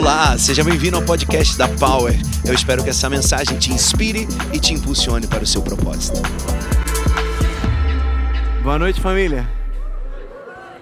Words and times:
Olá, 0.00 0.38
seja 0.38 0.64
bem-vindo 0.64 0.96
ao 0.96 1.02
podcast 1.02 1.58
da 1.58 1.68
Power. 1.68 2.14
Eu 2.42 2.54
espero 2.54 2.82
que 2.82 2.88
essa 2.88 3.10
mensagem 3.10 3.58
te 3.58 3.70
inspire 3.70 4.26
e 4.50 4.58
te 4.58 4.72
impulsione 4.72 5.26
para 5.26 5.44
o 5.44 5.46
seu 5.46 5.60
propósito. 5.60 6.22
Boa 8.62 8.78
noite, 8.78 8.98
família. 8.98 9.46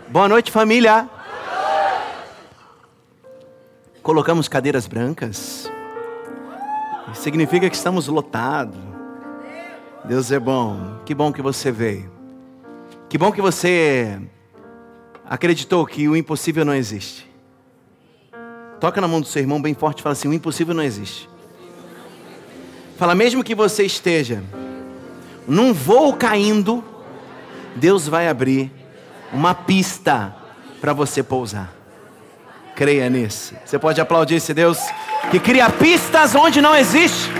Boa 0.08 0.28
noite, 0.28 0.52
família. 0.52 1.10
Colocamos 4.04 4.46
cadeiras 4.46 4.86
brancas. 4.86 5.68
Significa 7.12 7.68
que 7.68 7.74
estamos 7.74 8.06
lotados. 8.06 8.78
Deus 10.04 10.30
é 10.30 10.38
bom. 10.38 11.00
Que 11.04 11.12
bom 11.12 11.32
que 11.32 11.42
você 11.42 11.72
veio. 11.72 12.08
Que 13.08 13.18
bom 13.18 13.32
que 13.32 13.42
você 13.42 14.16
acreditou 15.28 15.84
que 15.84 16.08
o 16.08 16.16
impossível 16.16 16.64
não 16.64 16.72
existe. 16.72 17.27
Toca 18.80 19.00
na 19.00 19.08
mão 19.08 19.20
do 19.20 19.26
seu 19.26 19.42
irmão 19.42 19.60
bem 19.60 19.74
forte 19.74 20.00
e 20.00 20.02
fala 20.02 20.12
assim: 20.12 20.28
o 20.28 20.32
impossível 20.32 20.74
não 20.74 20.82
existe. 20.82 21.28
Fala, 22.96 23.14
mesmo 23.14 23.44
que 23.44 23.54
você 23.54 23.84
esteja 23.84 24.42
num 25.46 25.72
voo 25.72 26.14
caindo, 26.14 26.84
Deus 27.76 28.08
vai 28.08 28.28
abrir 28.28 28.72
uma 29.32 29.54
pista 29.54 30.34
para 30.80 30.92
você 30.92 31.22
pousar. 31.22 31.72
Creia 32.74 33.08
nisso. 33.08 33.54
Você 33.64 33.78
pode 33.78 34.00
aplaudir 34.00 34.36
esse 34.36 34.54
Deus 34.54 34.78
que 35.30 35.40
cria 35.40 35.68
pistas 35.70 36.34
onde 36.34 36.60
não 36.60 36.76
existe. 36.76 37.30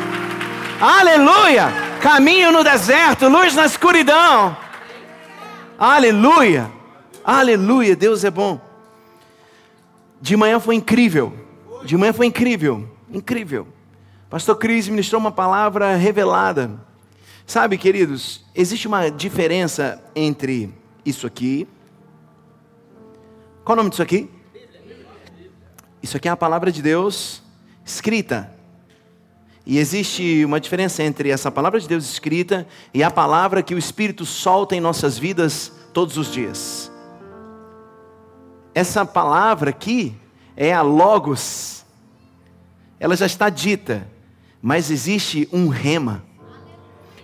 Aleluia! 0.81 1.73
Caminho 2.01 2.53
no 2.53 2.63
deserto, 2.63 3.29
luz 3.29 3.55
na 3.55 3.67
escuridão. 3.67 4.57
Aleluia! 5.79 6.71
Aleluia! 7.25 7.97
Deus 7.97 8.25
é 8.25 8.31
bom. 8.31 8.68
De 10.21 10.37
manhã 10.37 10.59
foi 10.59 10.75
incrível. 10.75 11.33
De 11.85 11.97
manhã 11.97 12.13
foi 12.13 12.27
incrível. 12.27 12.89
Incrível. 13.11 13.69
Pastor 14.29 14.57
Cris 14.57 14.89
ministrou 14.89 15.21
uma 15.21 15.33
palavra 15.33 15.95
revelada. 15.97 16.71
Sabe, 17.47 17.79
queridos, 17.79 18.45
existe 18.55 18.87
uma 18.87 19.11
diferença 19.11 20.03
entre 20.15 20.73
isso 21.05 21.27
aqui. 21.27 21.67
Qual 23.65 23.75
o 23.75 23.77
nome 23.77 23.91
disso 23.91 24.03
aqui? 24.03 24.29
Isso 26.03 26.17
aqui 26.17 26.29
é 26.29 26.31
a 26.31 26.37
palavra 26.37 26.71
de 26.71 26.83
Deus 26.83 27.43
escrita. 27.85 28.53
E 29.65 29.79
existe 29.79 30.45
uma 30.45 30.61
diferença 30.61 31.03
entre 31.03 31.31
essa 31.31 31.51
palavra 31.51 31.81
de 31.81 31.89
Deus 31.89 32.05
escrita 32.05 32.67
e 32.93 33.03
a 33.03 33.11
palavra 33.11 33.63
que 33.63 33.75
o 33.75 33.79
Espírito 33.79 34.25
solta 34.25 34.77
em 34.77 34.81
nossas 34.81 35.19
vidas 35.19 35.73
todos 35.93 36.17
os 36.17 36.33
dias. 36.33 36.91
Essa 38.79 39.05
palavra 39.05 39.71
aqui 39.71 40.15
é 40.57 40.73
a 40.73 40.83
Logos. 40.83 41.85
Ela 43.01 43.17
já 43.17 43.27
está 43.27 43.51
dita, 43.51 44.07
mas 44.63 44.89
existe 44.89 45.49
um 45.53 45.67
rema. 45.67 46.23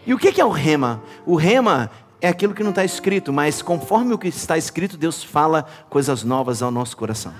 E 0.04 0.12
o 0.12 0.18
que 0.18 0.40
é 0.40 0.44
o 0.44 0.50
rema? 0.50 1.00
O 1.24 1.36
rema 1.36 1.92
é 2.20 2.26
aquilo 2.26 2.54
que 2.54 2.64
não 2.64 2.70
está 2.70 2.84
escrito, 2.84 3.32
mas 3.32 3.62
conforme 3.62 4.12
o 4.12 4.18
que 4.18 4.26
está 4.26 4.58
escrito, 4.58 4.96
Deus 4.96 5.22
fala 5.22 5.64
coisas 5.88 6.24
novas 6.24 6.60
ao 6.60 6.72
nosso 6.72 6.96
coração. 6.96 7.32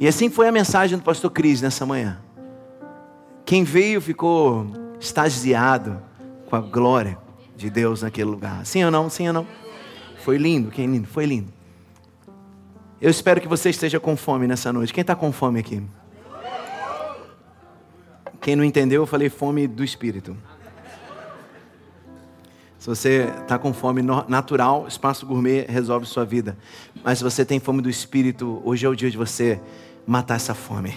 E 0.00 0.08
assim 0.08 0.28
foi 0.28 0.48
a 0.48 0.52
mensagem 0.52 0.98
do 0.98 1.04
pastor 1.04 1.30
Cris 1.30 1.62
nessa 1.62 1.86
manhã. 1.86 2.18
Quem 3.46 3.62
veio 3.62 4.00
ficou 4.00 4.66
extasiado 4.98 6.02
com 6.48 6.56
a 6.56 6.60
glória 6.60 7.16
de 7.56 7.70
Deus 7.70 8.02
naquele 8.02 8.30
lugar. 8.30 8.66
Sim 8.66 8.82
ou 8.82 8.90
não? 8.90 9.08
Sim 9.08 9.28
ou 9.28 9.32
não? 9.32 9.46
Foi 10.24 10.36
lindo, 10.36 10.72
quem 10.72 10.88
lindo? 10.88 11.06
Foi 11.06 11.24
lindo. 11.24 11.59
Eu 13.00 13.08
espero 13.08 13.40
que 13.40 13.48
você 13.48 13.70
esteja 13.70 13.98
com 13.98 14.14
fome 14.14 14.46
nessa 14.46 14.70
noite. 14.70 14.92
Quem 14.92 15.00
está 15.00 15.16
com 15.16 15.32
fome 15.32 15.58
aqui? 15.58 15.82
Quem 18.42 18.54
não 18.54 18.62
entendeu, 18.62 19.00
eu 19.02 19.06
falei 19.06 19.30
fome 19.30 19.66
do 19.66 19.82
espírito. 19.82 20.36
Se 22.78 22.86
você 22.86 23.32
está 23.40 23.58
com 23.58 23.72
fome 23.72 24.02
natural, 24.02 24.86
espaço 24.86 25.24
gourmet 25.24 25.64
resolve 25.66 26.04
sua 26.04 26.26
vida. 26.26 26.58
Mas 27.02 27.18
se 27.18 27.24
você 27.24 27.42
tem 27.42 27.58
fome 27.58 27.80
do 27.80 27.88
espírito, 27.88 28.60
hoje 28.66 28.84
é 28.84 28.88
o 28.88 28.94
dia 28.94 29.10
de 29.10 29.16
você 29.16 29.58
matar 30.06 30.34
essa 30.34 30.54
fome. 30.54 30.94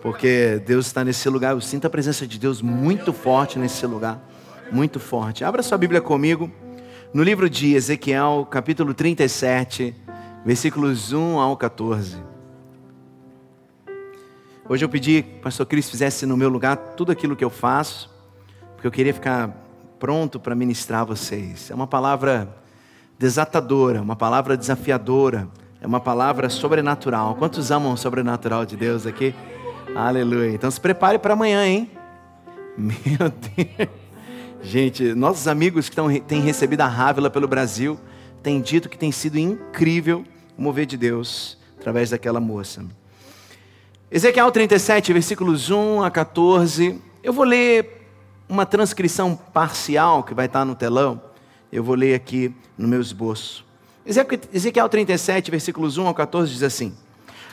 Porque 0.00 0.62
Deus 0.66 0.86
está 0.86 1.04
nesse 1.04 1.28
lugar. 1.28 1.52
Eu 1.52 1.60
sinto 1.60 1.86
a 1.86 1.90
presença 1.90 2.26
de 2.26 2.38
Deus 2.38 2.62
muito 2.62 3.12
forte 3.12 3.58
nesse 3.58 3.86
lugar. 3.86 4.18
Muito 4.72 4.98
forte. 4.98 5.44
Abra 5.44 5.62
sua 5.62 5.76
Bíblia 5.76 6.00
comigo. 6.00 6.50
No 7.12 7.22
livro 7.22 7.50
de 7.50 7.74
Ezequiel, 7.74 8.48
capítulo 8.50 8.94
37 8.94 10.03
versículos 10.44 11.12
1 11.12 11.38
ao 11.38 11.56
14. 11.56 12.18
Hoje 14.68 14.84
eu 14.84 14.88
pedi 14.88 15.22
que 15.22 15.38
o 15.38 15.40
pastor 15.40 15.64
Cris 15.66 15.88
fizesse 15.88 16.26
no 16.26 16.36
meu 16.36 16.50
lugar 16.50 16.76
tudo 16.76 17.10
aquilo 17.10 17.34
que 17.34 17.44
eu 17.44 17.50
faço, 17.50 18.10
porque 18.74 18.86
eu 18.86 18.90
queria 18.90 19.14
ficar 19.14 19.48
pronto 19.98 20.38
para 20.38 20.54
ministrar 20.54 21.00
a 21.00 21.04
vocês. 21.04 21.70
É 21.70 21.74
uma 21.74 21.86
palavra 21.86 22.54
desatadora, 23.18 24.02
uma 24.02 24.16
palavra 24.16 24.56
desafiadora, 24.56 25.48
é 25.80 25.86
uma 25.86 26.00
palavra 26.00 26.50
sobrenatural. 26.50 27.36
Quantos 27.36 27.70
amam 27.70 27.92
o 27.92 27.96
sobrenatural 27.96 28.66
de 28.66 28.76
Deus 28.76 29.06
aqui? 29.06 29.34
Aleluia. 29.94 30.50
Então 30.50 30.70
se 30.70 30.80
prepare 30.80 31.18
para 31.18 31.32
amanhã, 31.32 31.66
hein? 31.66 31.90
Meu 32.76 32.92
Deus. 33.30 33.88
Gente, 34.62 35.14
nossos 35.14 35.46
amigos 35.46 35.88
que 35.88 35.96
têm 36.26 36.40
recebido 36.40 36.82
a 36.82 36.86
Rávila 36.86 37.30
pelo 37.30 37.46
Brasil 37.48 37.98
têm 38.42 38.60
dito 38.60 38.88
que 38.88 38.98
tem 38.98 39.12
sido 39.12 39.38
incrível 39.38 40.24
o 40.56 40.62
mover 40.62 40.86
de 40.86 40.96
Deus 40.96 41.58
através 41.78 42.10
daquela 42.10 42.40
moça. 42.40 42.84
Ezequiel 44.10 44.50
37, 44.50 45.12
versículos 45.12 45.70
1 45.70 46.02
a 46.02 46.10
14. 46.10 47.00
Eu 47.22 47.32
vou 47.32 47.44
ler 47.44 48.08
uma 48.48 48.64
transcrição 48.64 49.34
parcial 49.34 50.22
que 50.22 50.34
vai 50.34 50.46
estar 50.46 50.64
no 50.64 50.74
telão. 50.74 51.20
Eu 51.72 51.82
vou 51.82 51.94
ler 51.94 52.14
aqui 52.14 52.54
no 52.78 52.86
meu 52.86 53.00
esboço. 53.00 53.64
Ezequiel 54.06 54.88
37, 54.88 55.50
versículos 55.50 55.98
1 55.98 56.08
a 56.08 56.14
14 56.14 56.52
diz 56.52 56.62
assim: 56.62 56.94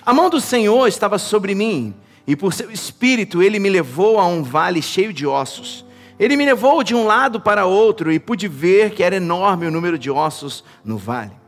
A 0.06 0.14
mão 0.14 0.30
do 0.30 0.40
Senhor 0.40 0.88
estava 0.88 1.18
sobre 1.18 1.56
mim, 1.56 1.96
e 2.28 2.36
por 2.36 2.54
seu 2.54 2.70
espírito 2.70 3.42
ele 3.42 3.58
me 3.58 3.70
levou 3.70 4.20
a 4.20 4.28
um 4.28 4.44
vale 4.44 4.82
cheio 4.82 5.12
de 5.12 5.26
ossos. 5.26 5.86
Ele 6.20 6.38
me 6.38 6.46
levou 6.46 6.84
de 6.84 6.94
um 6.94 7.06
lado 7.06 7.42
para 7.42 7.66
outro 7.66 8.12
e 8.12 8.20
pude 8.20 8.48
ver 8.48 8.92
que 8.92 9.02
era 9.02 9.16
enorme 9.16 9.66
o 9.66 9.72
número 9.72 9.98
de 9.98 10.12
ossos 10.12 10.64
no 10.86 10.98
vale 10.98 11.41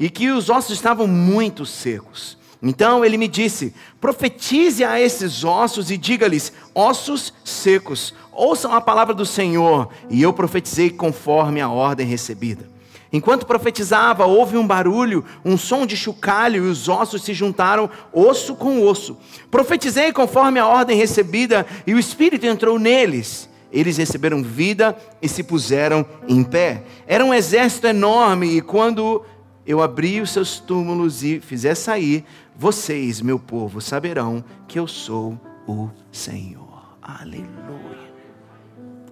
e 0.00 0.08
que 0.08 0.30
os 0.30 0.48
ossos 0.48 0.70
estavam 0.72 1.06
muito 1.06 1.66
secos. 1.66 2.38
Então 2.62 3.04
ele 3.04 3.18
me 3.18 3.28
disse: 3.28 3.74
profetize 4.00 4.82
a 4.82 4.98
esses 4.98 5.44
ossos 5.44 5.90
e 5.90 5.98
diga-lhes: 5.98 6.52
ossos 6.74 7.34
secos, 7.44 8.14
ouçam 8.32 8.72
a 8.72 8.80
palavra 8.80 9.14
do 9.14 9.26
Senhor. 9.26 9.90
E 10.08 10.22
eu 10.22 10.32
profetizei 10.32 10.88
conforme 10.88 11.60
a 11.60 11.68
ordem 11.68 12.06
recebida. 12.06 12.68
Enquanto 13.12 13.44
profetizava, 13.44 14.24
houve 14.24 14.56
um 14.56 14.66
barulho, 14.66 15.24
um 15.44 15.58
som 15.58 15.84
de 15.84 15.96
chocalho, 15.96 16.64
e 16.64 16.68
os 16.68 16.88
ossos 16.88 17.22
se 17.22 17.34
juntaram, 17.34 17.90
osso 18.12 18.54
com 18.54 18.86
osso. 18.86 19.16
Profetizei 19.50 20.12
conforme 20.12 20.60
a 20.60 20.66
ordem 20.66 20.96
recebida, 20.96 21.66
e 21.86 21.92
o 21.92 21.98
Espírito 21.98 22.46
entrou 22.46 22.78
neles. 22.78 23.48
Eles 23.72 23.96
receberam 23.96 24.42
vida 24.42 24.96
e 25.20 25.28
se 25.28 25.42
puseram 25.42 26.06
em 26.28 26.44
pé. 26.44 26.84
Era 27.06 27.24
um 27.24 27.34
exército 27.34 27.88
enorme, 27.88 28.56
e 28.56 28.60
quando 28.60 29.24
eu 29.66 29.82
abri 29.82 30.20
os 30.20 30.30
seus 30.30 30.58
túmulos 30.58 31.22
e 31.22 31.40
fizer 31.40 31.74
sair, 31.74 32.24
vocês, 32.56 33.20
meu 33.20 33.38
povo, 33.38 33.80
saberão 33.80 34.44
que 34.66 34.78
eu 34.78 34.86
sou 34.86 35.38
o 35.66 35.90
Senhor. 36.10 36.96
Aleluia. 37.02 38.10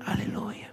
Aleluia. 0.05 0.69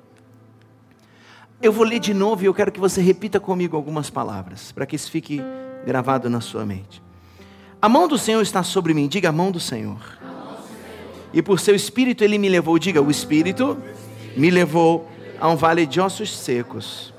Eu 1.61 1.71
vou 1.71 1.85
ler 1.85 1.99
de 1.99 2.13
novo 2.13 2.43
e 2.43 2.45
eu 2.45 2.53
quero 2.53 2.71
que 2.71 2.79
você 2.79 3.01
repita 3.01 3.39
comigo 3.39 3.75
algumas 3.75 4.09
palavras, 4.09 4.71
para 4.71 4.85
que 4.85 4.95
isso 4.95 5.09
fique 5.09 5.41
gravado 5.85 6.29
na 6.29 6.41
sua 6.41 6.65
mente. 6.65 7.01
A 7.81 7.89
mão 7.89 8.07
do 8.07 8.17
Senhor 8.17 8.41
está 8.41 8.63
sobre 8.63 8.93
mim, 8.93 9.07
diga 9.07 9.29
a 9.29 9.31
mão 9.31 9.51
do 9.51 9.59
Senhor. 9.59 9.99
E 11.33 11.41
por 11.41 11.59
seu 11.59 11.75
espírito 11.75 12.23
ele 12.23 12.37
me 12.37 12.49
levou, 12.49 12.79
diga 12.79 13.01
o 13.01 13.11
espírito 13.11 13.77
me 14.35 14.49
levou 14.49 15.09
a 15.39 15.49
um 15.49 15.55
vale 15.55 15.85
de 15.85 15.99
ossos 15.99 16.35
secos 16.35 17.14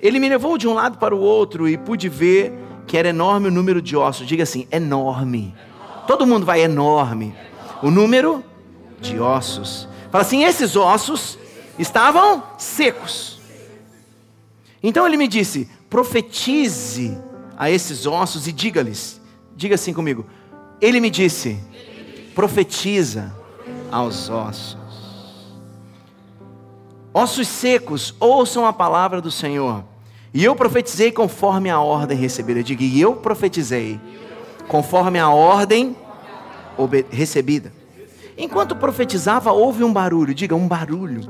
ele 0.00 0.18
me 0.18 0.28
levou 0.28 0.58
de 0.58 0.68
um 0.68 0.74
lado 0.74 0.98
para 0.98 1.14
o 1.14 1.20
outro 1.20 1.68
e 1.68 1.76
pude 1.76 2.08
ver 2.08 2.52
que 2.86 2.96
era 2.96 3.08
enorme 3.08 3.48
o 3.48 3.50
número 3.50 3.82
de 3.82 3.96
ossos. 3.96 4.26
Diga 4.26 4.42
assim: 4.42 4.66
enorme. 4.70 5.54
Todo 6.06 6.26
mundo 6.26 6.46
vai 6.46 6.62
enorme. 6.62 7.34
O 7.82 7.90
número 7.90 8.44
de 9.00 9.18
ossos. 9.18 9.88
Fala 10.10 10.22
assim: 10.22 10.44
esses 10.44 10.76
ossos 10.76 11.38
estavam 11.78 12.42
secos. 12.58 13.40
Então 14.82 15.06
ele 15.06 15.16
me 15.16 15.26
disse: 15.26 15.68
profetize 15.90 17.16
a 17.56 17.70
esses 17.70 18.06
ossos 18.06 18.46
e 18.46 18.52
diga-lhes. 18.52 19.20
Diga 19.56 19.74
assim 19.74 19.92
comigo. 19.92 20.26
Ele 20.80 21.00
me 21.00 21.10
disse: 21.10 21.58
profetiza 22.34 23.34
aos 23.90 24.28
ossos. 24.28 24.85
Ossos 27.18 27.48
secos, 27.48 28.14
ouçam 28.20 28.66
a 28.66 28.74
palavra 28.74 29.22
do 29.22 29.30
Senhor. 29.30 29.82
E 30.34 30.44
eu 30.44 30.54
profetizei 30.54 31.10
conforme 31.10 31.70
a 31.70 31.80
ordem 31.80 32.14
recebida. 32.14 32.62
Diga, 32.62 32.84
e 32.84 33.00
eu 33.00 33.16
profetizei 33.16 33.98
conforme 34.68 35.18
a 35.18 35.30
ordem 35.30 35.96
recebida. 37.08 37.72
Enquanto 38.36 38.76
profetizava, 38.76 39.50
houve 39.50 39.82
um 39.82 39.90
barulho, 39.90 40.34
diga 40.34 40.54
um 40.54 40.68
barulho, 40.68 41.22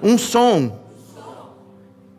um 0.00 0.16
som 0.16 0.78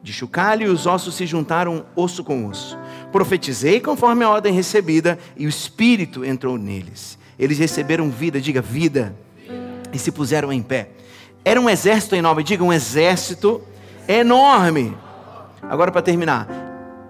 de 0.04 0.12
chocalho 0.12 0.68
e 0.68 0.70
os 0.70 0.86
ossos 0.86 1.16
se 1.16 1.26
juntaram 1.26 1.86
osso 1.96 2.26
com 2.26 2.46
osso. 2.46 2.78
Profetizei 3.10 3.80
conforme 3.80 4.26
a 4.26 4.30
ordem 4.30 4.54
recebida 4.54 5.18
e 5.38 5.46
o 5.46 5.50
Espírito 5.50 6.26
entrou 6.26 6.58
neles. 6.58 7.18
Eles 7.40 7.58
receberam 7.58 8.10
vida, 8.10 8.42
diga 8.42 8.62
vida, 8.62 9.16
e 9.94 9.98
se 9.98 10.12
puseram 10.12 10.52
em 10.52 10.62
pé. 10.62 10.90
Era 11.48 11.62
um 11.62 11.70
exército 11.70 12.14
enorme, 12.14 12.44
diga 12.44 12.62
um 12.62 12.74
exército 12.74 13.62
enorme. 14.06 14.98
Agora 15.62 15.94
para 15.94 16.02
terminar. 16.02 16.46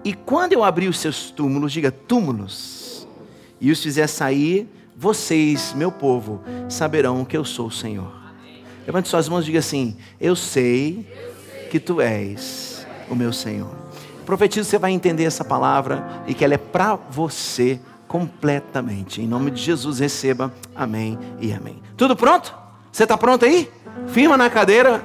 E 0.04 0.14
quando 0.14 0.52
eu 0.52 0.62
abri 0.62 0.86
os 0.86 0.96
seus 0.96 1.28
túmulos, 1.28 1.72
diga 1.72 1.90
túmulos, 1.90 3.04
e 3.60 3.72
os 3.72 3.82
fizer 3.82 4.06
sair, 4.06 4.68
vocês, 4.96 5.74
meu 5.74 5.90
povo, 5.90 6.40
saberão 6.68 7.24
que 7.24 7.36
eu 7.36 7.44
sou 7.44 7.66
o 7.66 7.72
Senhor. 7.72 8.12
Levante 8.86 9.08
suas 9.08 9.28
mãos 9.28 9.42
e 9.42 9.46
diga 9.46 9.58
assim: 9.58 9.96
Eu 10.20 10.36
sei 10.36 11.04
que 11.68 11.80
tu 11.80 12.00
és 12.00 12.86
o 13.10 13.16
meu 13.16 13.32
Senhor. 13.32 13.74
Profetizo, 14.24 14.70
você 14.70 14.78
vai 14.78 14.92
entender 14.92 15.24
essa 15.24 15.44
palavra 15.44 16.22
e 16.28 16.32
que 16.32 16.44
ela 16.44 16.54
é 16.54 16.58
para 16.58 16.94
você 16.94 17.80
completamente. 18.06 19.20
Em 19.20 19.26
nome 19.26 19.50
de 19.50 19.60
Jesus, 19.60 19.98
receba. 19.98 20.54
Amém 20.76 21.18
e 21.40 21.52
amém. 21.52 21.82
Tudo 21.96 22.14
pronto? 22.14 22.67
Você 22.98 23.04
está 23.04 23.16
pronto 23.16 23.44
aí? 23.44 23.70
Firma 24.08 24.36
na 24.36 24.50
cadeira, 24.50 25.00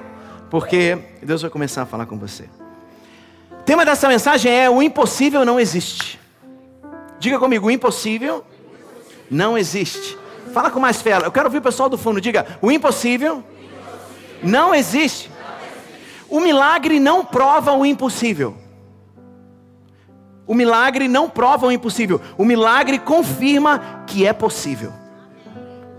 porque 0.50 0.98
Deus 1.22 1.44
vai 1.44 1.52
começar 1.52 1.84
a 1.84 1.86
falar 1.86 2.08
com 2.08 2.18
você. 2.18 2.50
O 3.52 3.62
tema 3.62 3.86
dessa 3.86 4.08
mensagem 4.08 4.52
é: 4.52 4.68
o 4.68 4.82
impossível 4.82 5.46
não 5.46 5.60
existe. 5.60 6.20
Diga 7.20 7.38
comigo: 7.38 7.68
o 7.68 7.70
impossível 7.70 8.44
não 9.30 9.56
existe. 9.56 10.18
Fala 10.52 10.72
com 10.72 10.80
mais 10.80 11.04
fé. 11.04 11.18
Eu 11.18 11.32
quero 11.32 11.46
ouvir 11.46 11.60
o 11.60 11.62
pessoal 11.62 11.88
do 11.88 11.96
fundo. 11.96 12.20
Diga: 12.20 12.58
o 12.64 12.72
impossível 12.72 13.44
não 14.42 14.74
existe. 14.74 15.30
O 16.28 16.40
milagre 16.40 17.00
não 17.00 17.24
prova 17.24 17.74
o 17.74 17.86
impossível. 17.86 18.58
O 20.48 20.56
milagre 20.56 21.08
não 21.08 21.30
prova 21.30 21.68
o 21.68 21.72
impossível. 21.72 22.20
O 22.40 22.44
milagre 22.44 22.98
confirma 22.98 24.04
que 24.08 24.26
é 24.26 24.34
possível. 24.34 25.03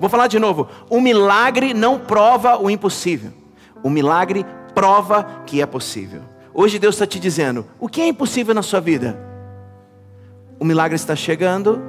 Vou 0.04 0.10
falar 0.10 0.26
de 0.26 0.38
novo. 0.38 0.68
O 0.90 1.00
milagre 1.00 1.72
não 1.72 1.98
prova 1.98 2.62
o 2.62 2.68
impossível. 2.68 3.32
O 3.82 3.88
milagre 3.88 4.44
prova 4.74 5.26
que 5.46 5.62
é 5.62 5.66
possível. 5.66 6.20
Hoje 6.52 6.78
Deus 6.78 6.96
está 6.96 7.06
te 7.06 7.18
dizendo: 7.18 7.64
o 7.80 7.88
que 7.88 8.02
é 8.02 8.08
impossível 8.08 8.54
na 8.54 8.60
sua 8.60 8.80
vida? 8.80 9.18
O 10.60 10.64
milagre 10.66 10.94
está 10.94 11.16
chegando 11.16 11.80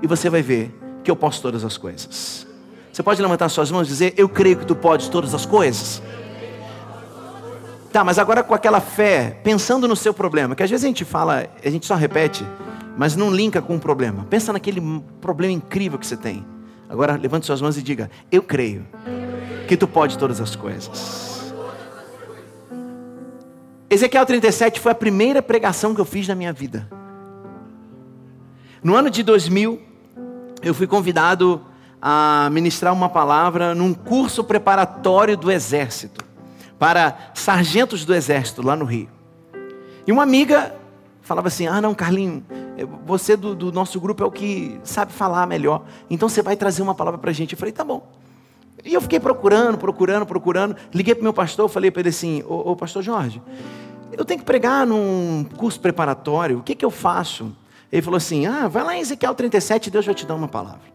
e 0.00 0.06
você 0.06 0.30
vai 0.30 0.40
ver 0.40 0.72
que 1.02 1.10
eu 1.10 1.16
posso 1.16 1.42
todas 1.42 1.64
as 1.64 1.76
coisas. 1.76 2.46
Você 2.92 3.02
pode 3.02 3.20
levantar 3.20 3.48
suas 3.48 3.72
mãos 3.72 3.88
e 3.88 3.90
dizer: 3.90 4.14
Eu 4.16 4.28
creio 4.28 4.56
que 4.56 4.64
tu 4.64 4.76
podes 4.76 5.08
todas 5.08 5.34
as 5.34 5.44
coisas. 5.44 6.00
Tá, 7.92 8.04
mas 8.04 8.20
agora 8.20 8.44
com 8.44 8.54
aquela 8.54 8.80
fé, 8.80 9.40
pensando 9.42 9.88
no 9.88 9.96
seu 9.96 10.14
problema, 10.14 10.54
que 10.54 10.62
às 10.62 10.70
vezes 10.70 10.84
a 10.84 10.86
gente 10.86 11.04
fala, 11.04 11.48
a 11.64 11.70
gente 11.70 11.86
só 11.86 11.96
repete, 11.96 12.46
mas 12.96 13.16
não 13.16 13.32
linka 13.32 13.60
com 13.60 13.74
o 13.74 13.80
problema. 13.80 14.24
Pensa 14.30 14.52
naquele 14.52 14.80
problema 15.20 15.52
incrível 15.52 15.98
que 15.98 16.06
você 16.06 16.16
tem. 16.16 16.54
Agora 16.88 17.16
levante 17.16 17.46
suas 17.46 17.60
mãos 17.60 17.76
e 17.76 17.82
diga: 17.82 18.10
Eu 18.30 18.42
creio 18.42 18.86
que 19.66 19.76
tu 19.76 19.86
pode 19.86 20.18
todas 20.18 20.40
as 20.40 20.54
coisas. 20.54 21.52
Ezequiel 23.88 24.26
37 24.26 24.80
foi 24.80 24.92
a 24.92 24.94
primeira 24.94 25.40
pregação 25.40 25.94
que 25.94 26.00
eu 26.00 26.04
fiz 26.04 26.26
na 26.26 26.34
minha 26.34 26.52
vida. 26.52 26.88
No 28.82 28.94
ano 28.94 29.08
de 29.08 29.22
2000, 29.22 29.80
eu 30.62 30.74
fui 30.74 30.86
convidado 30.86 31.64
a 32.02 32.48
ministrar 32.52 32.92
uma 32.92 33.08
palavra 33.08 33.74
num 33.74 33.94
curso 33.94 34.44
preparatório 34.44 35.36
do 35.36 35.50
Exército, 35.50 36.24
para 36.78 37.16
sargentos 37.32 38.04
do 38.04 38.14
Exército, 38.14 38.62
lá 38.62 38.76
no 38.76 38.84
Rio. 38.84 39.08
E 40.06 40.12
uma 40.12 40.22
amiga 40.22 40.74
falava 41.22 41.48
assim: 41.48 41.66
Ah, 41.66 41.80
não, 41.80 41.94
Carlinho, 41.94 42.44
você 43.06 43.36
do, 43.36 43.54
do 43.54 43.70
nosso 43.70 44.00
grupo 44.00 44.22
é 44.22 44.26
o 44.26 44.30
que 44.30 44.80
sabe 44.82 45.12
falar 45.12 45.46
melhor, 45.46 45.84
então 46.10 46.28
você 46.28 46.42
vai 46.42 46.56
trazer 46.56 46.82
uma 46.82 46.94
palavra 46.94 47.18
para 47.18 47.30
a 47.30 47.34
gente. 47.34 47.52
Eu 47.52 47.58
falei: 47.58 47.72
Tá 47.72 47.84
bom. 47.84 48.06
E 48.84 48.92
eu 48.92 49.00
fiquei 49.00 49.20
procurando, 49.20 49.78
procurando, 49.78 50.26
procurando. 50.26 50.76
Liguei 50.92 51.14
para 51.14 51.22
o 51.22 51.24
meu 51.24 51.32
pastor, 51.32 51.68
falei 51.68 51.90
para 51.90 52.00
ele 52.00 52.08
assim: 52.08 52.42
Ô, 52.46 52.72
ô 52.72 52.76
pastor 52.76 53.02
Jorge, 53.02 53.40
eu 54.12 54.24
tenho 54.24 54.40
que 54.40 54.46
pregar 54.46 54.86
num 54.86 55.46
curso 55.56 55.80
preparatório, 55.80 56.58
o 56.58 56.62
que, 56.62 56.74
que 56.74 56.84
eu 56.84 56.90
faço? 56.90 57.54
Ele 57.92 58.02
falou 58.02 58.16
assim: 58.16 58.46
Ah, 58.46 58.66
vai 58.66 58.82
lá 58.82 58.96
em 58.96 59.00
Ezequiel 59.00 59.34
37, 59.34 59.90
Deus 59.90 60.04
vai 60.04 60.14
te 60.14 60.26
dar 60.26 60.34
uma 60.34 60.48
palavra. 60.48 60.92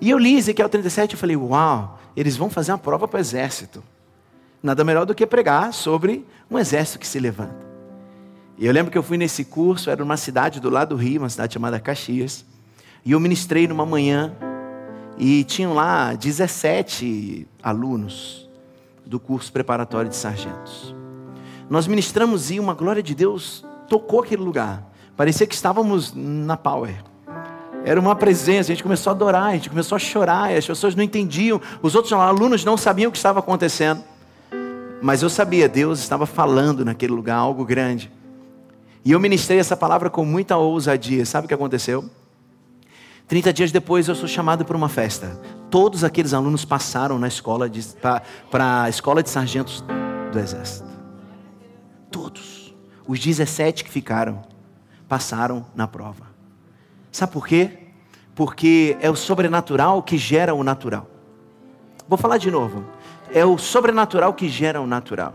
E 0.00 0.10
eu 0.10 0.18
li 0.18 0.36
Ezequiel 0.36 0.68
37 0.68 1.12
e 1.12 1.16
falei: 1.16 1.36
Uau, 1.36 1.98
eles 2.16 2.36
vão 2.36 2.50
fazer 2.50 2.72
uma 2.72 2.78
prova 2.78 3.06
para 3.06 3.18
o 3.18 3.20
exército. 3.20 3.82
Nada 4.62 4.84
melhor 4.84 5.06
do 5.06 5.14
que 5.14 5.26
pregar 5.26 5.72
sobre 5.72 6.26
um 6.50 6.58
exército 6.58 6.98
que 6.98 7.06
se 7.06 7.18
levanta. 7.18 7.69
E 8.60 8.66
eu 8.66 8.74
lembro 8.74 8.92
que 8.92 8.98
eu 8.98 9.02
fui 9.02 9.16
nesse 9.16 9.42
curso, 9.42 9.88
era 9.88 10.04
numa 10.04 10.18
cidade 10.18 10.60
do 10.60 10.68
lado 10.68 10.90
do 10.90 10.96
Rio, 10.96 11.22
uma 11.22 11.30
cidade 11.30 11.54
chamada 11.54 11.80
Caxias. 11.80 12.44
E 13.02 13.12
eu 13.12 13.18
ministrei 13.18 13.66
numa 13.66 13.86
manhã 13.86 14.34
e 15.16 15.42
tinham 15.44 15.72
lá 15.72 16.12
17 16.12 17.48
alunos 17.62 18.46
do 19.06 19.18
curso 19.18 19.50
preparatório 19.50 20.10
de 20.10 20.16
sargentos. 20.16 20.94
Nós 21.70 21.86
ministramos 21.86 22.50
e 22.50 22.60
uma 22.60 22.74
glória 22.74 23.02
de 23.02 23.14
Deus 23.14 23.64
tocou 23.88 24.20
aquele 24.20 24.42
lugar. 24.42 24.92
Parecia 25.16 25.46
que 25.46 25.54
estávamos 25.54 26.12
na 26.14 26.58
Power. 26.58 27.02
Era 27.82 27.98
uma 27.98 28.14
presença, 28.14 28.70
a 28.70 28.74
gente 28.74 28.82
começou 28.82 29.10
a 29.10 29.14
adorar, 29.14 29.44
a 29.44 29.52
gente 29.54 29.70
começou 29.70 29.96
a 29.96 29.98
chorar, 29.98 30.54
as 30.54 30.66
pessoas 30.66 30.94
não 30.94 31.02
entendiam, 31.02 31.58
os 31.80 31.94
outros 31.94 32.12
alunos 32.12 32.62
não 32.62 32.76
sabiam 32.76 33.08
o 33.08 33.12
que 33.12 33.16
estava 33.16 33.38
acontecendo. 33.38 34.04
Mas 35.00 35.22
eu 35.22 35.30
sabia, 35.30 35.66
Deus 35.66 35.98
estava 35.98 36.26
falando 36.26 36.84
naquele 36.84 37.14
lugar 37.14 37.36
algo 37.36 37.64
grande. 37.64 38.19
E 39.04 39.12
eu 39.12 39.20
ministrei 39.20 39.58
essa 39.58 39.76
palavra 39.76 40.10
com 40.10 40.24
muita 40.24 40.56
ousadia. 40.56 41.24
Sabe 41.24 41.46
o 41.46 41.48
que 41.48 41.54
aconteceu? 41.54 42.08
30 43.26 43.52
dias 43.52 43.72
depois 43.72 44.08
eu 44.08 44.14
sou 44.14 44.28
chamado 44.28 44.64
para 44.64 44.76
uma 44.76 44.88
festa. 44.88 45.40
Todos 45.70 46.02
aqueles 46.02 46.34
alunos 46.34 46.64
passaram 46.64 47.18
na 47.18 47.28
escola 47.28 47.70
para 48.50 48.82
a 48.82 48.88
escola 48.88 49.22
de 49.22 49.30
sargentos 49.30 49.84
do 50.32 50.38
exército. 50.38 50.88
Todos. 52.10 52.74
Os 53.06 53.18
17 53.20 53.84
que 53.84 53.90
ficaram 53.90 54.42
passaram 55.08 55.64
na 55.74 55.86
prova. 55.86 56.26
Sabe 57.10 57.32
por 57.32 57.46
quê? 57.46 57.78
Porque 58.34 58.96
é 59.00 59.08
o 59.08 59.16
sobrenatural 59.16 60.02
que 60.02 60.18
gera 60.18 60.54
o 60.54 60.62
natural. 60.62 61.08
Vou 62.08 62.18
falar 62.18 62.38
de 62.38 62.50
novo. 62.50 62.84
É 63.32 63.44
o 63.44 63.56
sobrenatural 63.56 64.34
que 64.34 64.48
gera 64.48 64.80
o 64.80 64.86
natural. 64.86 65.34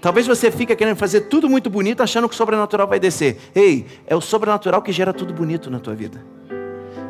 Talvez 0.00 0.26
você 0.26 0.50
fique 0.50 0.74
querendo 0.76 0.96
fazer 0.96 1.22
tudo 1.22 1.48
muito 1.48 1.68
bonito, 1.68 2.02
achando 2.02 2.28
que 2.28 2.34
o 2.34 2.36
sobrenatural 2.36 2.86
vai 2.86 3.00
descer. 3.00 3.38
Ei, 3.54 3.86
é 4.06 4.14
o 4.14 4.20
sobrenatural 4.20 4.80
que 4.80 4.92
gera 4.92 5.12
tudo 5.12 5.34
bonito 5.34 5.70
na 5.70 5.80
tua 5.80 5.94
vida. 5.94 6.24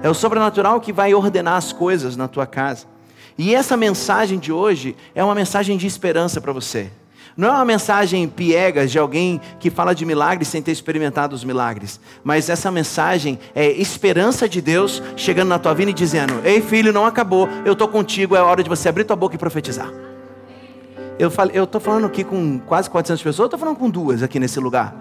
É 0.02 0.08
o 0.08 0.14
sobrenatural 0.14 0.80
que 0.80 0.92
vai 0.92 1.12
ordenar 1.12 1.56
as 1.56 1.72
coisas 1.72 2.16
na 2.16 2.28
tua 2.28 2.46
casa. 2.46 2.86
E 3.36 3.54
essa 3.54 3.76
mensagem 3.76 4.38
de 4.38 4.52
hoje 4.52 4.96
é 5.14 5.22
uma 5.22 5.34
mensagem 5.34 5.76
de 5.76 5.86
esperança 5.86 6.40
para 6.40 6.52
você. 6.52 6.90
Não 7.36 7.48
é 7.48 7.52
uma 7.52 7.64
mensagem 7.64 8.26
piegas 8.28 8.90
de 8.90 8.98
alguém 8.98 9.40
que 9.60 9.70
fala 9.70 9.94
de 9.94 10.04
milagres 10.04 10.48
sem 10.48 10.60
ter 10.60 10.72
experimentado 10.72 11.36
os 11.36 11.44
milagres. 11.44 12.00
Mas 12.24 12.48
essa 12.48 12.68
mensagem 12.70 13.38
é 13.54 13.70
esperança 13.70 14.48
de 14.48 14.60
Deus 14.60 15.00
chegando 15.14 15.48
na 15.48 15.58
tua 15.58 15.72
vida 15.72 15.90
e 15.92 15.94
dizendo: 15.94 16.40
Ei 16.42 16.60
filho, 16.60 16.92
não 16.92 17.06
acabou, 17.06 17.48
eu 17.64 17.74
estou 17.74 17.86
contigo, 17.86 18.34
é 18.34 18.40
hora 18.40 18.62
de 18.62 18.68
você 18.68 18.88
abrir 18.88 19.04
tua 19.04 19.14
boca 19.14 19.36
e 19.36 19.38
profetizar. 19.38 20.07
Eu 21.18 21.64
estou 21.64 21.80
falando 21.80 22.06
aqui 22.06 22.22
com 22.22 22.60
quase 22.60 22.88
400 22.88 23.22
pessoas, 23.22 23.38
eu 23.38 23.46
estou 23.46 23.58
falando 23.58 23.76
com 23.76 23.90
duas 23.90 24.22
aqui 24.22 24.38
nesse 24.38 24.60
lugar. 24.60 24.94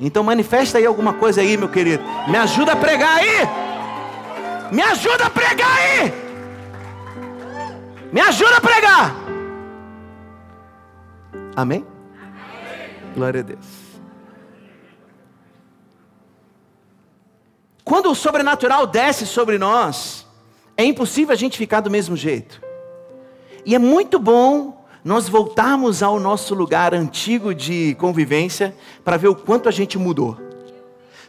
Então 0.00 0.22
manifesta 0.24 0.78
aí 0.78 0.86
alguma 0.86 1.12
coisa 1.12 1.42
aí, 1.42 1.56
meu 1.56 1.68
querido. 1.68 2.02
Me 2.28 2.36
ajuda 2.38 2.72
a 2.72 2.76
pregar 2.76 3.18
aí. 3.18 3.48
Me 4.72 4.80
ajuda 4.80 5.26
a 5.26 5.30
pregar 5.30 5.76
aí. 5.76 6.12
Me 8.10 8.20
ajuda 8.20 8.56
a 8.56 8.60
pregar. 8.60 9.14
Amém? 11.54 11.84
Amém? 11.84 11.84
Glória 13.14 13.40
a 13.40 13.44
Deus. 13.44 13.80
Quando 17.84 18.10
o 18.10 18.14
sobrenatural 18.14 18.86
desce 18.86 19.26
sobre 19.26 19.58
nós, 19.58 20.26
é 20.76 20.84
impossível 20.84 21.34
a 21.34 21.36
gente 21.36 21.58
ficar 21.58 21.80
do 21.80 21.90
mesmo 21.90 22.16
jeito. 22.16 22.62
E 23.66 23.74
é 23.74 23.78
muito 23.78 24.18
bom 24.18 24.79
nós 25.04 25.28
voltarmos 25.28 26.02
ao 26.02 26.20
nosso 26.20 26.54
lugar 26.54 26.94
antigo 26.94 27.54
de 27.54 27.94
convivência 27.98 28.74
para 29.04 29.16
ver 29.16 29.28
o 29.28 29.34
quanto 29.34 29.68
a 29.68 29.72
gente 29.72 29.98
mudou. 29.98 30.36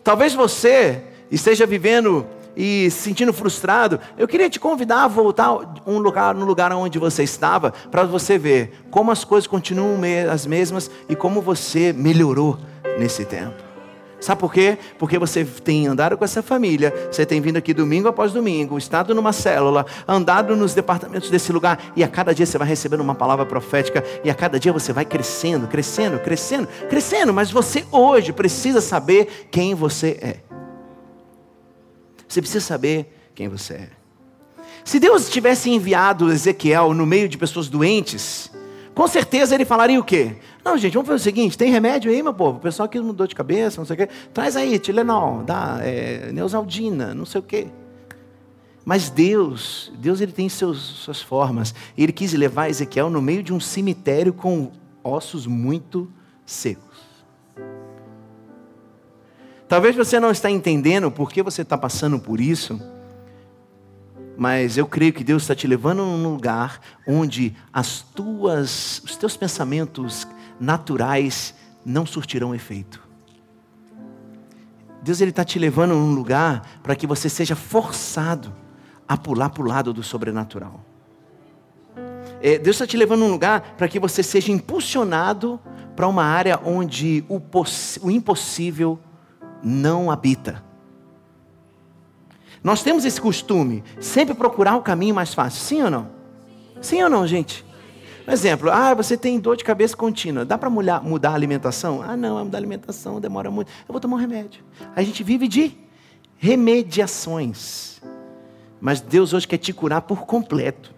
Talvez 0.04 0.34
você 0.34 1.04
esteja 1.30 1.66
vivendo 1.66 2.25
e 2.56 2.90
se 2.92 3.00
sentindo 3.00 3.32
frustrado, 3.32 4.00
eu 4.18 4.28
queria 4.28 4.50
te 4.50 4.60
convidar 4.60 5.04
a 5.04 5.08
voltar 5.08 5.54
um 5.88 6.00
lugar, 6.00 6.36
no 6.36 6.46
lugar 6.46 6.72
onde 6.74 7.00
você 7.00 7.24
estava, 7.24 7.72
para 7.90 8.04
você 8.04 8.38
ver 8.38 8.84
como 8.92 9.12
as 9.12 9.24
coisas 9.24 9.48
continuam 9.48 10.01
as 10.32 10.46
mesmas 10.46 10.92
e 11.08 11.16
como 11.16 11.42
você 11.42 11.94
melhorou 11.94 12.58
nesse 13.00 13.24
tempo. 13.24 13.71
Sabe 14.22 14.40
por 14.40 14.54
quê? 14.54 14.78
Porque 15.00 15.18
você 15.18 15.44
tem 15.44 15.88
andado 15.88 16.16
com 16.16 16.24
essa 16.24 16.44
família, 16.44 16.94
você 17.12 17.25
tem 17.25 17.42
vindo 17.42 17.58
aqui 17.58 17.74
domingo 17.74 18.08
após 18.08 18.32
domingo, 18.32 18.78
estado 18.78 19.16
numa 19.16 19.34
célula, 19.34 19.84
andado 20.08 20.56
nos 20.56 20.75
departamentos 20.75 21.32
desse 21.32 21.51
lugar, 21.51 21.92
e 21.96 22.04
a 22.04 22.08
cada 22.08 22.32
dia 22.34 22.46
você 22.46 22.56
vai 22.56 22.68
recebendo 22.68 23.01
uma 23.01 23.16
palavra 23.16 23.48
profética, 23.48 24.04
e 24.24 24.30
a 24.30 24.36
cada 24.36 24.60
dia 24.60 24.72
você 24.72 24.94
vai 24.94 25.06
crescendo, 25.06 25.68
crescendo, 25.68 26.20
crescendo, 26.20 26.68
crescendo, 26.88 27.34
mas 27.34 27.50
você 27.50 27.84
hoje 27.92 28.32
precisa 28.32 28.80
saber 28.80 29.48
quem 29.50 29.74
você 29.74 30.10
é. 30.22 30.38
Você 32.28 32.42
precisa 32.42 32.63
saber 32.63 33.12
quem 33.34 33.50
você 33.50 33.74
é. 33.74 33.90
Se 34.86 35.00
Deus 35.00 35.32
tivesse 35.32 35.72
enviado 35.72 36.32
Ezequiel 36.32 36.94
no 36.94 37.08
meio 37.08 37.28
de 37.28 37.40
pessoas 37.40 37.68
doentes, 37.68 38.51
com 38.93 39.07
certeza 39.07 39.55
ele 39.55 39.65
falaria 39.65 40.00
o 40.00 40.03
quê? 40.03 40.36
Não, 40.63 40.77
gente, 40.77 40.93
vamos 40.93 41.07
fazer 41.07 41.21
o 41.21 41.24
seguinte: 41.24 41.57
tem 41.57 41.71
remédio 41.71 42.12
aí, 42.12 42.21
meu 42.21 42.33
povo? 42.33 42.57
O 42.57 42.62
pessoal 42.62 42.86
aqui 42.86 43.00
mudou 43.00 43.25
de 43.25 43.36
cabeça, 43.36 43.79
não 43.79 43.86
sei 43.86 43.93
o 43.93 43.98
quê. 43.98 44.10
Traz 44.33 44.55
aí, 44.55 44.77
Tilenol, 44.77 45.43
dá, 45.43 45.79
é, 45.81 46.31
Neusaldina, 46.31 47.13
não 47.13 47.25
sei 47.25 47.39
o 47.39 47.43
quê. 47.43 47.67
Mas 48.83 49.10
Deus, 49.10 49.91
Deus 49.98 50.21
ele 50.21 50.31
tem 50.31 50.50
seus, 50.50 50.79
suas 50.79 51.21
formas. 51.21 51.74
Ele 51.98 52.12
quis 52.12 52.33
levar 52.33 52.69
Ezequiel 52.69 53.10
no 53.10 53.21
meio 53.21 53.43
de 53.43 53.53
um 53.53 53.60
cemitério 53.60 54.33
com 54.33 54.71
ossos 55.03 55.45
muito 55.45 56.12
secos. 56.45 56.91
Talvez 59.67 59.95
você 59.95 60.19
não 60.19 60.31
está 60.31 60.50
entendendo 60.50 61.10
por 61.10 61.31
que 61.31 61.41
você 61.41 61.62
está 61.62 61.77
passando 61.77 62.19
por 62.19 62.41
isso 62.41 62.81
mas 64.41 64.75
eu 64.75 64.88
creio 64.88 65.13
que 65.13 65.24
Deus 65.24 65.43
está 65.43 65.53
te 65.53 65.67
levando 65.67 66.03
num 66.03 66.31
lugar 66.31 66.81
onde 67.07 67.55
as 67.71 68.01
tuas, 68.01 69.00
os 69.05 69.15
teus 69.15 69.38
pensamentos 69.38 70.27
naturais 70.60 71.53
não 71.86 72.07
surtirão 72.07 72.55
efeito. 72.55 73.00
Deus 75.03 75.21
ele 75.21 75.29
está 75.29 75.45
te 75.45 75.60
levando 75.60 75.91
num 75.91 76.15
lugar 76.15 76.79
para 76.81 76.95
que 76.95 77.05
você 77.05 77.29
seja 77.29 77.55
forçado 77.55 78.51
a 79.07 79.15
pular 79.15 79.51
para 79.51 79.62
o 79.62 79.65
lado 79.67 79.93
do 79.93 80.01
sobrenatural. 80.01 80.83
É, 82.41 82.57
Deus 82.57 82.77
está 82.77 82.88
te 82.88 82.98
levando 82.98 83.19
num 83.19 83.29
lugar 83.29 83.75
para 83.77 83.88
que 83.88 84.00
você 84.00 84.24
seja 84.24 84.51
impulsionado 84.51 85.60
para 85.95 86.07
uma 86.07 86.24
área 86.24 86.60
onde 86.65 87.24
o, 87.29 87.39
o 88.01 88.10
impossível 88.10 89.00
não 89.62 90.10
habita. 90.10 90.63
Nós 92.63 92.84
temos 92.84 93.06
esse 93.06 93.20
costume, 93.20 93.84
sempre 94.00 94.36
procurar 94.36 94.75
o 94.75 94.82
caminho 94.82 95.15
mais 95.15 95.34
fácil, 95.34 95.62
sim 95.62 95.82
ou 95.82 95.89
não? 95.89 96.10
Sim 96.80 97.01
ou 97.03 97.10
não, 97.10 97.25
gente? 97.25 97.65
Um 98.27 98.32
exemplo, 98.32 98.70
ah, 98.70 98.94
você 98.94 99.18
tem 99.18 99.39
dor 99.39 99.58
de 99.58 99.63
cabeça 99.63 99.98
contínua, 99.98 100.46
dá 100.46 100.58
para 100.58 100.70
mudar 100.70 101.01
a 101.32 101.34
alimentação? 101.34 102.03
Ah, 102.03 102.15
não, 102.15 102.44
mudar 102.46 102.60
a 102.60 102.62
alimentação 102.62 103.20
demora 103.20 103.50
muito, 103.50 103.68
eu 103.88 103.91
vou 103.91 104.00
tomar 104.00 104.18
um 104.18 104.20
remédio. 104.20 104.63
A 104.96 105.01
gente 105.01 105.24
vive 105.24 105.48
de 105.48 105.75
remediações, 106.38 108.00
mas 108.80 109.01
Deus 109.01 109.34
hoje 109.34 109.48
quer 109.48 109.58
te 109.58 109.74
curar 109.74 110.01
por 110.01 110.25
completo. 110.25 110.94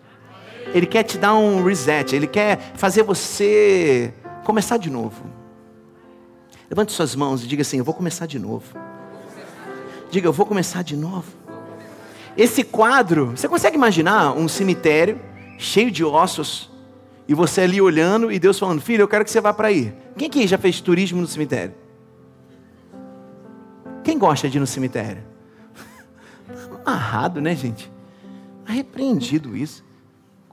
Ele 0.73 0.85
quer 0.85 1.03
te 1.03 1.17
dar 1.17 1.33
um 1.35 1.63
reset, 1.63 2.15
Ele 2.15 2.27
quer 2.27 2.57
fazer 2.75 3.03
você 3.03 4.13
começar 4.43 4.77
de 4.77 4.89
novo. 4.89 5.23
Levante 6.69 6.91
suas 6.91 7.15
mãos 7.15 7.43
e 7.43 7.47
diga 7.47 7.61
assim: 7.61 7.77
Eu 7.77 7.83
vou 7.83 7.93
começar 7.93 8.25
de 8.25 8.39
novo. 8.39 8.75
Diga, 10.09 10.27
eu 10.27 10.33
vou 10.33 10.45
começar 10.45 10.81
de 10.81 10.95
novo. 10.95 11.42
Esse 12.35 12.63
quadro, 12.63 13.31
você 13.31 13.47
consegue 13.47 13.75
imaginar 13.75 14.33
um 14.33 14.47
cemitério 14.47 15.19
cheio 15.57 15.91
de 15.91 16.03
ossos 16.03 16.71
e 17.27 17.33
você 17.33 17.61
ali 17.61 17.79
olhando 17.79 18.31
e 18.31 18.39
Deus 18.39 18.57
falando: 18.57 18.81
Filho, 18.81 19.03
eu 19.03 19.07
quero 19.07 19.23
que 19.23 19.31
você 19.31 19.39
vá 19.39 19.53
para 19.53 19.67
aí. 19.67 19.93
Quem 20.17 20.27
aqui 20.27 20.47
já 20.47 20.57
fez 20.57 20.81
turismo 20.81 21.21
no 21.21 21.27
cemitério? 21.27 21.75
Quem 24.03 24.17
gosta 24.17 24.49
de 24.49 24.57
ir 24.57 24.59
no 24.59 24.67
cemitério? 24.67 25.23
Amarrado, 26.85 27.39
né, 27.39 27.55
gente? 27.55 27.91
Arrepreendido 28.65 29.55
isso. 29.55 29.83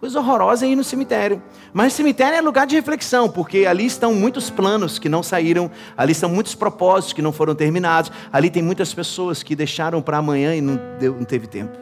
Coisa 0.00 0.18
horrorosa 0.18 0.64
é 0.64 0.70
ir 0.70 0.76
no 0.76 0.82
cemitério. 0.82 1.42
Mas 1.74 1.92
cemitério 1.92 2.34
é 2.34 2.40
lugar 2.40 2.66
de 2.66 2.74
reflexão, 2.74 3.28
porque 3.28 3.66
ali 3.66 3.84
estão 3.84 4.14
muitos 4.14 4.48
planos 4.48 4.98
que 4.98 5.10
não 5.10 5.22
saíram, 5.22 5.70
ali 5.94 6.12
estão 6.12 6.30
muitos 6.30 6.54
propósitos 6.54 7.12
que 7.12 7.20
não 7.20 7.32
foram 7.32 7.54
terminados, 7.54 8.10
ali 8.32 8.48
tem 8.48 8.62
muitas 8.62 8.94
pessoas 8.94 9.42
que 9.42 9.54
deixaram 9.54 10.00
para 10.00 10.16
amanhã 10.16 10.56
e 10.56 10.62
não, 10.62 10.80
deu, 10.98 11.14
não 11.14 11.24
teve 11.24 11.46
tempo, 11.46 11.76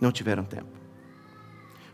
não 0.00 0.10
tiveram 0.10 0.42
tempo. 0.42 0.66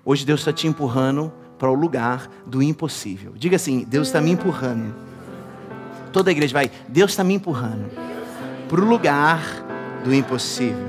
Hoje 0.03 0.25
Deus 0.25 0.41
está 0.41 0.51
te 0.51 0.67
empurrando 0.67 1.31
para 1.59 1.71
o 1.71 1.75
lugar 1.75 2.31
do 2.47 2.63
impossível. 2.63 3.35
Diga 3.37 3.57
assim: 3.57 3.85
Deus 3.87 4.09
está 4.09 4.19
me 4.19 4.31
empurrando. 4.31 4.95
Toda 6.11 6.31
a 6.31 6.33
igreja 6.33 6.55
vai, 6.55 6.71
Deus 6.89 7.11
está 7.11 7.23
me 7.23 7.35
empurrando 7.35 7.91
para 8.67 8.81
o 8.81 8.85
lugar 8.85 9.43
do 10.03 10.15
impossível. 10.15 10.89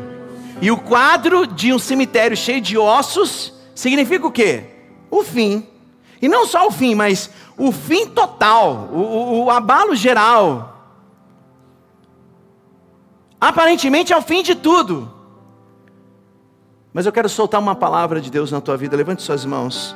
E 0.61 0.71
o 0.71 0.77
quadro 0.77 1.45
de 1.45 1.73
um 1.73 1.77
cemitério 1.77 2.37
cheio 2.37 2.61
de 2.61 2.77
ossos 2.77 3.59
significa 3.81 4.27
o 4.27 4.31
quê? 4.31 4.63
O 5.09 5.23
fim. 5.23 5.67
E 6.21 6.27
não 6.27 6.45
só 6.45 6.67
o 6.67 6.71
fim, 6.71 6.93
mas 6.93 7.31
o 7.57 7.71
fim 7.71 8.07
total, 8.07 8.89
o, 8.93 9.00
o, 9.00 9.45
o 9.45 9.50
abalo 9.50 9.95
geral. 9.95 10.67
Aparentemente 13.39 14.13
é 14.13 14.17
o 14.17 14.21
fim 14.21 14.43
de 14.43 14.53
tudo. 14.53 15.11
Mas 16.93 17.07
eu 17.07 17.11
quero 17.11 17.27
soltar 17.27 17.59
uma 17.59 17.73
palavra 17.73 18.21
de 18.21 18.29
Deus 18.29 18.51
na 18.51 18.61
tua 18.61 18.77
vida. 18.77 18.95
Levante 18.95 19.23
suas 19.23 19.45
mãos. 19.45 19.95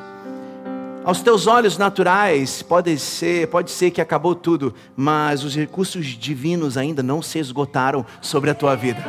Aos 1.04 1.22
teus 1.22 1.46
olhos 1.46 1.78
naturais 1.78 2.64
pode 2.64 2.98
ser, 2.98 3.48
pode 3.50 3.70
ser 3.70 3.92
que 3.92 4.02
acabou 4.02 4.34
tudo, 4.34 4.74
mas 4.96 5.44
os 5.44 5.56
recursos 5.56 6.08
divinos 6.08 6.76
ainda 6.76 7.04
não 7.04 7.22
se 7.22 7.38
esgotaram 7.38 8.04
sobre 8.20 8.50
a 8.50 8.56
tua 8.56 8.74
vida. 8.76 9.04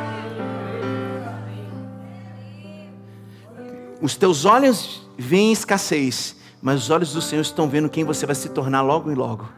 Os 4.01 4.15
teus 4.15 4.45
olhos 4.45 5.07
veem 5.17 5.51
escassez, 5.51 6.35
mas 6.61 6.83
os 6.83 6.89
olhos 6.89 7.13
do 7.13 7.21
Senhor 7.21 7.41
estão 7.41 7.67
vendo 7.67 7.89
quem 7.89 8.03
você 8.03 8.25
vai 8.25 8.35
se 8.35 8.49
tornar 8.49 8.81
logo 8.81 9.11
e 9.11 9.15
logo. 9.15 9.49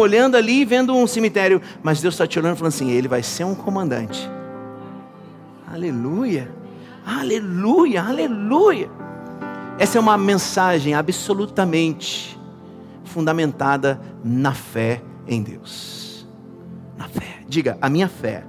Olhando 0.00 0.36
ali, 0.36 0.64
vendo 0.64 0.94
um 0.94 1.06
cemitério, 1.06 1.60
mas 1.82 2.00
Deus 2.00 2.14
está 2.14 2.26
te 2.26 2.38
olhando 2.38 2.54
e 2.54 2.58
falando 2.58 2.72
assim: 2.72 2.90
ele 2.90 3.08
vai 3.08 3.22
ser 3.22 3.44
um 3.44 3.54
comandante. 3.54 4.28
Aleluia, 5.72 6.50
aleluia, 7.04 8.02
aleluia. 8.02 8.90
Essa 9.78 9.98
é 9.98 10.00
uma 10.00 10.18
mensagem 10.18 10.94
absolutamente 10.94 12.38
fundamentada 13.04 14.00
na 14.24 14.52
fé 14.52 15.02
em 15.26 15.42
Deus. 15.42 16.26
Na 16.96 17.08
fé. 17.08 17.40
Diga, 17.48 17.78
a 17.80 17.88
minha 17.88 18.08
fé 18.08 18.44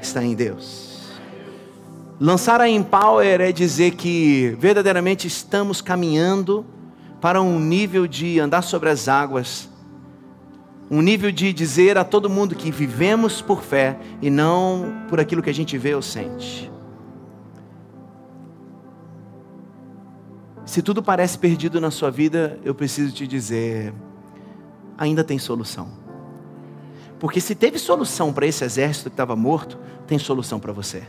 está 0.00 0.22
em 0.22 0.34
Deus. 0.34 0.89
Lançar 2.22 2.60
a 2.60 2.68
Empower 2.68 3.40
é 3.40 3.50
dizer 3.50 3.92
que 3.92 4.54
verdadeiramente 4.58 5.26
estamos 5.26 5.80
caminhando 5.80 6.66
para 7.18 7.40
um 7.40 7.58
nível 7.58 8.06
de 8.06 8.38
andar 8.38 8.60
sobre 8.60 8.90
as 8.90 9.08
águas, 9.08 9.70
um 10.90 11.00
nível 11.00 11.32
de 11.32 11.50
dizer 11.50 11.96
a 11.96 12.04
todo 12.04 12.28
mundo 12.28 12.54
que 12.54 12.70
vivemos 12.70 13.40
por 13.40 13.62
fé 13.62 13.98
e 14.20 14.28
não 14.28 15.06
por 15.08 15.18
aquilo 15.18 15.40
que 15.40 15.48
a 15.48 15.54
gente 15.54 15.78
vê 15.78 15.94
ou 15.94 16.02
sente. 16.02 16.70
Se 20.66 20.82
tudo 20.82 21.02
parece 21.02 21.38
perdido 21.38 21.80
na 21.80 21.90
sua 21.90 22.10
vida, 22.10 22.60
eu 22.62 22.74
preciso 22.74 23.14
te 23.14 23.26
dizer, 23.26 23.94
ainda 24.98 25.24
tem 25.24 25.38
solução. 25.38 25.88
Porque 27.18 27.40
se 27.40 27.54
teve 27.54 27.78
solução 27.78 28.30
para 28.30 28.46
esse 28.46 28.62
exército 28.62 29.08
que 29.08 29.14
estava 29.14 29.34
morto, 29.34 29.78
tem 30.06 30.18
solução 30.18 30.60
para 30.60 30.70
você. 30.70 31.02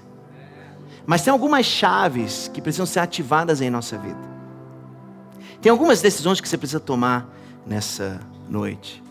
Mas 1.06 1.22
tem 1.24 1.32
algumas 1.32 1.66
chaves 1.66 2.50
que 2.54 2.62
precisam 2.62 2.86
ser 2.86 3.00
ativadas 3.00 3.62
em 3.62 3.70
nossa 3.70 3.98
vida. 3.98 4.20
Tem 5.62 5.72
algumas 5.72 6.02
decisões 6.02 6.42
que 6.42 6.48
você 6.48 6.58
precisa 6.58 6.80
tomar 6.80 7.28
nessa 7.66 8.20
noite. 8.50 9.04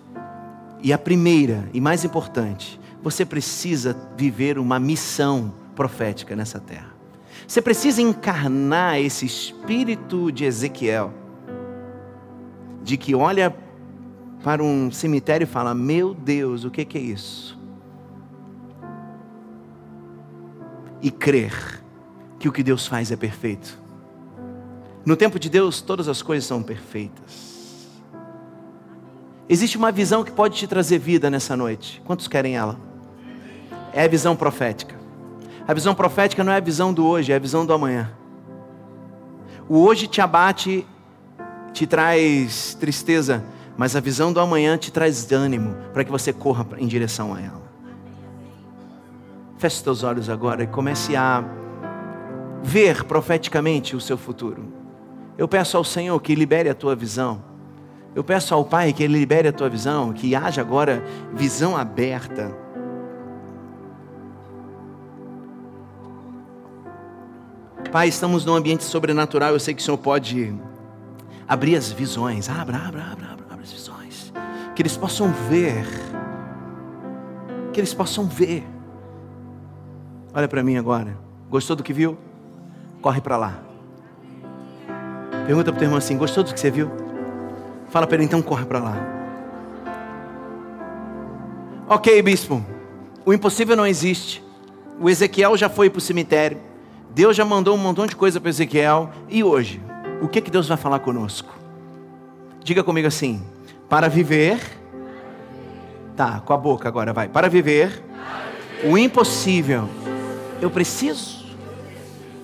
E 0.83 0.93
a 0.93 0.99
primeira 0.99 1.69
e 1.73 1.81
mais 1.81 2.05
importante, 2.05 2.81
você 3.03 3.25
precisa 3.25 3.97
viver 4.17 4.59
uma 4.59 4.79
missão 4.79 5.53
profética 5.75 6.35
nessa 6.35 6.59
terra. 6.59 6.91
Você 7.47 7.61
precisa 7.61 8.01
encarnar 8.01 8.99
esse 8.99 9.27
espírito 9.27 10.31
de 10.31 10.45
Ezequiel, 10.45 11.13
de 12.83 12.97
que 12.97 13.15
olha 13.15 13.55
para 14.43 14.63
um 14.63 14.91
cemitério 14.91 15.45
e 15.45 15.47
fala: 15.47 15.75
Meu 15.75 16.15
Deus, 16.15 16.65
o 16.65 16.71
que, 16.71 16.87
é 16.97 17.01
isso? 17.01 17.59
E 21.03 21.11
crer 21.11 21.83
que 22.39 22.49
o 22.49 22.53
que 22.53 22.63
Deus 22.63 22.87
faz 22.87 23.11
é 23.11 23.17
perfeito. 23.17 23.79
No 25.05 25.17
tempo 25.17 25.39
de 25.39 25.49
Deus, 25.49 25.81
todas 25.81 26.09
as 26.09 26.23
coisas 26.23 26.47
são 26.47 26.63
perfeitas. 26.63 27.51
Existe 29.49 29.77
uma 29.77 29.91
visão 29.91 30.23
que 30.23 30.31
pode 30.31 30.57
te 30.57 30.67
trazer 30.67 30.99
vida 30.99 31.29
nessa 31.29 31.57
noite. 31.57 32.01
Quantos 32.05 32.29
querem 32.29 32.57
ela? 32.57 32.79
É 33.93 34.05
a 34.05 34.09
visão 34.09 34.37
profética. 34.37 34.95
A 35.67 35.75
visão 35.75 35.95
profética 35.95 36.45
não 36.45 36.53
é 36.53 36.57
a 36.57 36.61
visão 36.61 36.93
do 36.93 37.05
hoje, 37.05 37.33
é 37.33 37.37
a 37.37 37.39
visão 37.39 37.67
do 37.67 37.73
amanhã. 37.73 38.13
O 39.69 39.79
hoje 39.79 40.07
te 40.07 40.21
abate, 40.21 40.87
te 41.73 41.87
traz 41.87 42.75
tristeza, 42.75 43.45
mas 43.77 43.97
a 43.97 44.01
visão 44.01 44.33
do 44.33 44.41
amanhã 44.41 44.77
te 44.77 44.93
traz 44.93 45.31
ânimo 45.33 45.75
para 45.93 46.05
que 46.05 46.11
você 46.11 46.33
corra 46.33 46.67
em 46.77 46.87
direção 46.87 47.35
a 47.35 47.41
ela. 47.41 47.60
Feche 49.61 49.83
seus 49.83 50.03
olhos 50.03 50.31
agora 50.31 50.63
e 50.63 50.67
comece 50.67 51.15
a 51.15 51.45
ver 52.63 53.05
profeticamente 53.05 53.95
o 53.95 54.01
seu 54.01 54.17
futuro. 54.17 54.65
Eu 55.37 55.47
peço 55.47 55.77
ao 55.77 55.85
Senhor 55.85 56.19
que 56.19 56.35
libere 56.35 56.71
a 56.71 56.75
tua 56.75 56.97
visão. 56.97 57.45
Eu 58.15 58.25
peço 58.25 58.55
ao 58.55 58.65
Pai 58.65 58.91
que 58.95 59.03
Ele 59.03 59.19
libere 59.19 59.49
a 59.49 59.53
tua 59.53 59.69
visão, 59.69 60.15
que 60.15 60.35
haja 60.35 60.63
agora 60.63 61.05
visão 61.35 61.77
aberta. 61.77 62.57
Pai, 67.93 68.09
estamos 68.09 68.47
num 68.47 68.55
ambiente 68.55 68.83
sobrenatural. 68.83 69.53
Eu 69.53 69.61
sei 69.61 69.75
que 69.75 69.83
o 69.83 69.85
Senhor 69.85 69.99
pode 69.99 70.55
abrir 71.47 71.77
as 71.77 71.93
visões. 71.93 72.49
Abra, 72.49 72.79
abra, 72.79 73.03
abra, 73.03 73.27
abra, 73.33 73.45
abra 73.51 73.63
as 73.63 73.71
visões. 73.71 74.33
Que 74.75 74.81
eles 74.81 74.97
possam 74.97 75.31
ver. 75.51 75.85
Que 77.75 77.81
eles 77.81 77.93
possam 77.93 78.25
ver. 78.25 78.80
Olha 80.33 80.47
para 80.47 80.63
mim 80.63 80.77
agora. 80.77 81.17
Gostou 81.49 81.75
do 81.75 81.83
que 81.83 81.93
viu? 81.93 82.17
Corre 83.03 83.21
para 83.21 83.37
lá. 83.37 83.59
Pergunta 85.47 85.73
para 85.73 85.77
o 85.77 85.79
teu 85.79 85.87
irmão 85.87 85.99
assim: 85.99 86.17
Gostou 86.17 86.45
do 86.45 86.55
que 86.55 86.61
você 86.61 86.71
viu? 86.71 86.91
Fala 87.89 88.07
para 88.07 88.17
ele 88.17 88.25
então, 88.25 88.41
corre 88.41 88.65
para 88.65 88.79
lá. 88.79 88.97
Ok, 91.89 92.23
bispo. 92.23 92.65
O 93.27 93.33
impossível 93.33 93.75
não 93.75 93.87
existe. 93.87 94.45
O 95.01 95.11
Ezequiel 95.11 95.57
já 95.57 95.69
foi 95.69 95.91
para 95.91 95.99
o 95.99 96.01
cemitério. 96.01 96.59
Deus 97.13 97.37
já 97.37 97.45
mandou 97.45 97.75
um 97.75 97.79
montão 97.79 98.07
de 98.07 98.15
coisa 98.15 98.41
para 98.41 98.49
Ezequiel. 98.49 99.11
E 99.29 99.43
hoje? 99.43 99.83
O 100.23 100.29
que, 100.29 100.41
que 100.41 100.51
Deus 100.51 100.69
vai 100.69 100.77
falar 100.77 101.01
conosco? 101.01 101.53
Diga 102.63 102.85
comigo 102.85 103.09
assim: 103.09 103.43
para 103.89 104.09
viver. 104.09 104.61
Tá, 106.15 106.41
com 106.41 106.53
a 106.53 106.57
boca 106.57 106.87
agora, 106.87 107.13
vai. 107.13 107.29
Para 107.29 107.49
viver 107.49 108.05
o 108.85 108.97
impossível, 108.97 109.89
eu 110.61 110.71
preciso. 110.71 111.45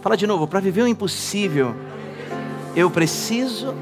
Fala 0.02 0.16
de 0.16 0.26
novo: 0.26 0.46
para 0.46 0.60
viver 0.60 0.82
o 0.82 0.88
impossível, 0.88 1.74
eu 2.74 2.90
preciso. 2.90 3.74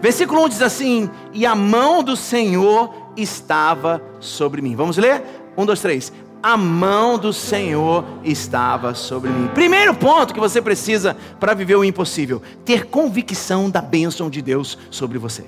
Versículo 0.00 0.44
1 0.44 0.48
diz 0.48 0.62
assim: 0.62 1.10
E 1.32 1.44
a 1.44 1.54
mão 1.54 2.02
do 2.02 2.16
Senhor 2.16 2.92
estava 3.16 4.02
sobre 4.18 4.62
mim. 4.62 4.74
Vamos 4.74 4.96
ler? 4.96 5.22
Um, 5.56 5.66
dois, 5.66 5.80
três 5.80 6.12
a 6.42 6.56
mão 6.56 7.18
do 7.18 7.32
Senhor 7.32 8.04
estava 8.24 8.94
sobre 8.94 9.30
mim. 9.30 9.48
Primeiro 9.48 9.94
ponto 9.94 10.32
que 10.32 10.40
você 10.40 10.60
precisa 10.60 11.16
para 11.38 11.54
viver 11.54 11.76
o 11.76 11.84
impossível: 11.84 12.42
ter 12.64 12.86
convicção 12.86 13.68
da 13.68 13.80
bênção 13.80 14.30
de 14.30 14.40
Deus 14.40 14.78
sobre 14.90 15.18
você. 15.18 15.44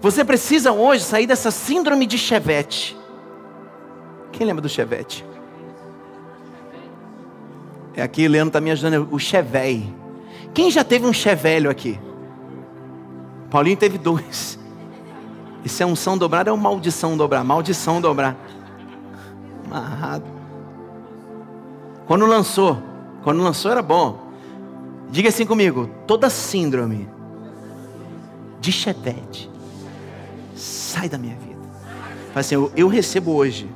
Você 0.00 0.24
precisa 0.24 0.72
hoje 0.72 1.04
sair 1.04 1.26
dessa 1.26 1.50
síndrome 1.50 2.06
de 2.06 2.18
chevette. 2.18 2.96
Quem 4.36 4.46
lembra 4.46 4.60
do 4.60 4.68
chevette? 4.68 5.24
É 7.94 8.02
aqui, 8.02 8.28
Leandro 8.28 8.50
está 8.50 8.60
me 8.60 8.70
ajudando, 8.70 9.08
o 9.10 9.18
chevei. 9.18 9.90
Quem 10.52 10.70
já 10.70 10.84
teve 10.84 11.06
um 11.06 11.12
chevelho 11.12 11.70
aqui? 11.70 11.98
Paulinho 13.50 13.78
teve 13.78 13.96
dois. 13.96 14.58
Isso 15.64 15.82
é 15.82 15.86
unção 15.86 16.18
dobrada 16.18 16.52
ou 16.52 16.58
maldição 16.58 17.16
dobrar? 17.16 17.42
Maldição 17.42 17.98
dobrar. 17.98 18.36
Amarrado. 19.64 20.26
Quando 22.06 22.26
lançou, 22.26 22.76
quando 23.22 23.42
lançou 23.42 23.70
era 23.70 23.80
bom. 23.80 24.30
Diga 25.08 25.30
assim 25.30 25.46
comigo: 25.46 25.88
toda 26.06 26.28
síndrome 26.28 27.08
de 28.60 28.70
chevette 28.70 29.50
sai 30.54 31.08
da 31.08 31.16
minha 31.16 31.36
vida. 31.36 31.56
Fala 32.28 32.40
assim, 32.40 32.54
eu, 32.54 32.70
eu 32.76 32.86
recebo 32.86 33.32
hoje 33.32 33.66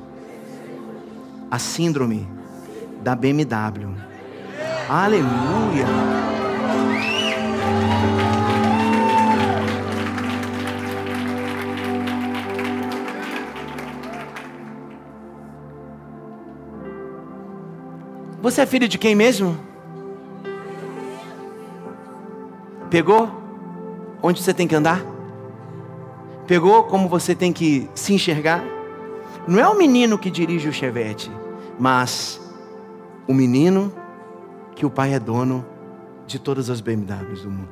a 1.51 1.59
síndrome 1.59 2.25
da 3.03 3.13
BMW. 3.13 3.93
Aleluia. 4.87 5.85
Você 18.41 18.61
é 18.61 18.65
filho 18.65 18.87
de 18.87 18.97
quem 18.97 19.13
mesmo? 19.13 19.57
Pegou 22.89 23.29
onde 24.23 24.41
você 24.41 24.53
tem 24.53 24.67
que 24.67 24.75
andar? 24.75 25.01
Pegou 26.47 26.85
como 26.85 27.09
você 27.09 27.35
tem 27.35 27.53
que 27.53 27.89
se 27.93 28.13
enxergar? 28.13 28.63
Não 29.47 29.59
é 29.59 29.67
o 29.67 29.77
menino 29.77 30.17
que 30.17 30.29
dirige 30.29 30.67
o 30.67 30.73
chevette, 30.73 31.31
mas 31.81 32.39
o 33.27 33.33
menino 33.33 33.91
que 34.75 34.85
o 34.85 34.89
pai 34.89 35.15
é 35.15 35.19
dono 35.19 35.65
de 36.27 36.37
todas 36.37 36.69
as 36.69 36.79
BMWs 36.79 37.41
do 37.41 37.49
mundo. 37.49 37.69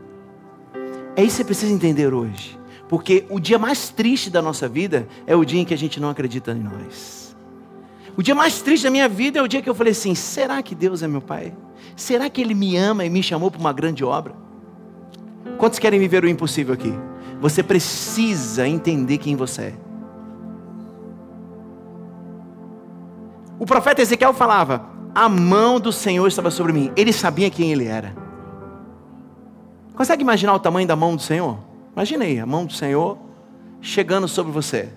É 1.16 1.22
isso 1.22 1.36
que 1.36 1.38
você 1.38 1.44
precisa 1.44 1.72
entender 1.72 2.12
hoje. 2.12 2.58
Porque 2.88 3.24
o 3.30 3.40
dia 3.40 3.60
mais 3.60 3.90
triste 3.90 4.32
da 4.32 4.42
nossa 4.42 4.68
vida 4.68 5.08
é 5.28 5.36
o 5.36 5.46
dia 5.46 5.62
em 5.62 5.64
que 5.66 5.76
a 5.76 5.78
gente 5.78 6.00
não 6.00 6.10
acredita 6.10 6.54
em 6.54 6.60
nós. 6.60 7.38
O 8.18 8.24
dia 8.24 8.34
mais 8.34 8.64
triste 8.64 8.82
da 8.86 8.90
minha 8.90 9.08
vida 9.08 9.38
é 9.38 9.44
o 9.44 9.48
dia 9.48 9.62
que 9.62 9.70
eu 9.70 9.76
falei 9.76 9.92
assim: 9.92 10.16
será 10.16 10.64
que 10.64 10.74
Deus 10.74 11.04
é 11.04 11.08
meu 11.08 11.22
Pai? 11.22 11.56
Será 11.96 12.32
que 12.32 12.42
Ele 12.42 12.56
me 12.56 12.76
ama 12.78 13.06
e 13.06 13.12
me 13.12 13.22
chamou 13.22 13.52
para 13.52 13.60
uma 13.60 13.72
grande 13.72 14.04
obra? 14.04 14.34
Quantos 15.60 15.78
querem 15.78 16.00
viver 16.00 16.24
o 16.24 16.28
impossível 16.28 16.74
aqui? 16.74 16.92
Você 17.40 17.62
precisa 17.62 18.68
entender 18.68 19.20
quem 19.20 19.36
você 19.36 19.62
é. 19.62 19.89
O 23.60 23.66
profeta 23.66 24.02
Ezequiel 24.02 24.34
falava: 24.34 24.86
a 25.14 25.28
mão 25.28 25.80
do 25.80 25.92
Senhor 25.92 26.26
estava 26.28 26.50
sobre 26.50 26.74
mim. 26.74 26.92
Ele 26.96 27.14
sabia 27.14 27.50
quem 27.50 27.72
ele 27.72 27.86
era. 27.86 28.16
Consegue 29.96 30.24
imaginar 30.24 30.54
o 30.56 30.60
tamanho 30.60 30.88
da 30.88 30.96
mão 30.96 31.16
do 31.16 31.22
Senhor? 31.22 31.60
Imagine 31.94 32.26
aí, 32.26 32.40
a 32.40 32.46
mão 32.46 32.66
do 32.66 32.74
Senhor 32.74 33.18
chegando 33.82 34.28
sobre 34.28 34.52
você. 34.52 34.90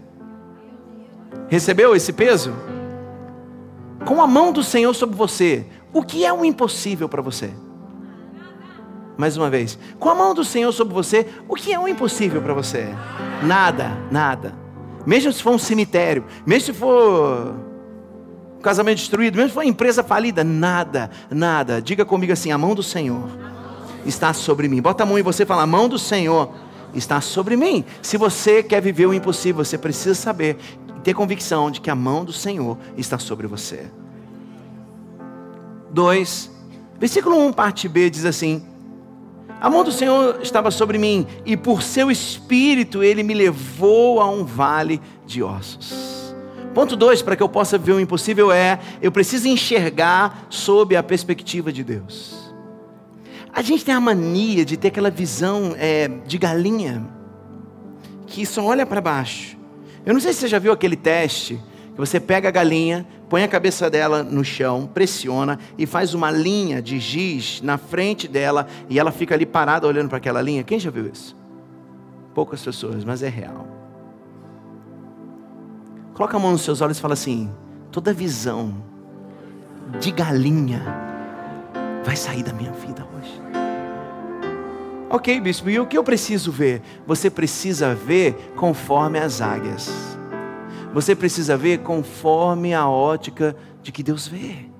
Recebeu 1.49 1.95
esse 1.97 2.13
peso? 2.13 2.55
com 4.05 4.21
a 4.21 4.27
mão 4.27 4.53
do 4.53 4.63
Senhor 4.63 4.93
sobre 4.95 5.17
você, 5.17 5.67
o 5.93 6.03
que 6.03 6.25
é 6.25 6.33
o 6.33 6.45
impossível 6.45 7.09
para 7.09 7.23
você? 7.23 7.51
Mais 9.17 9.37
uma 9.37 9.49
vez, 9.51 9.79
com 9.99 10.09
a 10.09 10.15
mão 10.15 10.35
do 10.35 10.45
Senhor 10.45 10.73
sobre 10.73 10.95
você, 10.95 11.27
o 11.49 11.55
que 11.55 11.73
é 11.73 11.79
o 11.79 11.87
impossível 11.87 12.43
para 12.43 12.55
você? 12.55 12.89
Nada, 13.43 13.99
nada. 14.11 14.55
Mesmo 15.07 15.33
se 15.33 15.43
for 15.43 15.53
um 15.53 15.59
cemitério, 15.59 16.25
mesmo 16.47 16.67
se 16.67 16.73
for 16.73 17.55
um 17.55 17.72
casamento 18.63 18.99
destruído, 18.99 19.37
mesmo 19.37 19.53
for 19.53 19.61
uma 19.61 19.67
empresa 19.67 20.03
falida, 20.03 20.43
nada, 20.43 21.11
nada. 21.31 21.83
Diga 21.83 22.05
comigo 22.05 22.33
assim: 22.33 22.51
a 22.51 22.59
mão 22.59 22.75
do 22.75 22.83
Senhor 22.83 23.29
está 24.07 24.33
sobre 24.33 24.69
mim. 24.69 24.81
Bota 24.81 25.03
a 25.03 25.07
mão 25.07 25.19
em 25.19 25.23
você 25.23 25.43
e 25.43 25.47
fala: 25.47 25.63
a 25.63 25.67
mão 25.67 25.89
do 25.89 25.99
Senhor 25.99 26.51
está 26.95 27.21
sobre 27.21 27.57
mim. 27.57 27.85
Se 28.01 28.17
você 28.17 28.63
quer 28.63 28.81
viver 28.81 29.07
o 29.07 29.15
impossível, 29.15 29.65
você 29.65 29.77
precisa 29.77 30.15
saber 30.15 30.57
ter 31.03 31.15
convicção 31.15 31.71
de 31.71 31.81
que 31.81 31.91
a 31.91 31.95
mão 31.95 32.25
do 32.25 32.33
Senhor 32.33 32.79
está 32.97 33.19
sobre 33.19 33.47
você. 33.47 33.91
2, 35.91 36.51
versículo 36.99 37.39
1, 37.47 37.53
parte 37.53 37.89
B, 37.89 38.09
diz 38.09 38.25
assim: 38.25 38.65
A 39.61 39.69
mão 39.69 39.85
do 39.85 39.93
Senhor 39.93 40.41
estava 40.43 40.71
sobre 40.71 40.99
mim, 40.99 41.27
e 41.45 41.57
por 41.57 41.83
seu 41.83 42.11
espírito 42.11 43.03
ele 43.03 43.23
me 43.23 43.35
levou 43.35 44.21
a 44.21 44.31
um 44.31 44.45
vale 44.45 45.01
de 45.27 45.43
ossos. 45.43 46.02
Ponto 46.75 46.97
2, 46.97 47.21
para 47.21 47.37
que 47.37 47.43
eu 47.43 47.49
possa 47.49 47.77
ver 47.77 47.93
o 47.93 48.01
impossível, 48.01 48.51
é: 48.51 48.79
eu 49.01 49.13
preciso 49.13 49.47
enxergar 49.49 50.47
sob 50.49 50.97
a 50.97 51.03
perspectiva 51.03 51.73
de 51.73 51.85
Deus. 51.85 52.53
A 53.53 53.61
gente 53.61 53.85
tem 53.85 53.95
a 53.95 54.01
mania 54.01 54.65
de 54.65 54.79
ter 54.79 54.89
aquela 54.89 55.11
visão 55.11 55.75
é, 55.77 56.09
de 56.27 56.39
galinha, 56.39 57.07
que 58.27 58.47
só 58.47 58.65
olha 58.65 58.87
para 58.87 59.01
baixo. 59.01 59.59
Eu 60.07 60.15
não 60.15 60.21
sei 60.21 60.33
se 60.33 60.41
você 60.41 60.49
já 60.49 60.59
viu 60.59 60.73
aquele 60.73 60.97
teste 60.97 61.61
que 61.93 61.99
você 61.99 62.19
pega 62.19 62.49
a 62.49 62.51
galinha, 62.51 63.07
põe 63.29 63.43
a 63.43 63.49
cabeça 63.49 63.91
dela 63.91 64.23
no 64.23 64.43
chão, 64.43 64.89
pressiona 64.93 65.59
e 65.77 65.85
faz 65.85 66.15
uma 66.15 66.31
linha 66.31 66.81
de 66.81 66.99
giz 66.99 67.61
na 67.61 67.77
frente 67.77 68.27
dela 68.27 68.67
e 68.89 68.99
ela 68.99 69.13
fica 69.13 69.35
ali 69.35 69.45
parada 69.45 69.87
olhando 69.87 70.09
para 70.09 70.17
aquela 70.17 70.41
linha. 70.41 70.65
Quem 70.65 70.81
já 70.81 70.91
viu 70.91 71.07
isso? 71.07 71.37
Poucas 72.35 72.63
pessoas, 72.63 73.05
mas 73.05 73.23
é 73.23 73.29
real. 73.29 73.82
Coloca 76.15 76.37
a 76.37 76.41
mão 76.41 76.53
nos 76.53 76.63
seus 76.63 76.81
olhos 76.81 76.99
e 76.99 77.01
fala 77.01 77.15
assim: 77.15 77.51
toda 77.91 78.13
visão 78.13 78.75
de 80.01 80.11
galinha 80.11 80.83
vai 82.05 82.17
sair 82.17 82.43
da 82.43 82.53
minha 82.53 82.73
vida 82.73 83.07
hoje. 83.17 83.41
Ok, 85.09 85.41
bispo, 85.41 85.69
e 85.69 85.79
o 85.79 85.87
que 85.87 85.97
eu 85.97 86.05
preciso 86.05 86.51
ver? 86.51 86.83
Você 87.07 87.29
precisa 87.31 87.95
ver 87.95 88.53
conforme 88.57 89.19
as 89.19 89.41
águias. 89.41 89.91
Você 90.95 91.15
precisa 91.15 91.57
ver 91.57 91.79
conforme 91.79 92.75
a 92.75 92.89
ótica 92.89 93.57
de 93.83 93.93
que 93.93 94.03
Deus 94.03 94.27
vê. 94.27 94.71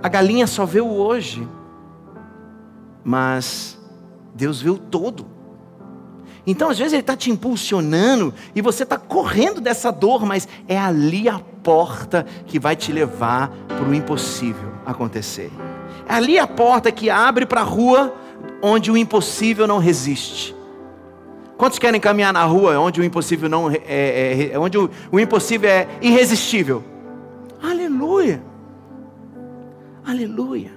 A 0.00 0.08
galinha 0.08 0.46
só 0.46 0.64
vê 0.64 0.80
o 0.80 0.88
hoje, 0.88 1.48
mas 3.04 3.80
Deus 4.34 4.60
vê 4.60 4.70
o 4.70 4.78
todo. 4.78 5.35
Então, 6.46 6.70
às 6.70 6.78
vezes, 6.78 6.92
ele 6.92 7.00
está 7.00 7.16
te 7.16 7.30
impulsionando 7.30 8.32
e 8.54 8.62
você 8.62 8.84
está 8.84 8.96
correndo 8.96 9.60
dessa 9.60 9.90
dor, 9.90 10.24
mas 10.24 10.46
é 10.68 10.78
ali 10.78 11.28
a 11.28 11.40
porta 11.62 12.24
que 12.46 12.58
vai 12.60 12.76
te 12.76 12.92
levar 12.92 13.50
para 13.66 13.82
o 13.82 13.92
impossível 13.92 14.72
acontecer. 14.84 15.50
É 16.08 16.14
ali 16.14 16.38
a 16.38 16.46
porta 16.46 16.92
que 16.92 17.10
abre 17.10 17.44
para 17.44 17.62
a 17.62 17.64
rua 17.64 18.14
onde 18.62 18.92
o 18.92 18.96
impossível 18.96 19.66
não 19.66 19.78
resiste. 19.78 20.54
Quantos 21.56 21.78
querem 21.78 22.00
caminhar 22.00 22.32
na 22.32 22.44
rua 22.44 22.78
onde 22.78 23.00
o 23.00 23.04
impossível 23.04 23.48
não 23.48 23.70
é, 23.70 23.80
é, 23.86 24.50
é 24.52 24.58
onde 24.58 24.78
o, 24.78 24.90
o 25.10 25.18
impossível 25.18 25.68
é 25.68 25.88
irresistível? 26.00 26.84
Aleluia! 27.62 28.42
Aleluia! 30.06 30.70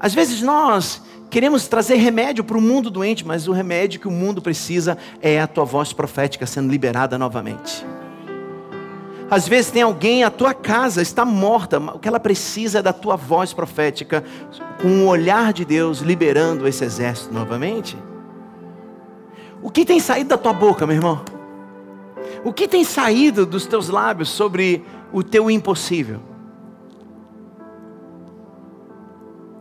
Às 0.00 0.14
vezes 0.14 0.40
nós 0.40 1.02
queremos 1.30 1.68
trazer 1.68 1.94
remédio 1.94 2.42
para 2.42 2.58
o 2.58 2.60
mundo 2.60 2.90
doente, 2.90 3.26
mas 3.26 3.46
o 3.46 3.52
remédio 3.52 4.00
que 4.00 4.08
o 4.08 4.10
mundo 4.10 4.42
precisa 4.42 4.98
é 5.22 5.40
a 5.40 5.46
tua 5.46 5.64
voz 5.64 5.92
profética 5.92 6.44
sendo 6.44 6.70
liberada 6.70 7.16
novamente. 7.16 7.86
Às 9.30 9.46
vezes 9.46 9.70
tem 9.70 9.82
alguém, 9.82 10.24
a 10.24 10.30
tua 10.30 10.52
casa 10.52 11.00
está 11.00 11.24
morta, 11.24 11.78
o 11.78 12.00
que 12.00 12.08
ela 12.08 12.18
precisa 12.18 12.80
é 12.80 12.82
da 12.82 12.92
tua 12.92 13.14
voz 13.14 13.52
profética, 13.52 14.24
com 14.82 15.04
o 15.04 15.06
olhar 15.06 15.52
de 15.52 15.64
Deus 15.64 16.00
liberando 16.00 16.66
esse 16.66 16.84
exército 16.84 17.32
novamente. 17.32 17.96
O 19.62 19.70
que 19.70 19.84
tem 19.84 20.00
saído 20.00 20.30
da 20.30 20.38
tua 20.38 20.52
boca, 20.52 20.84
meu 20.84 20.96
irmão? 20.96 21.22
O 22.42 22.52
que 22.52 22.66
tem 22.66 22.82
saído 22.82 23.46
dos 23.46 23.66
teus 23.66 23.88
lábios 23.88 24.30
sobre 24.30 24.84
o 25.12 25.22
teu 25.22 25.48
impossível? 25.48 26.20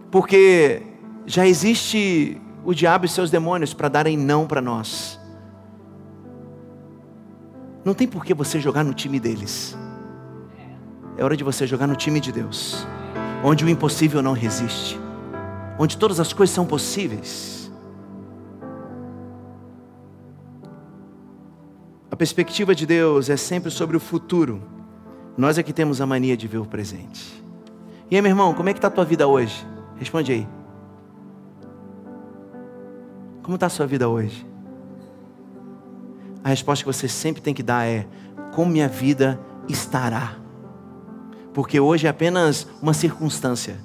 Porque 0.10 0.89
já 1.30 1.46
existe 1.46 2.42
o 2.66 2.74
diabo 2.74 3.06
e 3.06 3.08
seus 3.08 3.30
demônios 3.30 3.72
para 3.72 3.88
darem 3.88 4.18
não 4.18 4.48
para 4.48 4.60
nós. 4.60 5.20
Não 7.86 7.94
tem 7.94 8.08
por 8.08 8.26
que 8.26 8.34
você 8.34 8.60
jogar 8.60 8.84
no 8.84 8.96
time 8.96 9.20
deles. 9.20 9.78
É 11.16 11.24
hora 11.24 11.38
de 11.38 11.44
você 11.44 11.68
jogar 11.68 11.86
no 11.86 11.96
time 11.96 12.20
de 12.20 12.32
Deus, 12.32 12.84
onde 13.44 13.64
o 13.64 13.70
impossível 13.70 14.24
não 14.24 14.34
resiste, 14.34 15.00
onde 15.78 16.00
todas 16.00 16.20
as 16.20 16.34
coisas 16.34 16.54
são 16.54 16.66
possíveis. 16.66 17.72
A 22.10 22.16
perspectiva 22.16 22.74
de 22.74 22.88
Deus 22.88 23.30
é 23.30 23.38
sempre 23.38 23.70
sobre 23.70 23.96
o 23.96 24.00
futuro. 24.00 24.64
Nós 25.38 25.60
é 25.60 25.64
que 25.64 25.74
temos 25.74 26.02
a 26.02 26.08
mania 26.08 26.36
de 26.36 26.48
ver 26.48 26.58
o 26.58 26.66
presente. 26.66 27.44
E 28.10 28.16
aí, 28.16 28.22
meu 28.22 28.32
irmão, 28.32 28.52
como 28.56 28.68
é 28.70 28.74
que 28.74 28.80
está 28.80 28.88
a 28.88 28.92
tua 28.92 29.06
vida 29.06 29.28
hoje? 29.28 29.64
Responde 29.96 30.32
aí. 30.32 30.59
Como 33.50 33.56
está 33.56 33.66
a 33.66 33.70
sua 33.70 33.88
vida 33.88 34.08
hoje? 34.08 34.46
A 36.44 36.50
resposta 36.50 36.84
que 36.84 36.94
você 36.94 37.08
sempre 37.08 37.42
tem 37.42 37.52
que 37.52 37.64
dar 37.64 37.84
é: 37.84 38.08
como 38.54 38.72
minha 38.72 38.88
vida 38.88 39.40
estará? 39.68 40.36
Porque 41.52 41.80
hoje 41.80 42.06
é 42.06 42.12
apenas 42.12 42.68
uma 42.80 42.94
circunstância. 42.94 43.80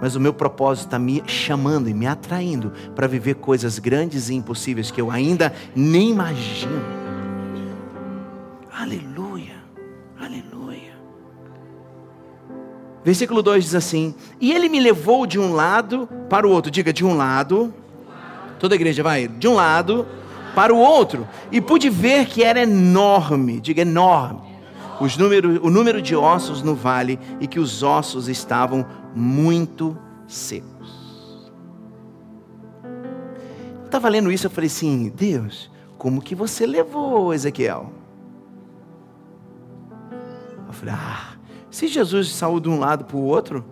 Mas 0.00 0.14
o 0.14 0.20
meu 0.20 0.32
propósito 0.32 0.84
está 0.84 1.00
me 1.00 1.20
chamando 1.26 1.88
e 1.88 1.94
me 1.94 2.06
atraindo 2.06 2.72
para 2.94 3.08
viver 3.08 3.34
coisas 3.34 3.80
grandes 3.80 4.28
e 4.28 4.34
impossíveis 4.34 4.92
que 4.92 5.00
eu 5.00 5.10
ainda 5.10 5.52
nem 5.74 6.10
imagino. 6.10 6.80
Aleluia, 8.72 9.56
aleluia. 10.16 10.96
Versículo 13.02 13.42
2 13.42 13.64
diz 13.64 13.74
assim: 13.74 14.14
E 14.40 14.52
ele 14.52 14.68
me 14.68 14.78
levou 14.78 15.26
de 15.26 15.40
um 15.40 15.52
lado 15.52 16.08
para 16.30 16.46
o 16.46 16.50
outro. 16.52 16.70
Diga, 16.70 16.92
de 16.92 17.04
um 17.04 17.16
lado. 17.16 17.74
Toda 18.62 18.76
a 18.76 18.76
igreja 18.76 19.02
vai. 19.02 19.26
De 19.26 19.48
um 19.48 19.54
lado 19.54 20.06
para 20.54 20.72
o 20.72 20.78
outro, 20.78 21.26
e 21.50 21.60
pude 21.60 21.90
ver 21.90 22.26
que 22.26 22.44
era 22.44 22.62
enorme, 22.62 23.60
diga 23.60 23.82
enorme, 23.82 24.40
os 25.00 25.16
número, 25.16 25.66
o 25.66 25.68
número 25.68 26.00
de 26.00 26.14
ossos 26.14 26.62
no 26.62 26.72
vale 26.72 27.18
e 27.40 27.48
que 27.48 27.58
os 27.58 27.82
ossos 27.82 28.28
estavam 28.28 28.86
muito 29.16 29.98
secos. 30.28 31.50
Eu 33.80 33.86
estava 33.86 34.08
lendo 34.08 34.30
isso, 34.30 34.46
eu 34.46 34.50
falei 34.50 34.68
assim: 34.68 35.12
Deus, 35.12 35.68
como 35.98 36.22
que 36.22 36.36
você 36.36 36.64
levou 36.64 37.34
Ezequiel? 37.34 37.90
Eu 40.68 40.72
falei: 40.72 40.94
Ah, 40.96 41.34
se 41.68 41.88
Jesus 41.88 42.32
saiu 42.32 42.60
de 42.60 42.68
um 42.68 42.78
lado 42.78 43.06
para 43.06 43.16
o 43.16 43.24
outro, 43.24 43.64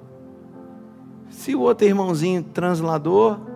se 1.28 1.54
o 1.54 1.60
outro 1.60 1.86
irmãozinho 1.86 2.42
translador, 2.42 3.49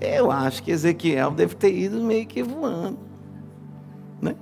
eu 0.00 0.30
acho 0.30 0.62
que 0.62 0.70
Ezequiel 0.70 1.30
deve 1.30 1.54
ter 1.54 1.74
ido 1.74 2.00
meio 2.00 2.26
que 2.26 2.42
voando. 2.42 2.98
Né? 4.20 4.34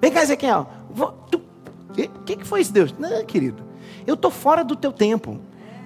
Vem 0.00 0.10
cá, 0.10 0.22
Ezequiel. 0.22 0.68
O 0.98 2.24
que, 2.24 2.36
que 2.36 2.44
foi 2.44 2.60
isso, 2.60 2.72
Deus? 2.72 2.92
Não, 2.98 3.24
querido. 3.24 3.62
Eu 4.06 4.14
estou 4.14 4.30
fora 4.30 4.64
do 4.64 4.74
teu 4.74 4.92
tempo. 4.92 5.40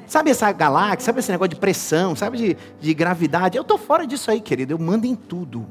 Sabe 0.07 0.31
essa 0.31 0.51
galáxia, 0.53 1.07
sabe 1.07 1.21
esse 1.21 1.31
negócio 1.31 1.51
de 1.51 1.57
pressão, 1.57 2.15
sabe 2.15 2.39
de, 2.39 2.57
de 2.81 2.95
gravidade? 2.95 3.57
Eu 3.57 3.63
estou 3.63 3.79
fora 3.79 4.07
disso 4.07 4.31
aí, 4.31 4.41
querido. 4.41 4.73
Eu 4.73 4.79
mando 4.79 5.07
em 5.07 5.15
tudo. 5.15 5.67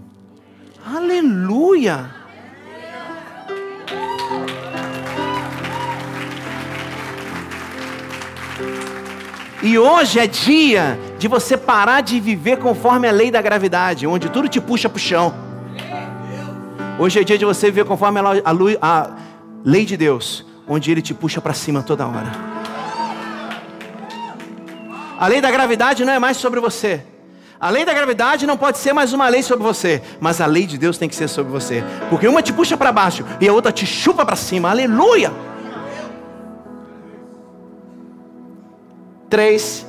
Aleluia! 0.86 2.10
E 9.62 9.80
hoje 9.80 10.20
é 10.20 10.28
dia 10.28 11.00
de 11.24 11.30
você 11.30 11.56
parar 11.56 12.02
de 12.02 12.20
viver 12.20 12.58
conforme 12.58 13.08
a 13.08 13.12
lei 13.12 13.32
da 13.32 13.42
gravidade, 13.42 14.06
onde 14.06 14.28
tudo 14.28 14.50
te 14.50 14.60
puxa 14.60 14.90
para 14.90 14.98
o 14.98 15.00
chão. 15.00 15.34
Hoje 17.00 17.22
é 17.22 17.24
dia 17.24 17.38
de 17.38 17.46
você 17.46 17.68
viver 17.68 17.86
conforme 17.86 18.20
a, 18.20 18.24
a, 18.82 19.10
lei 19.64 19.86
de 19.86 19.96
Deus, 19.96 20.46
onde 20.68 20.92
Ele 20.92 21.02
te 21.02 21.14
puxa 21.14 21.40
para 21.40 21.54
cima 21.54 21.82
toda 21.82 22.06
hora. 22.06 22.30
A 25.18 25.26
lei 25.30 25.40
da 25.40 25.50
gravidade 25.50 26.04
não 26.04 26.12
é 26.12 26.20
mais 26.20 26.36
sobre 26.36 26.60
você. 26.60 27.06
A 27.58 27.70
lei 27.70 27.86
da 27.86 27.94
gravidade 27.94 28.46
não 28.46 28.58
pode 28.58 28.78
ser 28.78 28.92
mais 28.92 29.14
uma 29.14 29.30
lei 29.30 29.44
sobre 29.44 29.64
você, 29.64 30.02
mas 30.20 30.42
a 30.42 30.46
lei 30.46 30.66
de 30.66 30.78
Deus 30.78 30.98
tem 30.98 31.08
que 31.08 31.16
ser 31.16 31.30
sobre 31.30 31.54
você, 31.54 31.86
porque 32.10 32.28
uma 32.28 32.42
te 32.42 32.52
puxa 32.52 32.76
para 32.76 32.92
baixo 32.92 33.24
e 33.40 33.48
a 33.48 33.54
outra 33.54 33.72
te 33.72 33.86
chupa 33.86 34.26
para 34.26 34.36
cima. 34.36 34.72
Aleluia! 34.72 35.32
Três, 39.30 39.88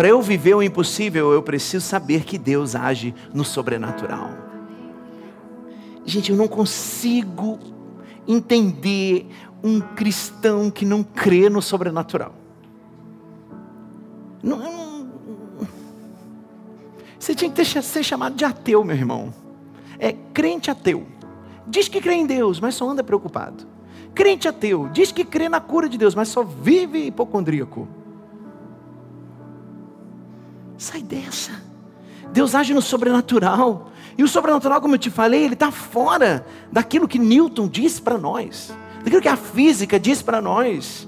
para 0.00 0.08
eu 0.08 0.22
viver 0.22 0.54
o 0.54 0.62
impossível, 0.62 1.30
eu 1.30 1.42
preciso 1.42 1.86
saber 1.86 2.24
que 2.24 2.38
Deus 2.38 2.74
age 2.74 3.14
no 3.34 3.44
sobrenatural. 3.44 4.30
Gente, 6.06 6.30
eu 6.30 6.38
não 6.38 6.48
consigo 6.48 7.58
entender 8.26 9.28
um 9.62 9.78
cristão 9.78 10.70
que 10.70 10.86
não 10.86 11.02
crê 11.02 11.50
no 11.50 11.60
sobrenatural. 11.60 12.32
Não, 14.42 14.56
não, 14.56 15.10
você 17.18 17.34
tinha 17.34 17.50
que 17.50 17.56
ter, 17.56 17.66
ser 17.66 18.02
chamado 18.02 18.34
de 18.36 18.44
ateu, 18.46 18.82
meu 18.82 18.96
irmão. 18.96 19.34
É 19.98 20.12
crente 20.32 20.70
ateu. 20.70 21.06
Diz 21.66 21.88
que 21.88 22.00
crê 22.00 22.14
em 22.14 22.26
Deus, 22.26 22.58
mas 22.58 22.74
só 22.74 22.88
anda 22.88 23.04
preocupado. 23.04 23.66
Crente 24.14 24.48
ateu, 24.48 24.88
diz 24.94 25.12
que 25.12 25.26
crê 25.26 25.46
na 25.50 25.60
cura 25.60 25.90
de 25.90 25.98
Deus, 25.98 26.14
mas 26.14 26.28
só 26.28 26.42
vive 26.42 27.08
hipocondríaco. 27.08 27.99
Sai 30.80 31.02
dessa. 31.02 31.52
Deus 32.32 32.54
age 32.54 32.72
no 32.72 32.80
sobrenatural. 32.80 33.90
E 34.16 34.24
o 34.24 34.28
sobrenatural, 34.28 34.80
como 34.80 34.94
eu 34.94 34.98
te 34.98 35.10
falei, 35.10 35.44
ele 35.44 35.52
está 35.52 35.70
fora 35.70 36.46
daquilo 36.72 37.06
que 37.06 37.18
Newton 37.18 37.68
disse 37.68 38.00
para 38.00 38.16
nós, 38.16 38.74
daquilo 39.04 39.20
que 39.20 39.28
a 39.28 39.36
física 39.36 40.00
diz 40.00 40.22
para 40.22 40.40
nós. 40.40 41.06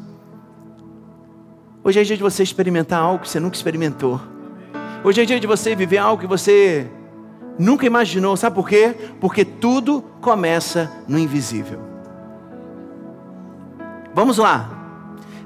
Hoje 1.83 1.99
é 1.99 2.03
dia 2.03 2.19
de 2.19 2.23
você 2.23 2.43
experimentar 2.43 3.01
algo 3.01 3.21
que 3.23 3.31
você 3.31 3.41
nunca 3.41 3.57
experimentou. 3.57 4.21
Hoje 5.03 5.23
é 5.23 5.25
dia 5.25 5.41
de 5.41 5.47
você 5.47 5.75
viver 5.75 5.97
algo 5.97 6.21
que 6.21 6.29
você 6.29 6.87
nunca 7.59 7.87
imaginou. 7.87 8.37
Sabe 8.37 8.55
por 8.55 8.69
quê? 8.69 8.95
Porque 9.23 9.43
tudo 9.43 10.05
começa 10.21 10.93
no 11.09 11.19
invisível. 11.19 11.81
Vamos 14.15 14.37
lá. 14.37 14.69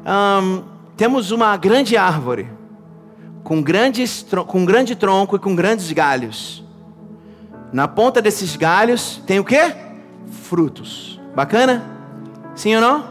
Um, 0.04 0.64
temos 0.96 1.30
uma 1.30 1.56
grande 1.56 1.96
árvore 1.96 2.56
com, 3.46 3.62
grandes, 3.62 4.26
com 4.48 4.64
grande 4.64 4.96
tronco 4.96 5.36
e 5.36 5.38
com 5.38 5.54
grandes 5.54 5.92
galhos. 5.92 6.64
Na 7.72 7.86
ponta 7.86 8.20
desses 8.20 8.56
galhos 8.56 9.22
tem 9.24 9.38
o 9.38 9.44
que? 9.44 9.72
Frutos. 10.42 11.20
Bacana? 11.32 11.88
Sim 12.56 12.74
ou 12.74 12.80
não? 12.80 13.04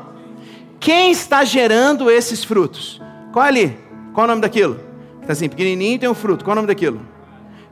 Quem 0.77 1.09
está 1.09 1.45
gerando 1.45 2.11
esses 2.11 2.43
frutos? 2.43 3.01
Qual 3.31 3.45
é 3.45 3.47
ali? 3.47 3.79
Qual 4.13 4.25
é 4.25 4.27
o 4.27 4.27
nome 4.31 4.41
daquilo? 4.41 4.77
Está 5.21 5.31
assim, 5.31 5.47
pequenininho 5.47 5.99
tem 5.99 6.09
um 6.09 6.13
fruto. 6.13 6.43
Qual 6.43 6.51
é 6.51 6.55
o 6.55 6.61
nome 6.61 6.67
daquilo? 6.67 6.99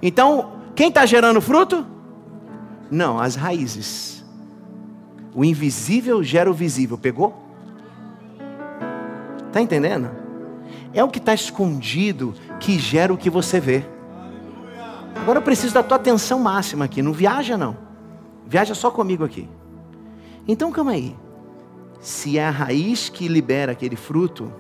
Então, 0.02 0.54
quem 0.74 0.88
está 0.88 1.06
gerando 1.06 1.42
fruto? 1.42 1.86
Não, 2.90 3.20
as 3.20 3.36
raízes. 3.36 4.24
O 5.36 5.44
invisível 5.44 6.24
gera 6.24 6.50
o 6.50 6.54
visível. 6.54 6.98
Pegou? 6.98 7.46
Está 9.50 9.60
entendendo? 9.60 10.23
É 10.94 11.04
o 11.04 11.10
que 11.10 11.20
está 11.20 11.34
escondido 11.34 12.34
que 12.60 12.78
gera 12.78 13.14
o 13.14 13.18
que 13.18 13.30
você 13.30 13.60
vê. 13.60 13.86
Agora 15.16 15.40
eu 15.40 15.44
preciso 15.44 15.74
da 15.74 15.84
tua 15.84 15.98
atenção 15.98 16.40
máxima 16.40 16.86
aqui. 16.86 17.02
Não 17.02 17.14
viaja, 17.14 17.58
não. 17.58 17.78
Viaja 18.46 18.76
só 18.76 18.92
comigo 18.92 19.24
aqui. 19.24 19.50
Então, 20.48 20.72
calma 20.72 20.92
aí. 20.92 21.16
Se 22.00 22.38
é 22.38 22.46
a 22.46 22.52
raiz 22.52 23.10
que 23.10 23.28
libera 23.28 23.72
aquele 23.72 23.96
fruto, 23.96 24.52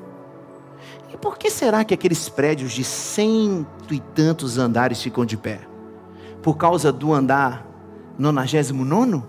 e 1.13 1.17
por 1.17 1.37
que 1.37 1.49
será 1.49 1.83
que 1.83 1.93
aqueles 1.93 2.29
prédios 2.29 2.71
de 2.71 2.83
cento 2.83 3.93
e 3.93 3.99
tantos 3.99 4.57
andares 4.57 5.01
ficam 5.01 5.25
de 5.25 5.37
pé? 5.37 5.59
Por 6.41 6.57
causa 6.57 6.91
do 6.91 7.13
andar 7.13 7.67
99? 8.17 9.23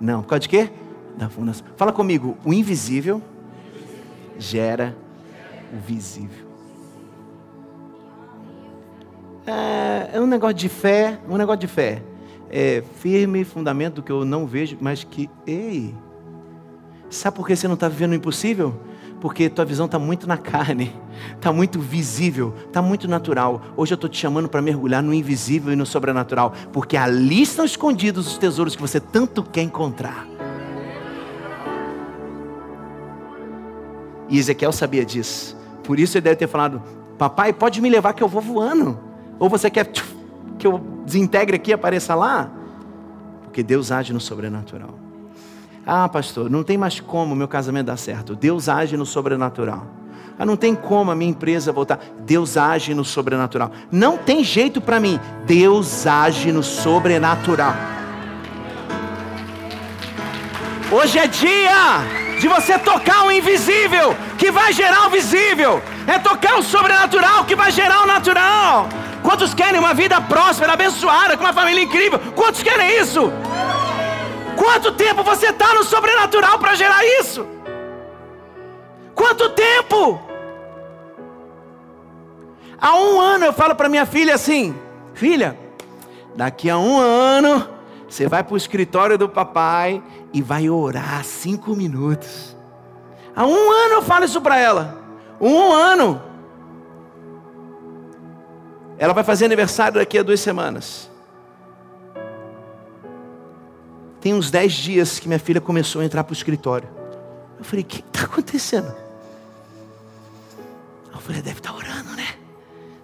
Não, 0.00 0.22
por 0.22 0.28
causa 0.28 0.40
de 0.40 0.48
quê? 0.48 0.70
Da 1.16 1.28
fundação. 1.28 1.66
Fala 1.76 1.92
comigo, 1.92 2.36
o 2.44 2.52
invisível 2.52 3.22
gera 4.38 4.96
o 5.72 5.76
visível. 5.76 6.52
É, 9.46 10.10
é 10.16 10.20
um 10.20 10.26
negócio 10.26 10.54
de 10.54 10.68
fé, 10.68 11.18
um 11.28 11.36
negócio 11.36 11.60
de 11.60 11.66
fé. 11.66 12.02
É 12.50 12.82
firme 13.00 13.44
fundamento 13.44 14.02
que 14.02 14.12
eu 14.12 14.24
não 14.24 14.46
vejo, 14.46 14.76
mas 14.80 15.02
que, 15.02 15.28
ei, 15.46 15.94
sabe 17.08 17.36
por 17.36 17.46
que 17.46 17.56
você 17.56 17.66
não 17.66 17.74
está 17.74 17.88
vivendo 17.88 18.12
o 18.12 18.14
impossível? 18.14 18.78
Porque 19.20 19.48
tua 19.48 19.64
visão 19.64 19.86
está 19.86 19.98
muito 19.98 20.26
na 20.26 20.36
carne, 20.36 20.92
está 21.34 21.50
muito 21.54 21.80
visível, 21.80 22.54
está 22.66 22.82
muito 22.82 23.08
natural. 23.08 23.62
Hoje 23.76 23.94
eu 23.94 23.96
estou 23.96 24.10
te 24.10 24.18
chamando 24.18 24.48
para 24.48 24.60
mergulhar 24.60 25.02
no 25.02 25.14
invisível 25.14 25.72
e 25.72 25.76
no 25.76 25.86
sobrenatural, 25.86 26.52
porque 26.72 26.96
ali 26.96 27.42
estão 27.42 27.64
escondidos 27.64 28.26
os 28.26 28.38
tesouros 28.38 28.76
que 28.76 28.82
você 28.82 29.00
tanto 29.00 29.42
quer 29.42 29.62
encontrar. 29.62 30.26
E 34.28 34.38
Ezequiel 34.38 34.72
sabia 34.72 35.04
disso. 35.04 35.61
Por 35.82 35.98
isso 35.98 36.16
ele 36.16 36.22
deve 36.22 36.36
ter 36.36 36.46
falado: 36.46 36.82
Papai, 37.18 37.52
pode 37.52 37.80
me 37.80 37.88
levar 37.88 38.12
que 38.12 38.22
eu 38.22 38.28
vou 38.28 38.40
voando. 38.40 38.98
Ou 39.38 39.48
você 39.48 39.70
quer 39.70 39.90
que 40.58 40.66
eu 40.66 40.78
desintegre 41.04 41.56
aqui 41.56 41.70
e 41.70 41.74
apareça 41.74 42.14
lá? 42.14 42.50
Porque 43.44 43.62
Deus 43.62 43.90
age 43.90 44.12
no 44.12 44.20
sobrenatural. 44.20 44.94
Ah, 45.86 46.08
pastor, 46.08 46.48
não 46.48 46.62
tem 46.62 46.78
mais 46.78 47.00
como 47.00 47.34
meu 47.34 47.48
casamento 47.48 47.86
dar 47.86 47.96
certo. 47.96 48.36
Deus 48.36 48.68
age 48.68 48.96
no 48.96 49.04
sobrenatural. 49.04 49.86
Ah, 50.38 50.46
não 50.46 50.56
tem 50.56 50.74
como 50.74 51.10
a 51.10 51.14
minha 51.14 51.30
empresa 51.30 51.72
voltar. 51.72 52.00
Deus 52.20 52.56
age 52.56 52.94
no 52.94 53.04
sobrenatural. 53.04 53.70
Não 53.90 54.16
tem 54.16 54.42
jeito 54.42 54.80
para 54.80 55.00
mim. 55.00 55.18
Deus 55.44 56.06
age 56.06 56.52
no 56.52 56.62
sobrenatural. 56.62 57.74
Hoje 60.90 61.18
é 61.18 61.26
dia 61.26 62.00
de 62.40 62.48
você 62.48 62.78
tocar 62.78 63.26
o 63.26 63.32
invisível 63.32 64.14
que 64.42 64.50
vai 64.50 64.72
gerar 64.72 65.06
o 65.06 65.10
visível. 65.10 65.80
É 66.04 66.18
tocar 66.18 66.58
o 66.58 66.64
sobrenatural 66.64 67.44
que 67.44 67.54
vai 67.54 67.70
gerar 67.70 68.02
o 68.02 68.06
natural. 68.08 68.88
Quantos 69.22 69.54
querem 69.54 69.78
uma 69.78 69.94
vida 69.94 70.20
próspera, 70.20 70.72
abençoada, 70.72 71.36
com 71.36 71.44
uma 71.44 71.52
família 71.52 71.84
incrível? 71.84 72.18
Quantos 72.34 72.60
querem 72.60 72.98
isso? 72.98 73.32
Quanto 74.56 74.90
tempo 74.94 75.22
você 75.22 75.50
está 75.50 75.72
no 75.74 75.84
sobrenatural 75.84 76.58
para 76.58 76.74
gerar 76.74 77.04
isso? 77.20 77.46
Quanto 79.14 79.48
tempo? 79.50 80.20
Há 82.80 82.96
um 82.96 83.20
ano 83.20 83.44
eu 83.44 83.52
falo 83.52 83.76
para 83.76 83.88
minha 83.88 84.04
filha 84.04 84.34
assim: 84.34 84.74
Filha, 85.14 85.56
daqui 86.34 86.68
a 86.68 86.76
um 86.76 86.98
ano 86.98 87.68
você 88.08 88.26
vai 88.26 88.42
para 88.42 88.54
o 88.54 88.56
escritório 88.56 89.16
do 89.16 89.28
papai 89.28 90.02
e 90.32 90.42
vai 90.42 90.68
orar 90.68 91.24
cinco 91.24 91.76
minutos. 91.76 92.56
Há 93.34 93.46
um 93.46 93.70
ano 93.70 93.94
eu 93.94 94.02
falo 94.02 94.24
isso 94.24 94.40
para 94.40 94.58
ela. 94.58 94.98
Um 95.40 95.72
ano. 95.72 96.22
Ela 98.98 99.12
vai 99.12 99.24
fazer 99.24 99.46
aniversário 99.46 99.94
daqui 99.94 100.18
a 100.18 100.22
duas 100.22 100.40
semanas. 100.40 101.10
Tem 104.20 104.32
uns 104.32 104.50
dez 104.50 104.72
dias 104.72 105.18
que 105.18 105.26
minha 105.26 105.40
filha 105.40 105.60
começou 105.60 106.00
a 106.00 106.04
entrar 106.04 106.22
para 106.22 106.32
o 106.32 106.34
escritório. 106.34 106.88
Eu 107.58 107.64
falei, 107.64 107.82
o 107.82 107.86
que 107.86 108.00
está 108.00 108.24
acontecendo? 108.24 108.94
Eu 111.12 111.18
falei, 111.18 111.42
deve 111.42 111.58
estar 111.58 111.72
tá 111.72 111.76
orando, 111.76 112.10
né? 112.14 112.36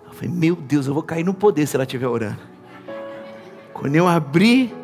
Eu 0.07 0.13
falei, 0.13 0.31
meu 0.31 0.55
Deus, 0.55 0.87
eu 0.87 0.95
vou 0.95 1.03
cair 1.03 1.25
no 1.25 1.35
poder 1.35 1.67
se 1.67 1.75
ela 1.75 1.85
estiver 1.85 2.07
orando. 2.07 2.39
Quando 3.73 3.95
eu 3.97 4.07
abri, 4.07 4.75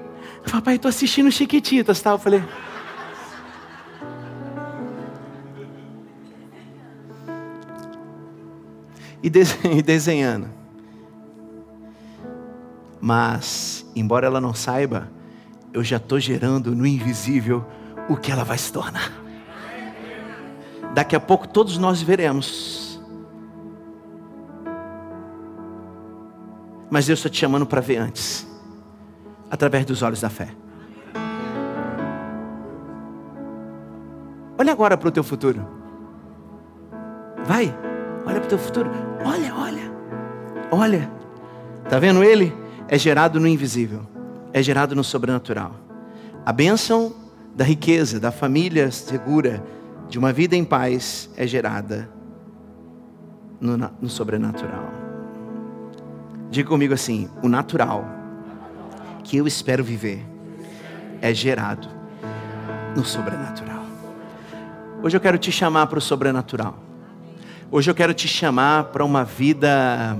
papai, 0.50 0.76
estou 0.76 0.88
assistindo 0.88 1.30
Chiquititas, 1.30 2.00
tá? 2.00 2.11
Eu 2.11 2.18
falei. 2.18 2.42
E 9.64 9.82
desenhando. 9.82 10.48
Mas, 13.00 13.84
embora 13.96 14.26
ela 14.26 14.40
não 14.40 14.54
saiba, 14.54 15.10
eu 15.72 15.82
já 15.82 15.96
estou 15.96 16.20
gerando 16.20 16.74
no 16.74 16.87
invisível 16.87 17.64
o 18.08 18.16
que 18.16 18.30
ela 18.30 18.44
vai 18.44 18.56
se 18.58 18.72
tornar. 18.72 19.12
Daqui 20.94 21.16
a 21.16 21.20
pouco 21.20 21.48
todos 21.48 21.76
nós 21.76 22.00
veremos. 22.00 23.00
Mas 26.90 27.06
Deus 27.06 27.18
está 27.18 27.28
te 27.28 27.38
chamando 27.38 27.66
para 27.66 27.80
ver 27.80 27.96
antes 27.96 28.46
através 29.50 29.84
dos 29.84 30.02
olhos 30.02 30.20
da 30.20 30.30
fé. 30.30 30.48
Olha 34.56 34.72
agora 34.72 34.96
para 34.96 35.08
o 35.08 35.12
teu 35.12 35.24
futuro. 35.24 35.66
Vai, 37.44 37.74
olha 38.26 38.40
para 38.40 38.46
o 38.46 38.48
teu 38.48 38.58
futuro. 38.58 38.90
Olha, 39.24 39.54
olha, 39.54 39.92
olha. 40.70 41.10
Está 41.84 41.98
vendo 41.98 42.22
ele? 42.22 42.54
É 42.88 42.98
gerado 42.98 43.38
no 43.38 43.46
invisível 43.46 44.14
é 44.54 44.62
gerado 44.62 44.94
no 44.94 45.02
sobrenatural. 45.02 45.74
A 46.46 46.52
bênção 46.52 47.12
da 47.56 47.64
riqueza, 47.64 48.20
da 48.20 48.30
família 48.30 48.88
segura, 48.92 49.62
de 50.08 50.16
uma 50.16 50.32
vida 50.32 50.54
em 50.54 50.64
paz 50.64 51.28
é 51.37 51.44
gerada 51.44 52.08
no, 53.60 53.76
no 53.76 54.08
sobrenatural. 54.08 54.88
Diga 56.50 56.68
comigo 56.68 56.94
assim: 56.94 57.28
o 57.42 57.48
natural 57.48 58.04
que 59.24 59.38
eu 59.38 59.46
espero 59.46 59.82
viver 59.82 60.24
é 61.20 61.34
gerado 61.34 61.88
no 62.94 63.04
sobrenatural. 63.04 63.82
Hoje 65.02 65.16
eu 65.16 65.20
quero 65.20 65.37
te 65.37 65.50
chamar 65.50 65.88
para 65.88 65.98
o 65.98 66.02
sobrenatural. 66.02 66.78
Hoje 67.76 67.90
eu 67.90 67.94
quero 67.96 68.14
te 68.14 68.28
chamar 68.28 68.84
para 68.84 69.04
uma 69.04 69.24
vida 69.24 70.16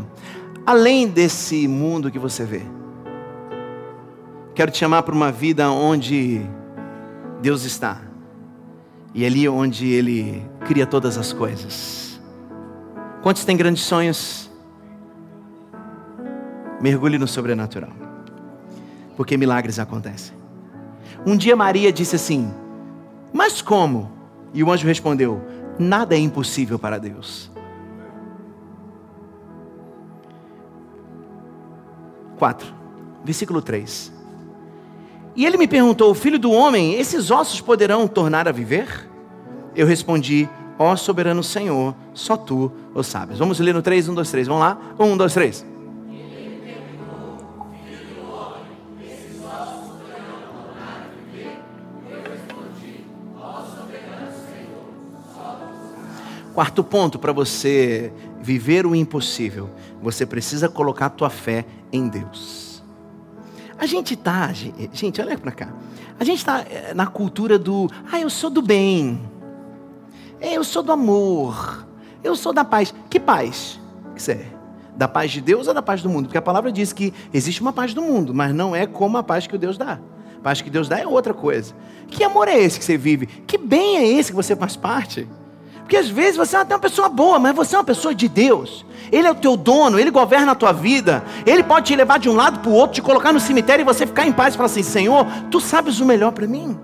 além 0.66 1.06
desse 1.06 1.68
mundo 1.68 2.10
que 2.10 2.18
você 2.18 2.44
vê. 2.44 2.62
Quero 4.56 4.72
te 4.72 4.78
chamar 4.78 5.04
para 5.04 5.14
uma 5.14 5.30
vida 5.30 5.70
onde 5.70 6.40
Deus 7.40 7.62
está. 7.62 8.00
E 9.14 9.22
é 9.22 9.28
ali 9.28 9.48
onde 9.48 9.86
Ele 9.86 10.44
cria 10.66 10.84
todas 10.84 11.16
as 11.16 11.32
coisas. 11.32 12.20
Quantos 13.22 13.44
têm 13.44 13.56
grandes 13.56 13.84
sonhos? 13.84 14.50
Mergulhe 16.80 17.18
no 17.18 17.28
sobrenatural. 17.28 17.92
Porque 19.16 19.36
milagres 19.36 19.78
acontecem. 19.78 20.34
Um 21.24 21.36
dia 21.36 21.54
Maria 21.54 21.92
disse 21.92 22.16
assim: 22.16 22.52
Mas 23.32 23.62
como? 23.62 24.10
E 24.52 24.64
o 24.64 24.72
anjo 24.72 24.88
respondeu: 24.88 25.53
Nada 25.78 26.14
é 26.14 26.18
impossível 26.18 26.78
para 26.78 26.98
Deus. 26.98 27.50
4, 32.38 32.66
versículo 33.24 33.62
3. 33.62 34.12
E 35.37 35.44
ele 35.44 35.56
me 35.56 35.66
perguntou: 35.66 36.14
Filho 36.14 36.38
do 36.38 36.50
homem, 36.50 36.94
esses 36.94 37.30
ossos 37.30 37.60
poderão 37.60 38.06
tornar 38.06 38.46
a 38.46 38.52
viver? 38.52 39.08
Eu 39.74 39.87
respondi: 39.87 40.48
Ó 40.78 40.94
soberano 40.96 41.42
Senhor, 41.42 41.94
só 42.12 42.37
tu 42.37 42.70
o 42.94 43.02
sabes. 43.02 43.38
Vamos 43.38 43.58
ler 43.58 43.74
no 43.74 43.82
3, 43.82 44.08
1, 44.08 44.14
2, 44.14 44.30
3. 44.30 44.46
Vamos 44.46 44.62
lá? 44.62 44.78
1, 44.98 45.16
2, 45.16 45.34
3. 45.34 45.73
Quarto 56.54 56.84
ponto 56.84 57.18
para 57.18 57.32
você 57.32 58.12
viver 58.40 58.86
o 58.86 58.94
impossível, 58.94 59.68
você 60.00 60.24
precisa 60.24 60.68
colocar 60.68 61.06
a 61.06 61.10
tua 61.10 61.28
fé 61.28 61.66
em 61.92 62.06
Deus. 62.06 62.80
A 63.76 63.86
gente 63.86 64.14
tá, 64.14 64.52
gente, 64.52 65.20
olha 65.20 65.36
para 65.36 65.50
cá. 65.50 65.72
A 66.18 66.22
gente 66.22 66.38
está 66.38 66.60
eh, 66.60 66.94
na 66.94 67.08
cultura 67.08 67.58
do, 67.58 67.90
ah, 68.10 68.20
eu 68.20 68.30
sou 68.30 68.50
do 68.50 68.62
bem. 68.62 69.20
É, 70.40 70.54
eu 70.54 70.62
sou 70.62 70.80
do 70.80 70.92
amor. 70.92 71.84
Eu 72.22 72.36
sou 72.36 72.52
da 72.52 72.64
paz. 72.64 72.94
Que 73.10 73.18
paz? 73.18 73.80
Que 74.14 74.30
é? 74.30 74.46
Da 74.96 75.08
paz 75.08 75.32
de 75.32 75.40
Deus 75.40 75.66
ou 75.66 75.74
da 75.74 75.82
paz 75.82 76.02
do 76.02 76.08
mundo? 76.08 76.26
Porque 76.26 76.38
a 76.38 76.42
palavra 76.42 76.70
diz 76.70 76.92
que 76.92 77.12
existe 77.32 77.60
uma 77.60 77.72
paz 77.72 77.92
do 77.92 78.00
mundo, 78.00 78.32
mas 78.32 78.54
não 78.54 78.76
é 78.76 78.86
como 78.86 79.18
a 79.18 79.24
paz 79.24 79.48
que 79.48 79.58
Deus 79.58 79.76
dá. 79.76 79.98
A 80.38 80.40
paz 80.40 80.62
que 80.62 80.70
Deus 80.70 80.88
dá 80.88 81.00
é 81.00 81.06
outra 81.06 81.34
coisa. 81.34 81.74
Que 82.06 82.22
amor 82.22 82.46
é 82.46 82.56
esse 82.56 82.78
que 82.78 82.84
você 82.84 82.96
vive? 82.96 83.26
Que 83.26 83.58
bem 83.58 83.96
é 83.96 84.06
esse 84.06 84.30
que 84.30 84.36
você 84.36 84.54
faz 84.54 84.76
parte? 84.76 85.26
Porque 85.84 85.98
às 85.98 86.08
vezes 86.08 86.36
você 86.36 86.56
é 86.56 86.60
até 86.60 86.74
uma 86.74 86.80
pessoa 86.80 87.10
boa, 87.10 87.38
mas 87.38 87.54
você 87.54 87.76
é 87.76 87.78
uma 87.78 87.84
pessoa 87.84 88.14
de 88.14 88.26
Deus. 88.26 88.86
Ele 89.12 89.28
é 89.28 89.30
o 89.30 89.34
teu 89.34 89.54
dono, 89.54 90.00
ele 90.00 90.10
governa 90.10 90.52
a 90.52 90.54
tua 90.54 90.72
vida. 90.72 91.22
Ele 91.44 91.62
pode 91.62 91.86
te 91.88 91.96
levar 91.96 92.18
de 92.18 92.28
um 92.28 92.34
lado 92.34 92.60
para 92.60 92.70
o 92.70 92.74
outro, 92.74 92.94
te 92.94 93.02
colocar 93.02 93.34
no 93.34 93.38
cemitério 93.38 93.82
e 93.82 93.84
você 93.84 94.06
ficar 94.06 94.26
em 94.26 94.32
paz 94.32 94.54
e 94.54 94.56
falar 94.56 94.66
assim: 94.66 94.82
Senhor, 94.82 95.26
tu 95.50 95.60
sabes 95.60 96.00
o 96.00 96.06
melhor 96.06 96.32
para 96.32 96.46
mim. 96.46 96.78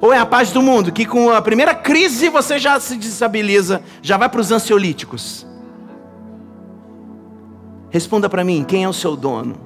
Ou 0.00 0.12
é 0.12 0.18
a 0.18 0.24
paz 0.24 0.52
do 0.52 0.62
mundo, 0.62 0.92
que 0.92 1.04
com 1.04 1.30
a 1.30 1.42
primeira 1.42 1.74
crise 1.74 2.28
você 2.28 2.60
já 2.60 2.78
se 2.78 2.96
desestabiliza, 2.96 3.82
já 4.00 4.16
vai 4.16 4.28
para 4.28 4.40
os 4.40 4.52
ansiolíticos. 4.52 5.44
Responda 7.90 8.28
para 8.28 8.44
mim, 8.44 8.62
quem 8.62 8.84
é 8.84 8.88
o 8.88 8.92
seu 8.92 9.16
dono? 9.16 9.56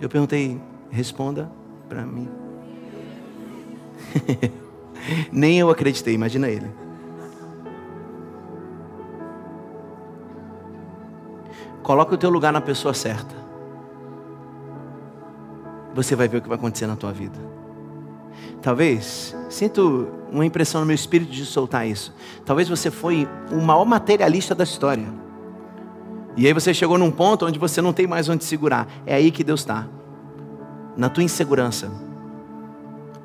Eu 0.00 0.08
perguntei, 0.08 0.60
responda 0.90 1.48
para 1.88 2.02
mim. 2.02 2.28
Nem 5.30 5.58
eu 5.58 5.70
acreditei, 5.70 6.14
imagina 6.14 6.48
ele. 6.48 6.70
Coloque 11.82 12.14
o 12.14 12.18
teu 12.18 12.30
lugar 12.30 12.52
na 12.52 12.60
pessoa 12.60 12.94
certa. 12.94 13.34
Você 15.94 16.14
vai 16.14 16.28
ver 16.28 16.38
o 16.38 16.42
que 16.42 16.48
vai 16.48 16.56
acontecer 16.56 16.86
na 16.86 16.96
tua 16.96 17.12
vida. 17.12 17.38
Talvez, 18.62 19.36
sinto 19.50 20.08
uma 20.30 20.46
impressão 20.46 20.80
no 20.80 20.86
meu 20.86 20.94
espírito 20.94 21.32
de 21.32 21.44
soltar 21.44 21.86
isso. 21.86 22.14
Talvez 22.44 22.68
você 22.68 22.90
foi 22.90 23.28
o 23.50 23.60
maior 23.60 23.84
materialista 23.84 24.54
da 24.54 24.64
história. 24.64 25.06
E 26.36 26.46
aí 26.46 26.52
você 26.52 26.72
chegou 26.72 26.96
num 26.96 27.10
ponto 27.10 27.44
onde 27.44 27.58
você 27.58 27.82
não 27.82 27.92
tem 27.92 28.06
mais 28.06 28.28
onde 28.28 28.44
segurar. 28.44 28.86
É 29.04 29.14
aí 29.14 29.30
que 29.30 29.44
Deus 29.44 29.60
está. 29.60 29.86
Na 30.96 31.08
tua 31.08 31.24
insegurança. 31.24 31.90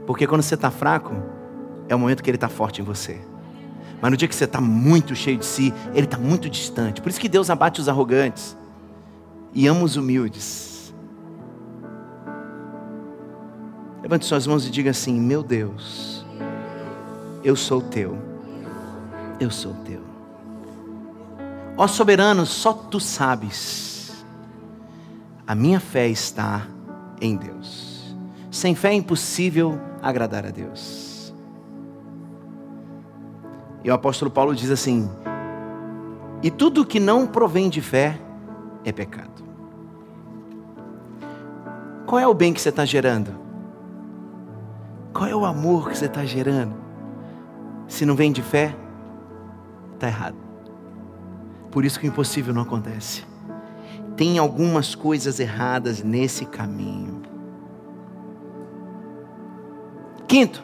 Porque 0.06 0.26
quando 0.26 0.42
você 0.42 0.56
está 0.56 0.72
fraco, 0.72 1.16
é 1.90 1.96
o 1.96 2.00
momento 2.00 2.24
que 2.24 2.30
Ele 2.30 2.38
está 2.38 2.50
forte 2.50 2.82
em 2.82 2.84
você. 2.84 3.20
Mas 4.02 4.12
no 4.12 4.18
dia 4.18 4.28
que 4.28 4.36
você 4.36 4.44
está 4.44 4.62
muito 4.62 5.16
cheio 5.16 5.38
de 5.38 5.46
si, 5.46 5.74
Ele 5.94 6.06
está 6.06 6.18
muito 6.18 6.50
distante. 6.50 7.02
Por 7.02 7.10
isso 7.10 7.20
que 7.20 7.30
Deus 7.30 7.50
abate 7.50 7.82
os 7.82 7.90
arrogantes 7.90 8.56
e 9.54 9.68
ama 9.68 9.84
os 9.84 9.96
humildes. 9.96 10.94
Levante 14.02 14.26
suas 14.26 14.46
mãos 14.46 14.66
e 14.68 14.72
diga 14.72 14.92
assim: 14.92 15.20
Meu 15.20 15.42
Deus, 15.42 16.26
eu 17.44 17.56
sou 17.56 17.82
teu. 17.82 18.18
Eu 19.40 19.52
sou 19.52 19.74
teu. 19.86 20.02
Ó 21.76 21.88
soberano, 21.88 22.46
só 22.46 22.74
tu 22.74 23.00
sabes. 23.00 24.26
A 25.46 25.54
minha 25.54 25.80
fé 25.80 26.08
está 26.08 26.68
em 27.22 27.36
Deus. 27.36 28.16
Sem 28.52 28.76
fé 28.76 28.90
é 28.90 28.94
impossível 28.94 29.80
agradar 30.02 30.46
a 30.46 30.50
Deus. 30.50 31.07
E 33.88 33.90
o 33.90 33.94
apóstolo 33.94 34.30
Paulo 34.30 34.54
diz 34.54 34.70
assim: 34.70 35.10
E 36.44 36.52
tudo 36.52 36.86
que 36.86 37.00
não 37.00 37.26
provém 37.26 37.70
de 37.70 37.82
fé 37.82 38.20
é 38.84 38.92
pecado. 38.92 39.46
Qual 42.06 42.20
é 42.20 42.28
o 42.28 42.34
bem 42.34 42.54
que 42.54 42.60
você 42.60 42.68
está 42.68 42.84
gerando? 42.84 43.34
Qual 45.14 45.30
é 45.30 45.34
o 45.34 45.46
amor 45.46 45.88
que 45.90 45.98
você 45.98 46.08
está 46.08 46.26
gerando? 46.26 46.76
Se 47.88 48.06
não 48.06 48.14
vem 48.14 48.30
de 48.30 48.42
fé, 48.42 48.76
está 49.94 50.08
errado. 50.08 50.36
Por 51.72 51.86
isso 51.86 51.98
que 51.98 52.08
o 52.08 52.10
impossível 52.10 52.54
não 52.54 52.64
acontece. 52.64 53.24
Tem 54.18 54.38
algumas 54.38 54.96
coisas 54.96 55.40
erradas 55.40 56.04
nesse 56.04 56.46
caminho. 56.46 57.22
Quinto, 60.28 60.62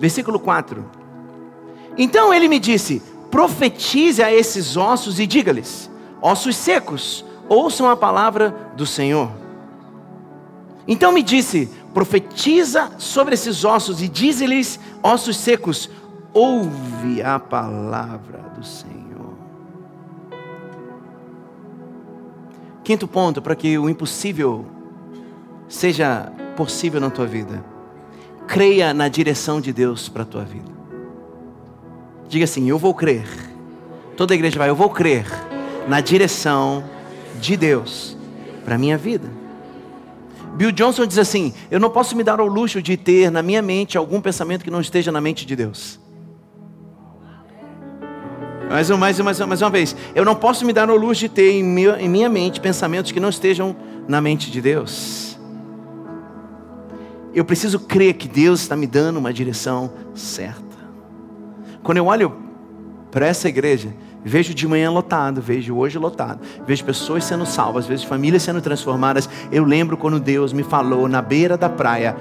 versículo 0.00 0.40
4. 0.40 0.97
Então 1.98 2.32
ele 2.32 2.48
me 2.48 2.60
disse: 2.60 3.02
profetize 3.30 4.22
a 4.22 4.32
esses 4.32 4.76
ossos 4.76 5.18
e 5.18 5.26
diga-lhes: 5.26 5.90
ossos 6.22 6.56
secos, 6.56 7.24
ouçam 7.48 7.90
a 7.90 7.96
palavra 7.96 8.72
do 8.76 8.86
Senhor. 8.86 9.30
Então 10.86 11.12
me 11.12 11.22
disse: 11.22 11.68
profetiza 11.92 12.92
sobre 12.96 13.34
esses 13.34 13.64
ossos 13.64 14.00
e 14.00 14.08
dize-lhes, 14.08 14.78
ossos 15.02 15.36
secos, 15.36 15.90
ouve 16.32 17.20
a 17.20 17.38
palavra 17.38 18.38
do 18.56 18.64
Senhor. 18.64 19.34
Quinto 22.84 23.08
ponto, 23.08 23.42
para 23.42 23.56
que 23.56 23.76
o 23.76 23.90
impossível 23.90 24.64
seja 25.68 26.32
possível 26.56 27.00
na 27.00 27.10
tua 27.10 27.26
vida. 27.26 27.62
Creia 28.46 28.94
na 28.94 29.08
direção 29.08 29.60
de 29.60 29.74
Deus 29.74 30.08
para 30.08 30.22
a 30.22 30.26
tua 30.26 30.44
vida. 30.44 30.77
Diga 32.28 32.44
assim: 32.44 32.68
Eu 32.68 32.78
vou 32.78 32.94
crer. 32.94 33.26
Toda 34.16 34.34
a 34.34 34.36
igreja 34.36 34.58
vai, 34.58 34.68
eu 34.68 34.76
vou 34.76 34.90
crer 34.90 35.26
na 35.86 36.00
direção 36.00 36.84
de 37.40 37.56
Deus 37.56 38.16
para 38.64 38.74
a 38.74 38.78
minha 38.78 38.98
vida. 38.98 39.28
Bill 40.54 40.72
Johnson 40.72 41.06
diz 41.06 41.18
assim: 41.18 41.54
Eu 41.70 41.80
não 41.80 41.88
posso 41.88 42.16
me 42.16 42.22
dar 42.22 42.40
ao 42.40 42.46
luxo 42.46 42.82
de 42.82 42.96
ter 42.96 43.30
na 43.30 43.42
minha 43.42 43.62
mente 43.62 43.96
algum 43.96 44.20
pensamento 44.20 44.64
que 44.64 44.70
não 44.70 44.80
esteja 44.80 45.10
na 45.10 45.20
mente 45.20 45.46
de 45.46 45.56
Deus. 45.56 45.98
Mais, 48.68 48.90
mais, 48.90 49.18
mais, 49.20 49.40
mais 49.40 49.62
uma 49.62 49.70
vez, 49.70 49.96
eu 50.14 50.24
não 50.24 50.34
posso 50.34 50.66
me 50.66 50.74
dar 50.74 50.90
ao 50.90 50.96
luxo 50.96 51.20
de 51.20 51.28
ter 51.30 51.52
em 51.52 51.64
minha, 51.64 51.96
em 51.98 52.08
minha 52.08 52.28
mente 52.28 52.60
pensamentos 52.60 53.10
que 53.12 53.18
não 53.18 53.30
estejam 53.30 53.74
na 54.06 54.20
mente 54.20 54.50
de 54.50 54.60
Deus. 54.60 55.38
Eu 57.32 57.44
preciso 57.44 57.80
crer 57.80 58.14
que 58.14 58.28
Deus 58.28 58.60
está 58.60 58.76
me 58.76 58.86
dando 58.86 59.18
uma 59.18 59.32
direção 59.32 59.90
certa. 60.14 60.67
Quando 61.88 61.96
eu 61.96 62.04
olho 62.04 62.36
para 63.10 63.26
essa 63.26 63.48
igreja, 63.48 63.94
vejo 64.22 64.52
de 64.52 64.68
manhã 64.68 64.90
lotado, 64.90 65.40
vejo 65.40 65.74
hoje 65.74 65.96
lotado, 65.96 66.38
vejo 66.66 66.84
pessoas 66.84 67.24
sendo 67.24 67.46
salvas, 67.46 67.86
vejo 67.86 68.06
famílias 68.06 68.42
sendo 68.42 68.60
transformadas. 68.60 69.26
Eu 69.50 69.64
lembro 69.64 69.96
quando 69.96 70.20
Deus 70.20 70.52
me 70.52 70.62
falou 70.62 71.08
na 71.08 71.22
beira 71.22 71.56
da 71.56 71.66
praia: 71.70 72.14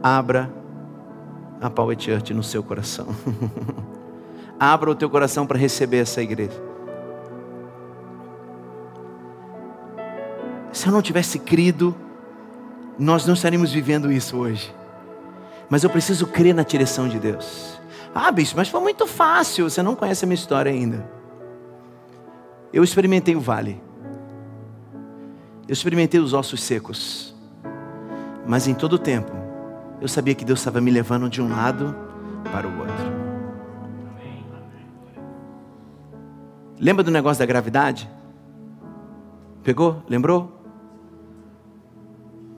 abra 0.00 0.48
a 1.60 1.68
Power 1.68 2.00
Church 2.00 2.32
no 2.32 2.44
seu 2.44 2.62
coração. 2.62 3.08
Abra 4.60 4.90
o 4.90 4.94
teu 4.94 5.10
coração 5.10 5.44
para 5.44 5.58
receber 5.58 5.96
essa 5.96 6.22
igreja. 6.22 6.62
Se 10.72 10.86
eu 10.86 10.92
não 10.92 11.02
tivesse 11.02 11.40
crido, 11.40 11.92
nós 12.96 13.26
não 13.26 13.34
estaríamos 13.34 13.72
vivendo 13.72 14.12
isso 14.12 14.36
hoje. 14.36 14.72
Mas 15.68 15.82
eu 15.82 15.90
preciso 15.90 16.26
crer 16.26 16.54
na 16.54 16.62
direção 16.62 17.08
de 17.08 17.18
Deus. 17.18 17.79
Ah, 18.14 18.30
bicho, 18.32 18.56
mas 18.56 18.68
foi 18.68 18.80
muito 18.80 19.06
fácil. 19.06 19.68
Você 19.68 19.82
não 19.82 19.94
conhece 19.94 20.24
a 20.24 20.28
minha 20.28 20.34
história 20.34 20.70
ainda. 20.70 21.08
Eu 22.72 22.82
experimentei 22.82 23.36
o 23.36 23.40
vale. 23.40 23.80
Eu 25.68 25.72
experimentei 25.72 26.18
os 26.20 26.32
ossos 26.32 26.62
secos. 26.62 27.34
Mas 28.46 28.66
em 28.66 28.74
todo 28.74 28.94
o 28.94 28.98
tempo, 28.98 29.32
eu 30.00 30.08
sabia 30.08 30.34
que 30.34 30.44
Deus 30.44 30.58
estava 30.58 30.80
me 30.80 30.90
levando 30.90 31.28
de 31.28 31.40
um 31.40 31.48
lado 31.48 31.94
para 32.50 32.66
o 32.66 32.78
outro. 32.78 33.20
Lembra 36.78 37.04
do 37.04 37.10
negócio 37.10 37.38
da 37.38 37.46
gravidade? 37.46 38.10
Pegou? 39.62 40.02
Lembrou? 40.08 40.58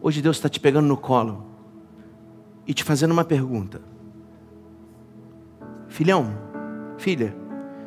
Hoje 0.00 0.22
Deus 0.22 0.36
está 0.36 0.48
te 0.48 0.60
pegando 0.60 0.86
no 0.86 0.96
colo 0.96 1.44
e 2.66 2.72
te 2.72 2.84
fazendo 2.84 3.10
uma 3.10 3.24
pergunta. 3.24 3.82
Filhão, 5.92 6.32
filha, 6.96 7.36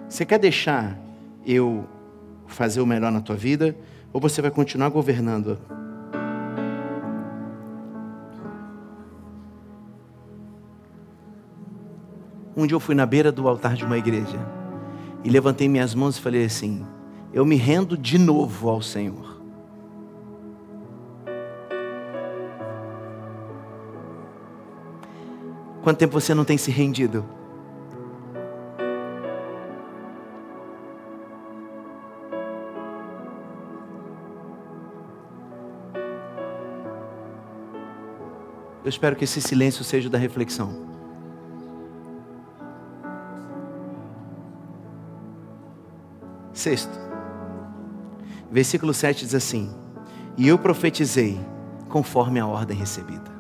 você 0.08 0.24
quer 0.24 0.38
deixar 0.38 0.96
eu 1.44 1.86
fazer 2.46 2.80
o 2.80 2.86
melhor 2.86 3.12
na 3.12 3.20
tua 3.20 3.36
vida 3.36 3.76
ou 4.14 4.22
você 4.22 4.44
vai 4.44 4.52
continuar 4.52 4.90
governando? 4.90 5.58
Um 12.56 12.68
dia 12.68 12.76
eu 12.76 12.80
fui 12.80 12.94
na 12.94 13.08
beira 13.08 13.32
do 13.32 13.48
altar 13.48 13.74
de 13.74 13.84
uma 13.84 13.98
igreja 13.98 14.38
e 15.24 15.30
levantei 15.32 15.68
minhas 15.68 15.96
mãos 15.96 16.20
e 16.20 16.22
falei 16.22 16.46
assim: 16.46 16.86
Eu 17.34 17.44
me 17.44 17.56
rendo 17.56 17.98
de 17.98 18.20
novo 18.20 18.70
ao 18.70 18.84
Senhor. 18.84 19.42
Quanto 25.82 25.98
tempo 25.98 26.14
você 26.14 26.36
não 26.36 26.46
tem 26.46 26.56
se 26.56 26.70
rendido? 26.70 27.26
Eu 38.86 38.90
espero 38.90 39.16
que 39.16 39.24
esse 39.24 39.42
silêncio 39.42 39.84
seja 39.84 40.12
da 40.12 40.18
reflexão. 40.20 40.86
Sexto, 46.54 46.96
versículo 48.52 48.94
7 48.94 49.26
diz 49.26 49.34
assim: 49.34 49.74
E 50.38 50.48
eu 50.48 50.60
profetizei 50.60 51.40
conforme 51.90 52.40
a 52.40 52.46
ordem 52.46 52.78
recebida. 52.78 53.34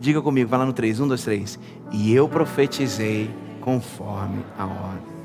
Diga 0.00 0.22
comigo, 0.22 0.48
vai 0.48 0.58
lá 0.58 0.64
no 0.64 0.72
3, 0.72 1.00
1, 1.00 1.06
2, 1.06 1.22
3. 1.22 1.58
E 1.92 2.14
eu 2.14 2.26
profetizei 2.30 3.30
conforme 3.60 4.42
a 4.58 4.64
ordem. 4.64 5.16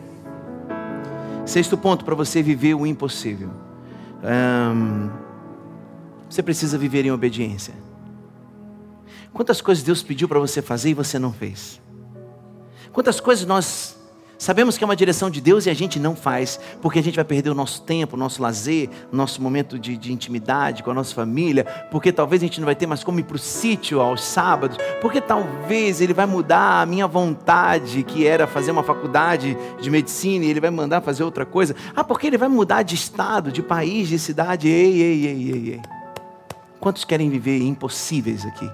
Sexto 1.46 1.78
ponto 1.78 2.04
para 2.04 2.14
você 2.14 2.44
viver 2.44 2.74
o 2.74 2.86
impossível. 2.86 3.52
você 6.30 6.44
precisa 6.44 6.78
viver 6.78 7.06
em 7.06 7.12
obediência. 7.12 7.91
Quantas 9.34 9.62
coisas 9.62 9.84
Deus 9.84 10.04
pediu 10.04 10.28
para 10.28 10.40
você 10.40 10.62
fazer 10.62 10.90
e 10.90 10.94
você 10.94 11.18
não 11.18 11.32
fez? 11.32 11.80
Quantas 12.92 13.20
coisas 13.22 13.46
nós 13.46 13.98
sabemos 14.38 14.76
que 14.76 14.84
é 14.84 14.86
uma 14.86 14.96
direção 14.96 15.30
de 15.30 15.40
Deus 15.40 15.66
e 15.66 15.70
a 15.70 15.74
gente 15.74 16.00
não 16.00 16.16
faz, 16.16 16.60
porque 16.82 16.98
a 17.00 17.04
gente 17.04 17.16
vai 17.16 17.24
perder 17.24 17.52
o 17.52 17.56
nosso 17.56 17.84
tempo, 17.84 18.16
o 18.16 18.20
nosso 18.20 18.42
lazer, 18.42 18.90
o 19.12 19.16
nosso 19.16 19.42
momento 19.42 19.78
de, 19.80 19.96
de 19.96 20.12
intimidade 20.12 20.84
com 20.84 20.92
a 20.92 20.94
nossa 20.94 21.14
família, 21.14 21.64
porque 21.92 22.12
talvez 22.12 22.42
a 22.42 22.46
gente 22.46 22.60
não 22.60 22.66
vai 22.66 22.76
ter 22.76 22.88
mais 22.88 23.04
como 23.04 23.20
ir 23.20 23.24
para 23.24 23.36
o 23.36 23.40
sítio 23.40 24.02
aos 24.02 24.22
sábados, 24.24 24.78
porque 25.00 25.22
talvez 25.22 26.02
Ele 26.02 26.14
vai 26.14 26.26
mudar 26.26 26.82
a 26.82 26.86
minha 26.86 27.08
vontade, 27.08 28.04
que 28.04 28.28
era 28.28 28.48
fazer 28.48 28.72
uma 28.72 28.84
faculdade 28.84 29.56
de 29.80 29.90
medicina, 29.90 30.44
e 30.44 30.50
Ele 30.50 30.60
vai 30.60 30.72
mandar 30.72 31.02
fazer 31.02 31.24
outra 31.24 31.46
coisa. 31.46 31.74
Ah, 31.96 32.04
porque 32.04 32.28
Ele 32.28 32.38
vai 32.38 32.50
mudar 32.50 32.82
de 32.82 32.96
estado, 32.96 33.52
de 33.52 33.62
país, 33.62 34.10
de 34.10 34.18
cidade. 34.18 34.68
Ei, 34.68 35.02
ei, 35.02 35.26
ei, 35.26 35.52
ei, 35.52 35.70
ei. 35.74 35.82
Quantos 36.80 37.06
querem 37.06 37.30
viver 37.30 37.62
impossíveis 37.62 38.44
aqui? 38.44 38.70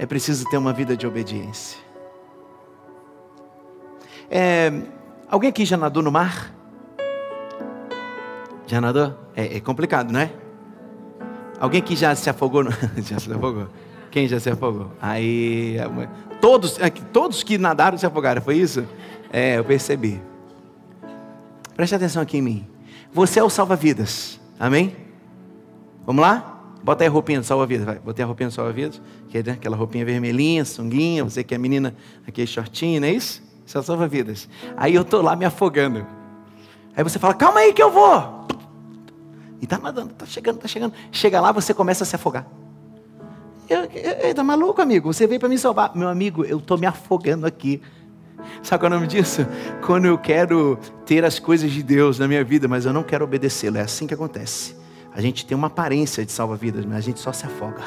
É 0.00 0.06
preciso 0.06 0.46
ter 0.48 0.56
uma 0.56 0.72
vida 0.72 0.96
de 0.96 1.06
obediência. 1.06 1.78
É, 4.30 4.72
alguém 5.28 5.50
aqui 5.50 5.66
já 5.66 5.76
nadou 5.76 6.02
no 6.02 6.10
mar? 6.10 6.54
Já 8.66 8.80
nadou? 8.80 9.14
É, 9.36 9.58
é 9.58 9.60
complicado, 9.60 10.10
não 10.10 10.20
é? 10.20 10.32
Alguém 11.60 11.82
aqui 11.82 11.94
já 11.94 12.14
se 12.14 12.30
afogou? 12.30 12.64
No... 12.64 12.70
já 12.96 13.18
se 13.18 13.30
afogou? 13.30 13.68
Quem 14.10 14.26
já 14.26 14.40
se 14.40 14.48
afogou? 14.48 14.90
Aí, 15.02 15.76
todos, 16.40 16.78
é 16.78 16.88
todos 16.88 17.42
que 17.42 17.58
nadaram 17.58 17.98
se 17.98 18.06
afogaram, 18.06 18.40
foi 18.40 18.56
isso? 18.56 18.86
É, 19.30 19.58
eu 19.58 19.64
percebi. 19.64 20.18
Preste 21.76 21.94
atenção 21.94 22.22
aqui 22.22 22.38
em 22.38 22.42
mim. 22.42 22.66
Você 23.12 23.38
é 23.38 23.44
o 23.44 23.50
salva-vidas, 23.50 24.40
amém? 24.58 24.96
Vamos 26.06 26.22
lá? 26.22 26.49
Bota 26.82 27.04
aí 27.04 27.08
a 27.08 27.10
roupinha 27.10 27.40
do 27.40 27.44
salva-vidas, 27.44 27.84
vai. 27.84 27.98
Botei 27.98 28.22
a 28.22 28.26
roupinha 28.26 28.48
do 28.48 28.52
salva-vidas, 28.52 29.00
que 29.28 29.38
é 29.38 29.40
aquela 29.40 29.76
roupinha 29.76 30.04
vermelhinha, 30.04 30.64
sunguinha, 30.64 31.24
você 31.24 31.44
que 31.44 31.54
é 31.54 31.58
menina, 31.58 31.94
aquele 32.26 32.46
shortinho, 32.46 33.00
não 33.00 33.08
é 33.08 33.12
isso? 33.12 33.42
Isso 33.66 33.78
é 33.78 33.82
salva-vidas. 33.82 34.48
Aí 34.76 34.94
eu 34.94 35.04
tô 35.04 35.20
lá 35.20 35.36
me 35.36 35.44
afogando. 35.44 36.06
Aí 36.96 37.04
você 37.04 37.18
fala, 37.18 37.34
calma 37.34 37.60
aí 37.60 37.72
que 37.72 37.82
eu 37.82 37.90
vou. 37.90 38.46
E 39.60 39.66
tá 39.66 39.78
nadando, 39.78 40.14
tá 40.14 40.24
chegando, 40.24 40.58
tá 40.58 40.66
chegando. 40.66 40.94
Chega 41.12 41.40
lá, 41.40 41.52
você 41.52 41.74
começa 41.74 42.02
a 42.02 42.06
se 42.06 42.16
afogar. 42.16 42.46
Eu, 43.68 43.84
eu, 43.84 44.34
tá 44.34 44.42
maluco, 44.42 44.80
amigo? 44.80 45.12
Você 45.12 45.26
veio 45.26 45.38
para 45.38 45.48
me 45.48 45.58
salvar. 45.58 45.94
Meu 45.94 46.08
amigo, 46.08 46.44
eu 46.44 46.60
tô 46.60 46.76
me 46.76 46.86
afogando 46.86 47.46
aqui. 47.46 47.80
Sabe 48.62 48.80
qual 48.80 48.92
é 48.92 48.96
o 48.96 48.98
nome 48.98 49.06
disso? 49.06 49.46
Quando 49.84 50.06
eu 50.06 50.18
quero 50.18 50.78
ter 51.04 51.24
as 51.24 51.38
coisas 51.38 51.70
de 51.70 51.82
Deus 51.82 52.18
na 52.18 52.26
minha 52.26 52.42
vida, 52.42 52.66
mas 52.66 52.86
eu 52.86 52.92
não 52.92 53.02
quero 53.02 53.24
obedecê-lo. 53.24 53.76
É 53.76 53.82
assim 53.82 54.06
que 54.06 54.14
acontece. 54.14 54.79
A 55.12 55.20
gente 55.20 55.44
tem 55.44 55.56
uma 55.56 55.66
aparência 55.66 56.24
de 56.24 56.32
salva-vidas, 56.32 56.84
mas 56.84 56.98
a 56.98 57.00
gente 57.00 57.20
só 57.20 57.32
se 57.32 57.44
afoga. 57.44 57.82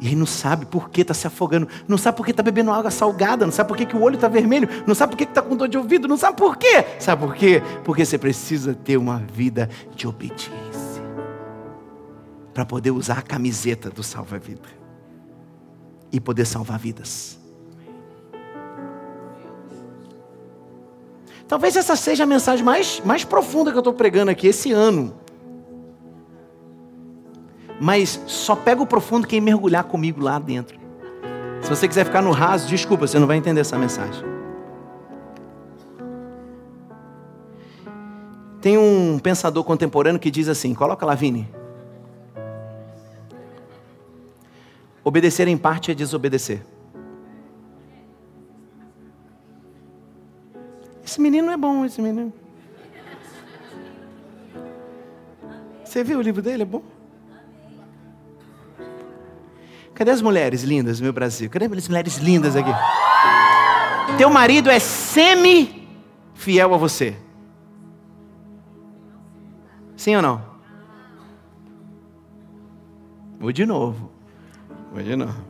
E 0.00 0.08
aí 0.08 0.14
não 0.14 0.26
sabe 0.26 0.64
por 0.64 0.90
que 0.90 1.00
está 1.00 1.12
se 1.12 1.26
afogando, 1.26 1.66
não 1.88 1.98
sabe 1.98 2.16
por 2.16 2.24
que 2.24 2.30
está 2.30 2.42
bebendo 2.42 2.70
água 2.70 2.90
salgada, 2.90 3.44
não 3.44 3.52
sabe 3.52 3.68
por 3.68 3.76
que, 3.76 3.84
que 3.84 3.96
o 3.96 4.02
olho 4.02 4.14
está 4.14 4.28
vermelho, 4.28 4.68
não 4.86 4.94
sabe 4.94 5.12
por 5.12 5.16
que 5.16 5.24
está 5.24 5.42
com 5.42 5.56
dor 5.56 5.68
de 5.68 5.76
ouvido, 5.76 6.06
não 6.06 6.16
sabe 6.16 6.36
por 6.36 6.56
quê. 6.56 6.84
Sabe 7.00 7.24
por 7.24 7.34
quê? 7.34 7.62
Porque 7.84 8.04
você 8.04 8.16
precisa 8.16 8.74
ter 8.74 8.96
uma 8.96 9.18
vida 9.18 9.68
de 9.96 10.06
obediência 10.06 11.02
para 12.54 12.64
poder 12.64 12.90
usar 12.90 13.18
a 13.18 13.22
camiseta 13.22 13.90
do 13.90 14.02
salva-vida 14.02 14.68
e 16.12 16.20
poder 16.20 16.44
salvar 16.44 16.78
vidas. 16.78 17.37
Talvez 21.48 21.74
essa 21.76 21.96
seja 21.96 22.24
a 22.24 22.26
mensagem 22.26 22.62
mais, 22.62 23.00
mais 23.02 23.24
profunda 23.24 23.70
que 23.70 23.76
eu 23.76 23.80
estou 23.80 23.94
pregando 23.94 24.30
aqui 24.30 24.46
esse 24.46 24.70
ano. 24.70 25.14
Mas 27.80 28.20
só 28.26 28.54
pega 28.54 28.82
o 28.82 28.86
profundo 28.86 29.26
quem 29.26 29.40
mergulhar 29.40 29.84
comigo 29.84 30.20
lá 30.20 30.38
dentro. 30.38 30.78
Se 31.62 31.70
você 31.70 31.88
quiser 31.88 32.04
ficar 32.04 32.20
no 32.20 32.32
raso, 32.32 32.68
desculpa, 32.68 33.06
você 33.06 33.18
não 33.18 33.26
vai 33.26 33.38
entender 33.38 33.62
essa 33.62 33.78
mensagem. 33.78 34.22
Tem 38.60 38.76
um 38.76 39.18
pensador 39.18 39.64
contemporâneo 39.64 40.20
que 40.20 40.30
diz 40.30 40.48
assim: 40.48 40.74
coloca 40.74 41.06
lá, 41.06 41.14
Vini. 41.14 41.48
Obedecer 45.02 45.48
em 45.48 45.56
parte 45.56 45.90
é 45.90 45.94
desobedecer. 45.94 46.62
Esse 51.08 51.22
menino 51.22 51.50
é 51.50 51.56
bom, 51.56 51.86
esse 51.86 52.02
menino. 52.02 52.30
Você 55.82 56.04
viu 56.04 56.18
o 56.18 56.20
livro 56.20 56.42
dele? 56.42 56.64
É 56.64 56.66
bom? 56.66 56.82
Cadê 59.94 60.10
as 60.10 60.20
mulheres 60.20 60.64
lindas 60.64 61.00
meu 61.00 61.10
Brasil? 61.10 61.48
Cadê 61.48 61.64
as 61.64 61.88
mulheres 61.88 62.18
lindas 62.18 62.54
aqui? 62.54 62.70
Teu 64.18 64.28
marido 64.28 64.68
é 64.68 64.78
semi-fiel 64.78 66.74
a 66.74 66.76
você. 66.76 67.16
Sim 69.96 70.16
ou 70.16 70.20
não? 70.20 70.44
Vou 73.40 73.50
de 73.50 73.64
novo. 73.64 74.10
Vou 74.92 75.02
de 75.02 75.16
novo. 75.16 75.42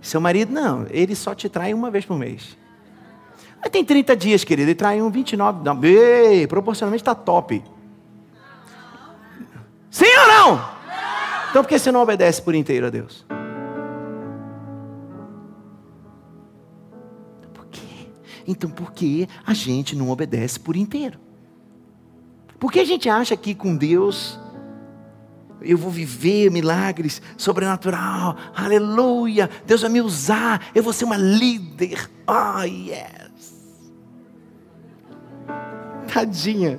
Seu 0.00 0.22
marido, 0.22 0.54
não, 0.54 0.86
ele 0.88 1.14
só 1.14 1.34
te 1.34 1.50
trai 1.50 1.74
uma 1.74 1.90
vez 1.90 2.06
por 2.06 2.16
mês. 2.18 2.56
Tem 3.70 3.84
30 3.84 4.16
dias, 4.16 4.44
querido, 4.44 4.70
e 4.70 4.74
trai 4.74 5.02
um 5.02 5.10
29. 5.10 5.64
Não, 5.64 5.82
ei, 5.84 6.46
proporcionalmente 6.46 7.02
está 7.02 7.14
top. 7.14 7.62
Sim 9.90 10.04
ou 10.04 10.28
não? 10.28 10.56
não? 10.56 10.76
Então 11.50 11.62
por 11.62 11.68
que 11.68 11.78
você 11.78 11.90
não 11.90 12.02
obedece 12.02 12.42
por 12.42 12.54
inteiro 12.54 12.86
a 12.86 12.90
Deus? 12.90 13.24
Por 17.54 17.66
quê? 17.68 18.08
Então 18.46 18.68
por 18.68 18.92
que 18.92 19.26
a 19.46 19.54
gente 19.54 19.96
não 19.96 20.10
obedece 20.10 20.60
por 20.60 20.76
inteiro? 20.76 21.18
Porque 22.58 22.80
a 22.80 22.84
gente 22.84 23.08
acha 23.08 23.36
que 23.36 23.54
com 23.54 23.74
Deus 23.74 24.38
eu 25.62 25.78
vou 25.78 25.90
viver 25.90 26.50
milagres 26.50 27.22
sobrenatural, 27.36 28.36
aleluia, 28.54 29.48
Deus 29.64 29.80
vai 29.80 29.90
me 29.90 30.00
usar, 30.00 30.70
eu 30.74 30.82
vou 30.82 30.92
ser 30.92 31.06
uma 31.06 31.16
líder, 31.16 32.10
oh 32.26 32.62
yeah. 32.62 33.25
Tadinha. 36.16 36.78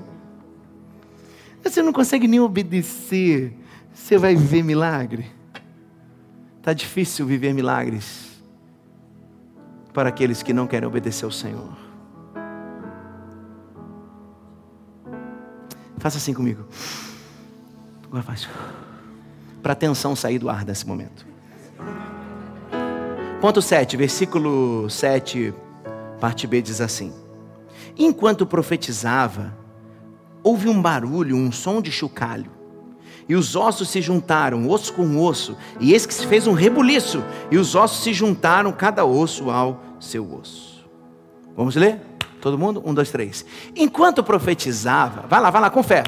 Você 1.64 1.84
não 1.84 1.94
consegue 1.94 2.28
nem 2.28 2.40
obedecer. 2.40 3.56
Você 3.94 4.18
vai 4.18 4.36
viver 4.36 4.64
milagre. 4.64 5.28
Está 6.58 6.74
difícil 6.74 7.24
viver 7.28 7.54
milagres 7.54 8.32
para 9.94 10.10
aqueles 10.10 10.42
que 10.42 10.52
não 10.54 10.66
querem 10.66 10.88
obedecer 10.88 11.24
ao 11.24 11.30
Senhor. 11.32 11.70
Faça 15.98 16.18
assim 16.18 16.34
comigo. 16.34 16.66
Agora 18.06 18.24
faz. 18.24 18.50
Para 19.62 19.74
a 19.74 19.76
tensão 19.76 20.16
sair 20.16 20.40
do 20.40 20.50
ar 20.50 20.66
nesse 20.66 20.88
momento. 20.88 21.28
Ponto 23.40 23.62
7, 23.62 23.98
versículo 23.98 24.90
7, 24.90 25.54
parte 26.20 26.48
B 26.48 26.60
diz 26.60 26.82
assim: 26.82 27.14
Enquanto 27.98 28.46
profetizava, 28.46 29.58
houve 30.44 30.70
um 30.70 30.82
barulho, 30.82 31.36
um 31.36 31.52
som 31.52 31.82
de 31.82 31.92
chocalho. 31.92 32.52
E 33.28 33.36
os 33.36 33.56
ossos 33.56 33.90
se 33.90 34.02
juntaram, 34.02 34.70
osso 34.70 34.94
com 34.94 35.20
osso, 35.20 35.58
e 35.80 35.92
eis 35.92 36.06
que 36.06 36.14
se 36.14 36.26
fez 36.26 36.48
um 36.48 36.54
rebuliço, 36.54 37.24
e 37.52 37.58
os 37.58 37.76
ossos 37.76 38.04
se 38.04 38.14
juntaram, 38.14 38.72
cada 38.72 39.04
osso 39.04 39.50
ao 39.50 39.82
seu 40.00 40.34
osso. 40.34 40.88
Vamos 41.56 41.76
ler? 41.76 42.00
Todo 42.40 42.58
mundo? 42.58 42.82
Um, 42.86 42.94
dois, 42.94 43.12
três. 43.12 43.44
Enquanto 43.76 44.24
profetizava, 44.24 45.26
vai 45.28 45.42
lá, 45.42 45.50
vai 45.50 45.62
lá, 45.62 45.70
com 45.70 45.84
fé. 45.84 46.04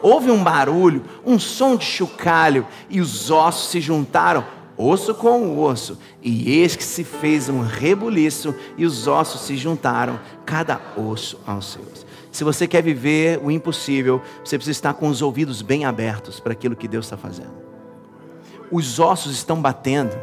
Houve 0.00 0.30
um 0.30 0.42
barulho, 0.42 1.04
um 1.26 1.38
som 1.38 1.76
de 1.76 1.84
chocalho, 1.84 2.66
e 2.88 3.00
os 3.00 3.30
ossos 3.30 3.70
se 3.70 3.80
juntaram, 3.80 4.44
osso 4.82 5.14
com 5.14 5.58
osso, 5.58 5.98
e 6.22 6.50
eis 6.60 6.76
que 6.76 6.84
se 6.84 7.04
fez 7.04 7.48
um 7.48 7.60
rebuliço, 7.60 8.54
e 8.76 8.84
os 8.84 9.06
ossos 9.06 9.42
se 9.42 9.56
juntaram, 9.56 10.18
cada 10.44 10.80
osso 10.96 11.38
aos 11.46 11.72
seus. 11.72 12.06
Se 12.30 12.44
você 12.44 12.66
quer 12.66 12.82
viver 12.82 13.38
o 13.42 13.50
impossível, 13.50 14.22
você 14.42 14.56
precisa 14.56 14.72
estar 14.72 14.94
com 14.94 15.08
os 15.08 15.20
ouvidos 15.20 15.60
bem 15.60 15.84
abertos 15.84 16.40
para 16.40 16.52
aquilo 16.52 16.74
que 16.74 16.88
Deus 16.88 17.06
está 17.06 17.16
fazendo. 17.16 17.52
Os 18.70 18.98
ossos 18.98 19.32
estão 19.32 19.60
batendo, 19.60 20.16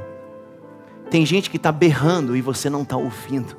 tem 1.10 1.26
gente 1.26 1.50
que 1.50 1.58
está 1.58 1.72
berrando 1.72 2.36
e 2.36 2.42
você 2.42 2.70
não 2.70 2.82
está 2.82 2.98
ouvindo. 2.98 3.56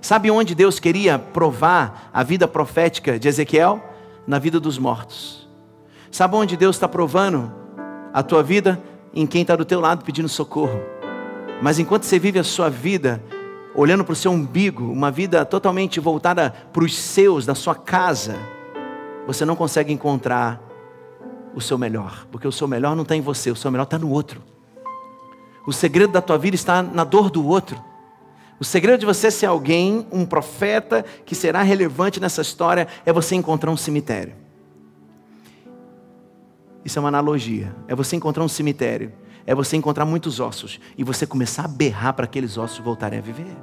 Sabe 0.00 0.30
onde 0.30 0.54
Deus 0.54 0.78
queria 0.78 1.18
provar 1.18 2.10
a 2.12 2.22
vida 2.22 2.46
profética 2.46 3.18
de 3.18 3.28
Ezequiel? 3.28 3.82
Na 4.26 4.38
vida 4.38 4.60
dos 4.60 4.78
mortos. 4.78 5.48
Sabe 6.10 6.36
onde 6.36 6.56
Deus 6.56 6.76
está 6.76 6.88
provando 6.88 7.52
a 8.12 8.22
tua 8.22 8.42
vida? 8.42 8.80
Em 9.16 9.26
quem 9.26 9.40
está 9.40 9.56
do 9.56 9.64
teu 9.64 9.80
lado 9.80 10.04
pedindo 10.04 10.28
socorro. 10.28 10.78
Mas 11.62 11.78
enquanto 11.78 12.04
você 12.04 12.18
vive 12.18 12.38
a 12.38 12.44
sua 12.44 12.68
vida 12.68 13.22
olhando 13.74 14.04
para 14.04 14.12
o 14.12 14.16
seu 14.16 14.30
umbigo, 14.30 14.84
uma 14.92 15.10
vida 15.10 15.42
totalmente 15.44 15.98
voltada 15.98 16.50
para 16.72 16.84
os 16.84 16.96
seus, 16.96 17.46
da 17.46 17.54
sua 17.54 17.74
casa, 17.74 18.36
você 19.26 19.44
não 19.44 19.56
consegue 19.56 19.90
encontrar 19.90 20.62
o 21.54 21.60
seu 21.62 21.78
melhor, 21.78 22.26
porque 22.30 22.46
o 22.46 22.52
seu 22.52 22.68
melhor 22.68 22.94
não 22.94 23.02
está 23.02 23.16
em 23.16 23.22
você, 23.22 23.50
o 23.50 23.56
seu 23.56 23.70
melhor 23.70 23.84
está 23.84 23.98
no 23.98 24.10
outro. 24.10 24.42
O 25.66 25.72
segredo 25.72 26.12
da 26.12 26.20
tua 26.20 26.36
vida 26.36 26.54
está 26.54 26.82
na 26.82 27.02
dor 27.02 27.30
do 27.30 27.46
outro. 27.46 27.82
O 28.60 28.64
segredo 28.64 29.00
de 29.00 29.06
você 29.06 29.30
ser 29.30 29.46
alguém, 29.46 30.06
um 30.12 30.24
profeta 30.24 31.04
que 31.24 31.34
será 31.34 31.62
relevante 31.62 32.20
nessa 32.20 32.42
história, 32.42 32.86
é 33.04 33.12
você 33.12 33.34
encontrar 33.34 33.70
um 33.70 33.76
cemitério. 33.76 34.45
Isso 36.86 36.98
é 36.98 37.00
uma 37.00 37.08
analogia. 37.08 37.76
É 37.86 37.94
você 37.94 38.16
encontrar 38.16 38.42
um 38.42 38.48
cemitério 38.48 39.12
é 39.46 39.54
você 39.54 39.76
encontrar 39.76 40.04
muitos 40.04 40.40
ossos 40.40 40.80
e 40.98 41.04
você 41.04 41.24
começar 41.24 41.64
a 41.64 41.68
berrar 41.68 42.14
para 42.14 42.24
aqueles 42.24 42.58
ossos 42.58 42.78
voltarem 42.78 43.20
a 43.20 43.22
viver. 43.22 43.56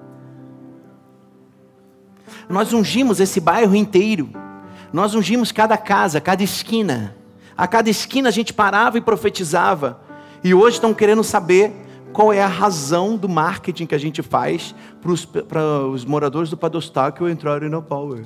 Nós 2.50 2.72
ungimos 2.72 3.20
esse 3.20 3.40
bairro 3.40 3.76
inteiro, 3.76 4.30
nós 4.94 5.14
ungimos 5.14 5.52
cada 5.52 5.78
casa, 5.78 6.22
cada 6.22 6.42
esquina. 6.42 7.16
A 7.56 7.68
cada 7.68 7.90
esquina 7.90 8.30
a 8.30 8.32
gente 8.32 8.54
parava 8.54 8.98
e 8.98 9.02
profetizava. 9.02 10.02
E 10.44 10.54
hoje 10.54 10.78
estão 10.78 10.94
querendo 10.94 11.24
saber 11.24 11.72
qual 12.14 12.32
é 12.32 12.42
a 12.42 12.48
razão 12.48 13.18
do 13.18 13.28
marketing 13.28 13.86
que 13.86 13.96
a 13.96 14.00
gente 14.00 14.22
faz 14.22 14.74
para 15.48 15.86
os 15.88 16.06
moradores 16.06 16.50
do 16.50 16.58
Padostáquio 16.58 17.30
entrarem 17.30 17.70
na 17.70 17.82
Power. 17.82 18.26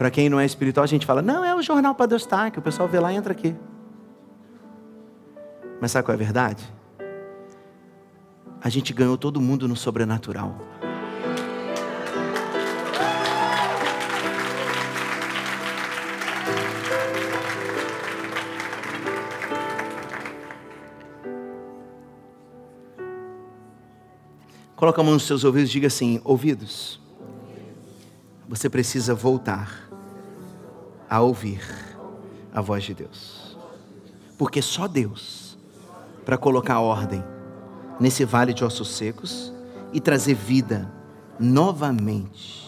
Para 0.00 0.10
quem 0.10 0.30
não 0.30 0.40
é 0.40 0.46
espiritual, 0.46 0.82
a 0.82 0.86
gente 0.86 1.04
fala, 1.04 1.20
não, 1.20 1.44
é 1.44 1.54
o 1.54 1.60
jornal 1.60 1.94
para 1.94 2.06
Deus 2.06 2.24
tá, 2.24 2.50
que 2.50 2.58
o 2.58 2.62
pessoal 2.62 2.88
vê 2.88 2.98
lá 2.98 3.12
e 3.12 3.16
entra 3.16 3.32
aqui. 3.32 3.54
Mas 5.78 5.90
sabe 5.90 6.06
qual 6.06 6.14
é 6.14 6.16
a 6.16 6.18
verdade? 6.18 6.66
A 8.62 8.70
gente 8.70 8.94
ganhou 8.94 9.18
todo 9.18 9.42
mundo 9.42 9.68
no 9.68 9.76
sobrenatural. 9.76 10.56
Coloca 24.74 24.98
a 24.98 25.04
mão 25.04 25.12
nos 25.12 25.26
seus 25.26 25.44
ouvidos 25.44 25.68
e 25.68 25.72
diga 25.74 25.88
assim: 25.88 26.22
ouvidos, 26.24 26.98
você 28.48 28.70
precisa 28.70 29.14
voltar 29.14 29.89
a 31.10 31.20
ouvir 31.20 31.60
a 32.54 32.60
voz 32.60 32.84
de 32.84 32.94
Deus. 32.94 33.58
Porque 34.38 34.62
só 34.62 34.86
Deus 34.86 35.58
para 36.24 36.38
colocar 36.38 36.78
ordem 36.78 37.24
nesse 37.98 38.24
vale 38.24 38.54
de 38.54 38.64
ossos 38.64 38.88
secos 38.88 39.52
e 39.92 40.00
trazer 40.00 40.34
vida 40.34 40.90
novamente. 41.38 42.60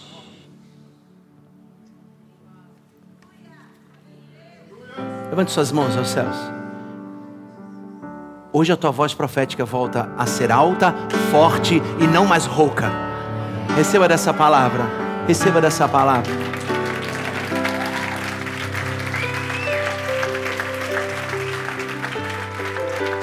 Levante 5.31 5.53
suas 5.53 5.73
mãos 5.73 5.97
aos 5.97 6.09
céus. 6.09 6.37
Hoje 8.53 8.71
a 8.71 8.77
tua 8.77 8.91
voz 8.91 9.15
profética 9.15 9.65
volta 9.65 10.13
a 10.19 10.27
ser 10.27 10.53
alta, 10.53 10.95
forte 11.31 11.81
e 11.99 12.07
não 12.07 12.27
mais 12.27 12.45
rouca. 12.45 12.91
Receba 13.75 14.07
dessa 14.07 14.35
palavra. 14.35 14.85
Receba 15.27 15.59
dessa 15.59 15.89
palavra. 15.89 16.52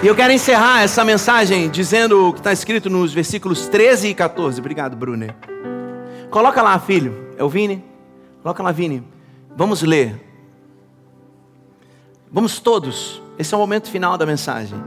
E 0.02 0.08
eu 0.08 0.16
quero 0.16 0.32
encerrar 0.32 0.82
essa 0.82 1.04
mensagem 1.04 1.70
dizendo 1.70 2.30
o 2.30 2.32
que 2.32 2.40
está 2.40 2.54
escrito 2.54 2.90
nos 2.90 3.14
versículos 3.14 3.68
13 3.68 4.08
e 4.08 4.16
14. 4.16 4.58
Obrigado, 4.58 4.96
Bruna. 4.96 5.36
Coloca 6.30 6.62
lá, 6.62 6.80
filho. 6.80 7.34
É 7.38 7.44
o 7.44 7.50
Vini? 7.50 7.84
Coloca 8.42 8.64
lá, 8.64 8.72
Vini. 8.72 9.04
Vamos 9.58 9.82
ler. 9.82 10.16
Vamos 12.32 12.60
todos. 12.60 13.22
Esse 13.38 13.54
é 13.54 13.58
o 13.58 13.60
momento 13.60 13.90
final 13.90 14.18
da 14.18 14.26
mensagem. 14.26 14.82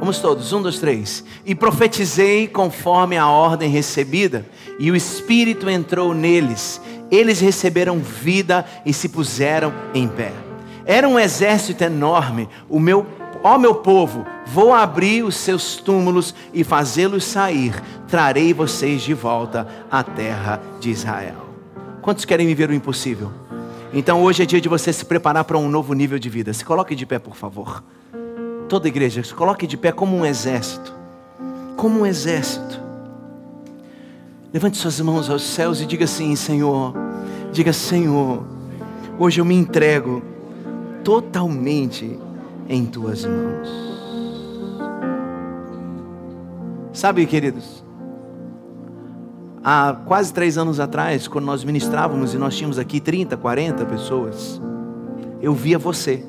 Vamos 0.00 0.18
todos. 0.18 0.52
Um, 0.52 0.60
dois, 0.60 0.80
três. 0.80 1.24
E 1.44 1.54
profetizei 1.54 2.48
conforme 2.48 3.16
a 3.16 3.28
ordem 3.28 3.70
recebida, 3.70 4.44
e 4.80 4.90
o 4.90 4.96
Espírito 4.96 5.70
entrou 5.70 6.12
neles. 6.12 6.80
Eles 7.12 7.38
receberam 7.38 8.00
vida 8.00 8.66
e 8.84 8.92
se 8.92 9.08
puseram 9.08 9.72
em 9.94 10.08
pé. 10.08 10.32
Era 10.84 11.08
um 11.08 11.18
exército 11.18 11.84
enorme. 11.84 12.48
O 12.68 12.80
meu 12.80 13.06
Ó 13.48 13.58
meu 13.58 13.76
povo, 13.76 14.26
vou 14.44 14.74
abrir 14.74 15.22
os 15.22 15.36
seus 15.36 15.76
túmulos 15.76 16.34
e 16.52 16.64
fazê-los 16.64 17.22
sair. 17.22 17.80
Trarei 18.08 18.52
vocês 18.52 19.02
de 19.02 19.14
volta 19.14 19.68
à 19.88 20.02
terra 20.02 20.60
de 20.80 20.90
Israel. 20.90 21.46
Quantos 22.02 22.24
querem 22.24 22.44
viver 22.44 22.70
o 22.70 22.74
impossível? 22.74 23.30
Então 23.92 24.20
hoje 24.24 24.42
é 24.42 24.46
dia 24.46 24.60
de 24.60 24.68
você 24.68 24.92
se 24.92 25.04
preparar 25.04 25.44
para 25.44 25.56
um 25.56 25.68
novo 25.68 25.94
nível 25.94 26.18
de 26.18 26.28
vida. 26.28 26.52
Se 26.52 26.64
coloque 26.64 26.96
de 26.96 27.06
pé, 27.06 27.20
por 27.20 27.36
favor. 27.36 27.84
Toda 28.68 28.88
igreja, 28.88 29.22
se 29.22 29.32
coloque 29.32 29.64
de 29.64 29.76
pé 29.76 29.92
como 29.92 30.16
um 30.16 30.26
exército. 30.26 30.92
Como 31.76 32.00
um 32.00 32.04
exército. 32.04 32.80
Levante 34.52 34.76
suas 34.76 35.00
mãos 35.00 35.30
aos 35.30 35.44
céus 35.44 35.80
e 35.80 35.86
diga 35.86 36.04
assim: 36.04 36.34
Senhor, 36.34 36.94
diga, 37.52 37.72
Senhor, 37.72 38.44
hoje 39.16 39.40
eu 39.40 39.44
me 39.44 39.54
entrego 39.54 40.20
totalmente 41.04 42.25
em 42.68 42.84
tuas 42.84 43.24
mãos. 43.24 43.68
Sabe, 46.92 47.26
queridos, 47.26 47.84
há 49.62 49.96
quase 50.06 50.32
três 50.32 50.56
anos 50.56 50.80
atrás, 50.80 51.28
quando 51.28 51.44
nós 51.44 51.62
ministrávamos 51.62 52.32
e 52.32 52.38
nós 52.38 52.56
tínhamos 52.56 52.78
aqui 52.78 53.00
30, 53.00 53.36
40 53.36 53.84
pessoas, 53.84 54.60
eu 55.42 55.52
via 55.52 55.78
você. 55.78 56.24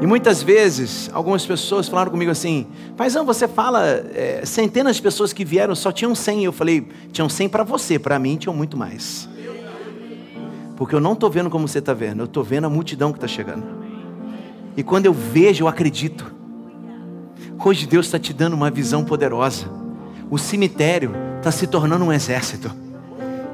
E 0.00 0.06
muitas 0.06 0.42
vezes, 0.42 1.10
algumas 1.12 1.44
pessoas 1.44 1.88
falaram 1.88 2.10
comigo 2.10 2.30
assim: 2.30 2.68
Paizão, 2.96 3.24
você 3.24 3.48
fala, 3.48 3.84
é, 3.84 4.42
centenas 4.44 4.96
de 4.96 5.02
pessoas 5.02 5.32
que 5.32 5.44
vieram, 5.44 5.74
só 5.74 5.90
tinham 5.90 6.14
100. 6.14 6.44
Eu 6.44 6.52
falei: 6.52 6.86
tinham 7.12 7.28
100 7.28 7.48
para 7.48 7.64
você, 7.64 7.98
para 7.98 8.18
mim 8.18 8.36
tinham 8.36 8.54
muito 8.54 8.76
mais. 8.76 9.28
Porque 10.78 10.94
eu 10.94 11.00
não 11.00 11.14
estou 11.14 11.28
vendo 11.28 11.50
como 11.50 11.66
você 11.66 11.80
está 11.80 11.92
vendo, 11.92 12.20
eu 12.20 12.26
estou 12.26 12.44
vendo 12.44 12.66
a 12.66 12.70
multidão 12.70 13.10
que 13.10 13.18
está 13.18 13.26
chegando. 13.26 13.66
E 14.76 14.82
quando 14.84 15.06
eu 15.06 15.12
vejo, 15.12 15.64
eu 15.64 15.68
acredito. 15.68 16.32
Hoje 17.58 17.84
Deus 17.84 18.06
está 18.06 18.16
te 18.16 18.32
dando 18.32 18.54
uma 18.54 18.70
visão 18.70 19.04
poderosa. 19.04 19.68
O 20.30 20.38
cemitério 20.38 21.10
está 21.38 21.50
se 21.50 21.66
tornando 21.66 22.04
um 22.04 22.12
exército. 22.12 22.70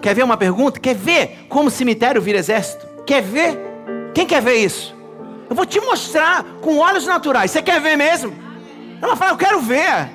Quer 0.03 0.15
ver 0.15 0.23
uma 0.23 0.37
pergunta? 0.37 0.79
Quer 0.79 0.95
ver 0.95 1.47
como 1.49 1.69
o 1.69 1.71
cemitério 1.71 2.21
vira 2.21 2.39
exército? 2.39 2.87
Quer 3.07 3.23
ver? 3.23 3.59
Quem 4.13 4.27
quer 4.27 4.43
ver 4.43 4.57
isso? 4.57 4.95
Eu 5.49 5.57
vou 5.57 5.65
te 5.65 5.81
mostrar 5.81 6.45
com 6.61 6.77
olhos 6.77 7.07
naturais. 7.07 7.51
Você 7.51 7.63
quer 7.63 7.81
ver 7.81 7.97
mesmo? 7.97 8.35
Ela 9.01 9.17
fala, 9.17 9.31
eu 9.31 9.39
quero 9.39 9.63
ver. 9.63 10.11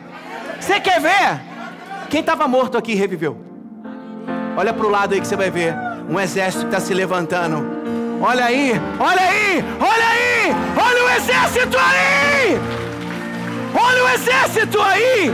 Você 0.60 0.80
quer 0.80 1.02
ver? 1.02 1.42
Quem 2.08 2.20
estava 2.20 2.48
morto 2.48 2.78
aqui 2.78 2.94
reviveu. 2.94 3.36
Olha 4.56 4.72
para 4.72 4.86
o 4.86 4.90
lado 4.90 5.16
aí 5.16 5.20
que 5.20 5.28
você 5.28 5.36
vai 5.36 5.50
ver 5.50 5.89
um 6.10 6.20
exército 6.20 6.66
está 6.66 6.80
se 6.80 6.94
levantando. 6.94 7.64
Olha 8.22 8.46
aí, 8.46 8.74
olha 9.00 9.22
aí, 9.22 9.64
olha 9.80 10.08
aí, 10.08 10.56
olha 10.76 11.06
o 11.06 11.10
exército 11.18 11.78
aí! 11.78 12.58
Olha 13.74 14.04
o 14.04 14.10
exército 14.10 14.82
aí! 14.82 15.32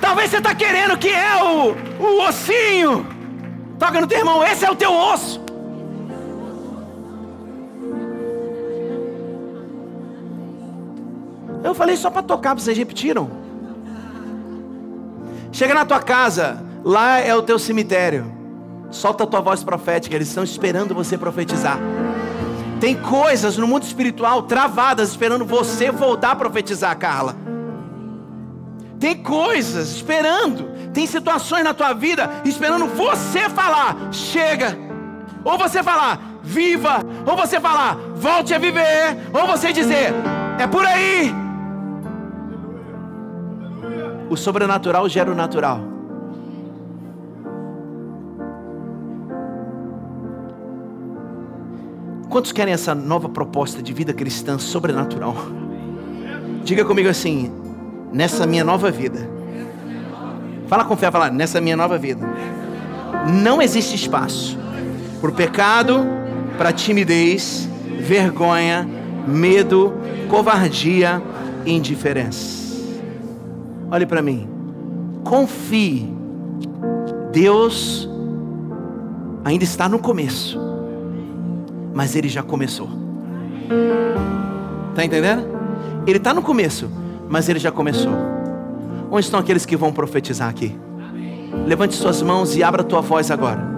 Talvez 0.00 0.30
você 0.30 0.38
está 0.38 0.54
querendo 0.54 0.96
que 0.96 1.08
é 1.08 1.42
o, 1.42 1.74
o 2.02 2.28
ossinho. 2.28 3.06
Toca 3.78 4.00
no 4.00 4.06
teu 4.06 4.18
irmão, 4.18 4.44
esse 4.44 4.64
é 4.64 4.70
o 4.70 4.76
teu 4.76 4.92
osso. 4.92 5.42
Eu 11.64 11.74
falei 11.74 11.96
só 11.96 12.10
para 12.10 12.22
tocar, 12.22 12.54
vocês 12.54 12.76
repetiram. 12.76 13.30
Chega 15.52 15.74
na 15.74 15.84
tua 15.84 16.00
casa, 16.00 16.71
Lá 16.84 17.20
é 17.20 17.34
o 17.34 17.42
teu 17.42 17.58
cemitério. 17.58 18.32
Solta 18.90 19.24
a 19.24 19.26
tua 19.26 19.40
voz 19.40 19.62
profética, 19.64 20.14
eles 20.14 20.28
estão 20.28 20.44
esperando 20.44 20.94
você 20.94 21.16
profetizar. 21.16 21.78
Tem 22.80 22.96
coisas 22.96 23.56
no 23.56 23.66
mundo 23.66 23.84
espiritual 23.84 24.42
travadas 24.42 25.10
esperando 25.10 25.44
você 25.44 25.90
voltar 25.90 26.32
a 26.32 26.36
profetizar, 26.36 26.96
Carla. 26.98 27.36
Tem 28.98 29.16
coisas 29.16 29.96
esperando, 29.96 30.90
tem 30.92 31.06
situações 31.06 31.64
na 31.64 31.72
tua 31.72 31.92
vida 31.92 32.28
esperando 32.44 32.86
você 32.86 33.48
falar, 33.48 33.96
chega. 34.12 34.76
Ou 35.44 35.56
você 35.56 35.82
falar, 35.82 36.20
viva. 36.42 37.04
Ou 37.24 37.36
você 37.36 37.58
falar, 37.60 37.96
volte 38.16 38.52
a 38.52 38.58
viver. 38.58 39.16
Ou 39.32 39.46
você 39.46 39.72
dizer, 39.72 40.12
é 40.58 40.66
por 40.66 40.84
aí. 40.84 41.32
O 44.28 44.36
sobrenatural 44.36 45.08
gera 45.08 45.30
o 45.30 45.34
natural. 45.34 45.91
Quantos 52.32 52.50
querem 52.50 52.72
essa 52.72 52.94
nova 52.94 53.28
proposta 53.28 53.82
de 53.82 53.92
vida 53.92 54.14
cristã 54.14 54.58
sobrenatural? 54.58 55.36
Diga 56.64 56.82
comigo 56.82 57.10
assim: 57.10 57.52
nessa 58.10 58.46
minha 58.46 58.64
nova 58.64 58.90
vida. 58.90 59.28
Fala 60.66 60.86
com 60.86 60.96
fé, 60.96 61.10
fala, 61.10 61.28
nessa 61.28 61.60
minha 61.60 61.76
nova 61.76 61.98
vida. 61.98 62.26
Não 63.30 63.60
existe 63.60 63.94
espaço 63.94 64.58
para 65.20 65.28
o 65.28 65.34
pecado, 65.34 66.06
para 66.56 66.72
timidez, 66.72 67.68
vergonha, 68.00 68.88
medo, 69.28 69.92
covardia 70.30 71.22
indiferença. 71.66 72.74
Olhe 73.90 74.06
para 74.06 74.22
mim. 74.22 74.48
Confie. 75.22 76.10
Deus 77.30 78.08
ainda 79.44 79.64
está 79.64 79.86
no 79.86 79.98
começo. 79.98 80.71
Mas 81.94 82.16
ele 82.16 82.28
já 82.28 82.42
começou. 82.42 82.88
Está 84.90 85.04
entendendo? 85.04 85.46
Ele 86.06 86.18
está 86.18 86.34
no 86.34 86.42
começo, 86.42 86.90
mas 87.28 87.48
ele 87.48 87.58
já 87.58 87.70
começou. 87.70 88.12
Onde 89.10 89.24
estão 89.24 89.40
aqueles 89.40 89.64
que 89.64 89.76
vão 89.76 89.92
profetizar 89.92 90.48
aqui? 90.48 90.76
Levante 91.66 91.94
suas 91.94 92.22
mãos 92.22 92.56
e 92.56 92.62
abra 92.62 92.82
tua 92.82 93.00
voz 93.00 93.30
agora. 93.30 93.71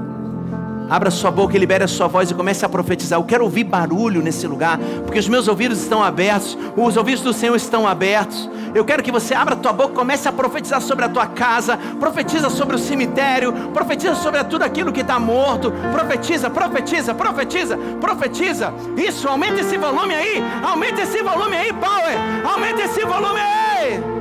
Abra 0.88 1.10
sua 1.10 1.30
boca 1.30 1.56
e 1.56 1.58
libere 1.58 1.84
a 1.84 1.88
sua 1.88 2.06
voz 2.06 2.30
e 2.30 2.34
comece 2.34 2.64
a 2.64 2.68
profetizar. 2.68 3.18
Eu 3.18 3.24
quero 3.24 3.44
ouvir 3.44 3.64
barulho 3.64 4.22
nesse 4.22 4.46
lugar, 4.46 4.78
porque 5.04 5.18
os 5.18 5.28
meus 5.28 5.48
ouvidos 5.48 5.80
estão 5.80 6.02
abertos, 6.02 6.58
os 6.76 6.96
ouvidos 6.96 7.22
do 7.22 7.32
Senhor 7.32 7.56
estão 7.56 7.86
abertos. 7.86 8.50
Eu 8.74 8.84
quero 8.84 9.02
que 9.02 9.12
você 9.12 9.34
abra 9.34 9.54
a 9.54 9.56
tua 9.56 9.72
boca, 9.72 9.94
comece 9.94 10.28
a 10.28 10.32
profetizar 10.32 10.80
sobre 10.80 11.04
a 11.04 11.08
tua 11.08 11.26
casa, 11.26 11.78
profetiza 11.98 12.50
sobre 12.50 12.76
o 12.76 12.78
cemitério, 12.78 13.52
profetiza 13.72 14.14
sobre 14.16 14.42
tudo 14.44 14.62
aquilo 14.62 14.92
que 14.92 15.00
está 15.00 15.18
morto. 15.18 15.72
Profetiza, 15.92 16.50
profetiza, 16.50 17.14
profetiza, 17.14 17.78
profetiza. 18.00 18.74
Isso, 18.96 19.28
aumenta 19.28 19.60
esse 19.60 19.78
volume 19.78 20.14
aí, 20.14 20.42
aumenta 20.62 21.02
esse 21.02 21.22
volume 21.22 21.56
aí, 21.56 21.72
Power, 21.72 22.52
aumenta 22.52 22.82
esse 22.82 23.04
volume 23.04 23.40
aí. 23.40 24.13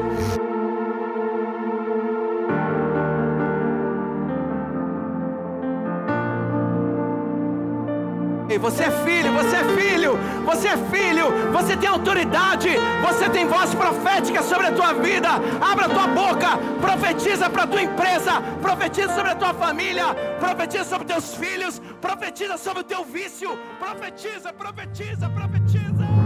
Você 8.57 8.83
é 8.83 8.91
filho, 9.05 9.31
você 9.33 9.55
é 9.55 9.63
filho, 9.77 10.17
você 10.45 10.67
é 10.67 10.77
filho, 10.77 11.51
você 11.51 11.75
tem 11.77 11.89
autoridade, 11.89 12.69
você 13.01 13.29
tem 13.29 13.45
voz 13.47 13.73
profética 13.73 14.41
sobre 14.41 14.67
a 14.67 14.71
tua 14.71 14.93
vida. 14.93 15.29
Abra 15.61 15.85
a 15.85 15.89
tua 15.89 16.07
boca, 16.07 16.57
profetiza 16.81 17.49
para 17.49 17.63
a 17.63 17.67
tua 17.67 17.81
empresa, 17.81 18.41
profetiza 18.61 19.13
sobre 19.15 19.31
a 19.31 19.35
tua 19.35 19.53
família, 19.53 20.13
profetiza 20.39 20.83
sobre 20.85 21.07
teus 21.07 21.35
filhos, 21.35 21.81
profetiza 21.99 22.57
sobre 22.57 22.81
o 22.81 22.83
teu 22.83 23.03
vício, 23.03 23.57
profetiza, 23.79 24.53
profetiza, 24.53 25.29
profetiza. 25.29 26.22